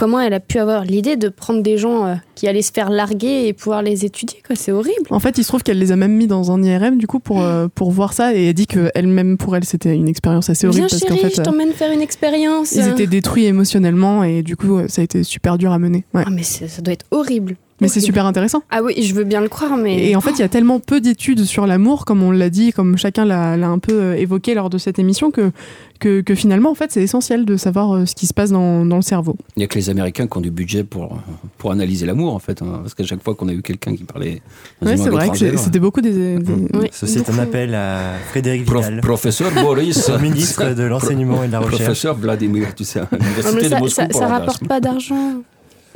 comment 0.00 0.18
elle 0.18 0.32
a 0.32 0.40
pu 0.40 0.58
avoir 0.58 0.84
l'idée 0.84 1.16
de 1.16 1.28
prendre 1.28 1.62
des 1.62 1.76
gens 1.76 2.06
euh, 2.06 2.14
qui 2.34 2.48
allaient 2.48 2.62
se 2.62 2.72
faire 2.72 2.88
larguer 2.88 3.46
et 3.46 3.52
pouvoir 3.52 3.82
les 3.82 4.06
étudier. 4.06 4.42
quoi. 4.46 4.56
C'est 4.56 4.72
horrible. 4.72 5.06
En 5.10 5.20
fait, 5.20 5.36
il 5.36 5.42
se 5.44 5.48
trouve 5.48 5.62
qu'elle 5.62 5.78
les 5.78 5.92
a 5.92 5.96
même 5.96 6.16
mis 6.16 6.26
dans 6.26 6.50
un 6.50 6.62
IRM, 6.62 6.96
du 6.96 7.06
coup, 7.06 7.20
pour, 7.20 7.42
euh, 7.42 7.68
pour 7.74 7.90
voir 7.90 8.14
ça, 8.14 8.34
et 8.34 8.46
elle 8.46 8.54
dit 8.54 8.66
qu'elle-même, 8.66 9.36
pour 9.36 9.54
elle, 9.54 9.64
c'était 9.64 9.94
une 9.94 10.08
expérience 10.08 10.48
assez 10.48 10.66
horrible. 10.66 10.86
Viens 10.86 10.88
parce 10.88 11.02
chérie, 11.02 11.20
qu'en 11.20 11.28
fait, 11.28 11.34
je 11.34 11.40
euh, 11.42 11.44
t'emmène 11.44 11.72
faire 11.72 11.92
une 11.92 12.00
expérience. 12.00 12.72
ils 12.72 12.88
étaient 12.88 13.06
détruits 13.06 13.44
émotionnellement, 13.44 14.24
et 14.24 14.42
du 14.42 14.56
coup, 14.56 14.80
ça 14.88 15.02
a 15.02 15.04
été 15.04 15.22
super 15.22 15.58
dur 15.58 15.70
à 15.70 15.78
mener. 15.78 16.06
Ouais. 16.14 16.22
Ah, 16.26 16.30
mais 16.30 16.44
ça 16.44 16.80
doit 16.80 16.94
être 16.94 17.04
horrible. 17.10 17.56
Mais 17.80 17.88
c'est 17.88 18.00
super 18.00 18.26
intéressant. 18.26 18.62
Ah 18.70 18.80
oui, 18.82 19.02
je 19.02 19.14
veux 19.14 19.24
bien 19.24 19.40
le 19.40 19.48
croire, 19.48 19.76
mais... 19.76 20.08
Et 20.10 20.16
en 20.16 20.20
fait, 20.20 20.32
il 20.32 20.40
y 20.40 20.42
a 20.42 20.48
tellement 20.48 20.80
peu 20.80 21.00
d'études 21.00 21.44
sur 21.44 21.66
l'amour, 21.66 22.04
comme 22.04 22.22
on 22.22 22.30
l'a 22.30 22.50
dit, 22.50 22.72
comme 22.72 22.98
chacun 22.98 23.24
l'a 23.24 23.52
un 23.54 23.78
peu 23.78 23.92
euh, 23.94 24.14
évoqué 24.16 24.54
lors 24.54 24.68
de 24.70 24.76
cette 24.78 24.98
émission, 24.98 25.30
que, 25.30 25.50
que, 25.98 26.20
que 26.20 26.34
finalement, 26.34 26.70
en 26.70 26.74
fait, 26.74 26.92
c'est 26.92 27.02
essentiel 27.02 27.44
de 27.46 27.56
savoir 27.56 27.94
euh, 27.94 28.04
ce 28.06 28.14
qui 28.14 28.26
se 28.26 28.34
passe 28.34 28.50
dans, 28.50 28.84
dans 28.84 28.96
le 28.96 29.02
cerveau. 29.02 29.36
Il 29.56 29.60
n'y 29.60 29.64
a 29.64 29.66
que 29.66 29.76
les 29.78 29.88
Américains 29.90 30.26
qui 30.26 30.36
ont 30.36 30.40
du 30.42 30.50
budget 30.50 30.84
pour, 30.84 31.18
pour 31.58 31.72
analyser 31.72 32.04
l'amour, 32.06 32.34
en 32.34 32.38
fait. 32.38 32.60
hein, 32.62 32.80
parce 32.82 32.94
qu'à 32.94 33.04
chaque 33.04 33.22
fois 33.22 33.34
qu'on 33.34 33.48
a 33.48 33.52
eu 33.52 33.62
quelqu'un 33.62 33.96
qui 33.96 34.04
parlait. 34.04 34.42
une 34.82 34.96
c'est 34.96 35.08
vrai 35.08 35.30
que 35.30 35.38
c'est- 35.38 35.56
c'était 35.56 35.78
beaucoup 35.80 36.00
des. 36.02 36.36
des- 36.38 36.52
Oui. 36.74 36.88
Ceci 36.92 37.18
est 37.18 37.30
un 37.30 37.38
appel 37.38 37.74
à 37.74 38.12
Frédéric 38.30 38.66
Prof- 38.66 38.84
Vidal, 38.84 39.00
professeur 39.00 39.50
Boris. 39.62 40.10
ministre 40.20 40.74
de 40.74 40.82
l'enseignement 40.82 41.42
et 41.44 41.46
de 41.46 41.52
la 41.52 41.60
recherche. 41.60 41.82
Professeur 41.84 42.14
Vladimir, 42.14 42.74
tu 42.74 42.84
sais, 42.84 43.00
à 43.00 43.08
Ah, 43.10 43.16
l'université 43.16 43.62
de 43.64 43.68
ça, 43.68 43.78
Moscou. 43.80 43.88
ça, 43.94 44.02
ça 44.02 44.06
l'Erasmus. 44.18 44.38
rapporte 44.38 44.68
pas 44.68 44.80
d'argent, 44.80 45.34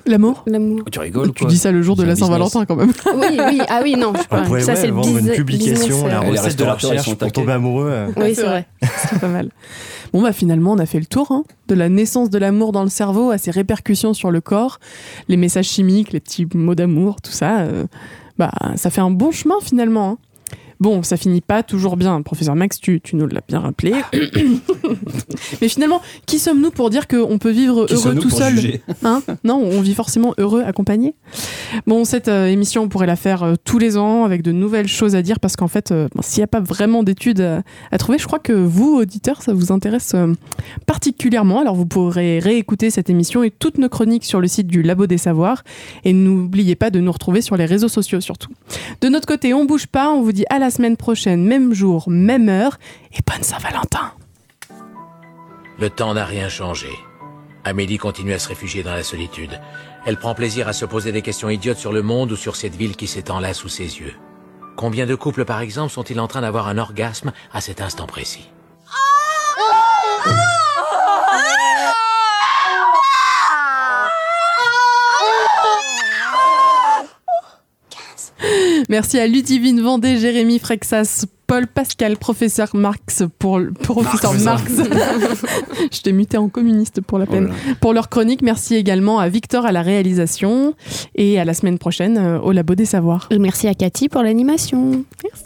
L'amour 0.07 0.43
l'amour. 0.47 0.81
Tu 0.93 0.99
rigoles 0.99 1.33
Tu 1.33 1.45
quoi 1.45 1.51
dis 1.51 1.57
ça 1.59 1.73
le 1.73 1.81
jour 1.83 1.97
de 1.97 2.03
la. 2.05 2.15
Saint-Valentin, 2.15 2.65
quand 2.67 2.77
même. 2.77 2.93
Oui, 3.15 3.39
oui, 3.49 3.61
ah 3.69 3.81
oui, 3.83 3.97
non. 3.97 4.13
je 4.15 4.21
On 4.37 4.43
pourrait 4.45 4.61
ça, 4.61 4.73
ouais, 4.73 4.79
c'est 4.81 4.87
le 4.89 4.93
vendre 4.93 5.17
une 5.17 5.31
publication, 5.31 5.77
business, 5.77 6.05
la 6.13 6.19
euh, 6.21 6.23
les 6.33 6.39
recette 6.39 6.59
de 6.59 6.65
la 6.65 6.75
recherche 6.75 7.15
pour 7.17 7.33
tomber 7.33 7.53
amoureux. 7.53 7.89
euh. 7.91 8.09
Oui, 8.17 8.35
c'est 8.35 8.43
vrai. 8.43 8.67
C'est 9.11 9.19
pas 9.21 9.29
mal. 9.29 9.51
Bon, 10.13 10.23
bah 10.23 10.33
finalement, 10.33 10.73
on 10.73 10.79
a 10.79 10.87
fait 10.87 11.01
le 11.01 11.07
tour 11.07 11.29
hein, 11.33 11.45
de 11.69 11.75
la 11.75 11.89
naissance 11.89 12.29
de 12.31 12.39
l'amour 12.39 12.73
dans 12.73 12.83
le 12.85 12.91
cerveau 12.91 13.31
à 13.31 13.39
ses 13.39 13.51
répercussions 13.51 14.15
sur 14.15 14.31
le 14.31 14.41
corps, 14.41 14.79
les 15.29 15.37
messages 15.37 15.67
chimiques, 15.69 16.13
les 16.13 16.21
petits 16.21 16.47
mots 16.55 16.75
d'amour, 16.75 17.17
tout 17.23 17.33
ça. 17.33 17.61
euh, 17.61 17.87
bah, 18.39 18.51
ça 18.77 18.91
fait 18.91 19.01
un 19.01 19.11
bon 19.11 19.31
chemin 19.31 19.57
finalement. 19.63 20.11
hein. 20.11 20.19
Bon, 20.81 21.03
ça 21.03 21.17
finit 21.17 21.41
pas 21.41 21.63
toujours 21.63 21.97
bien. 21.97 22.21
Professeur 22.23 22.55
Max, 22.55 22.81
tu, 22.81 23.01
tu 23.01 23.17
nous 23.17 23.27
l'as 23.27 23.43
bien 23.47 23.61
rappelé. 23.61 23.95
Mais 25.61 25.69
finalement, 25.69 26.01
qui 26.27 26.39
sommes-nous 26.39 26.71
pour 26.71 26.91
dire 26.91 27.09
qu'on 27.09 27.39
peut 27.39 27.51
vivre 27.51 27.87
Qui 27.87 27.95
heureux 27.95 28.15
tout 28.17 28.31
seul 28.31 28.55
Hein 29.05 29.23
non, 29.45 29.57
on 29.57 29.81
vit 29.81 29.95
forcément 29.95 30.35
heureux 30.39 30.63
accompagné. 30.63 31.15
Bon, 31.87 32.05
cette 32.05 32.29
euh, 32.29 32.47
émission, 32.47 32.83
on 32.83 32.89
pourrait 32.89 33.07
la 33.07 33.17
faire 33.17 33.43
euh, 33.43 33.55
tous 33.63 33.79
les 33.79 33.97
ans 33.97 34.25
avec 34.25 34.43
de 34.43 34.53
nouvelles 34.53 34.89
choses 34.89 35.15
à 35.15 35.23
dire 35.23 35.41
parce 35.41 35.57
qu'en 35.57 35.69
fait, 35.69 35.91
euh, 35.91 36.09
bon, 36.15 36.23
s'il 36.23 36.41
n'y 36.41 36.45
a 36.45 36.49
pas 36.49 36.61
vraiment 36.61 37.03
d'études 37.03 37.41
à, 37.41 37.63
à 37.91 37.99
trouver, 37.99 38.19
je 38.19 38.27
crois 38.27 38.39
que 38.39 38.53
vous, 38.53 38.97
auditeurs, 38.97 39.43
ça 39.43 39.53
vous 39.53 39.73
intéresse 39.73 40.13
euh, 40.15 40.33
particulièrement. 40.87 41.61
Alors, 41.61 41.75
vous 41.75 41.87
pourrez 41.87 42.39
réécouter 42.39 42.91
cette 42.91 43.11
émission 43.11 43.43
et 43.43 43.51
toutes 43.51 43.79
nos 43.79 43.89
chroniques 43.89 44.25
sur 44.25 44.41
le 44.41 44.49
site 44.49 44.67
du 44.67 44.83
Labo 44.83 45.07
des 45.07 45.19
Savoirs. 45.19 45.63
Et 46.05 46.13
n'oubliez 46.13 46.77
pas 46.77 46.91
de 46.91 47.01
nous 47.01 47.13
retrouver 47.13 47.41
sur 47.41 47.57
les 47.57 47.67
réseaux 47.67 47.89
sociaux 47.89 48.21
surtout. 48.21 48.51
De 49.01 49.09
notre 49.09 49.27
côté, 49.27 49.55
on 49.55 49.65
bouge 49.65 49.87
pas. 49.87 50.11
On 50.11 50.23
vous 50.23 50.33
dit 50.33 50.45
à 50.51 50.59
la 50.59 50.71
semaine 50.75 50.97
prochaine, 50.97 51.45
même 51.45 51.73
jour, 51.73 52.05
même 52.09 52.49
heure. 52.49 52.79
Et 53.13 53.21
bonne 53.27 53.43
Saint-Valentin. 53.43 54.13
Le 55.79 55.91
temps 55.91 56.15
n'a 56.15 56.25
rien 56.25 56.49
changé. 56.49 56.89
Amélie 57.65 57.99
continue 57.99 58.35
à 58.35 58.39
se 58.39 58.49
réfugier 58.49 58.83
dans 58.83 58.95
la 58.95 59.03
solitude. 59.03 59.61
Elle 60.07 60.19
prend 60.19 60.35
plaisir 60.35 60.69
à 60.69 60.73
se 60.73 60.85
poser 60.85 61.13
des 61.13 61.23
questions 61.23 61.49
idiotes 61.49 61.79
sur 61.79 61.93
le 61.93 62.03
monde 62.03 62.33
ou 62.33 62.37
sur 62.37 62.57
cette 62.57 62.77
ville 62.77 62.95
qui 62.95 63.07
s'étend 63.07 63.41
là 63.41 63.55
sous 63.55 63.71
ses 63.71 64.01
yeux. 64.01 64.15
Combien 64.77 65.07
de 65.07 65.15
couples, 65.15 65.45
par 65.45 65.61
exemple, 65.61 65.93
sont-ils 65.93 66.21
en 66.21 66.29
train 66.29 66.43
d'avoir 66.43 66.69
un 66.69 66.79
orgasme 66.79 67.33
à 67.53 67.61
cet 67.61 67.81
instant 67.81 68.07
précis? 68.07 68.51
Merci 78.89 79.19
à 79.19 79.27
Ludivine 79.27 79.81
Vendée, 79.81 80.19
Jérémy 80.19 80.59
Frexas, 80.59 81.27
Paul 81.47 81.67
Pascal, 81.67 82.17
professeur 82.17 82.69
Marx 82.75 83.23
pour 83.39 83.61
professeur 83.83 84.35
Marx. 84.35 84.73
Je 85.93 86.01
t'ai 86.01 86.13
muté 86.13 86.37
en 86.37 86.49
communiste 86.49 87.01
pour 87.01 87.19
la 87.19 87.27
peine. 87.27 87.51
Oh 87.51 87.73
pour 87.81 87.93
leur 87.93 88.09
chronique, 88.09 88.43
merci 88.43 88.75
également 88.75 89.19
à 89.19 89.29
Victor 89.29 89.67
à 89.67 89.73
la 89.73 89.83
réalisation 89.83 90.75
et 91.15 91.39
à 91.39 91.45
la 91.45 91.55
semaine 91.55 91.79
prochaine 91.79 92.19
euh, 92.19 92.39
au 92.41 92.53
Labo 92.53 92.75
des 92.75 92.87
Savoirs. 92.87 93.29
Et 93.31 93.39
merci 93.39 93.69
à 93.69 93.75
Cathy 93.75 94.09
pour 94.09 94.23
l'animation. 94.23 95.05
Merci. 95.23 95.45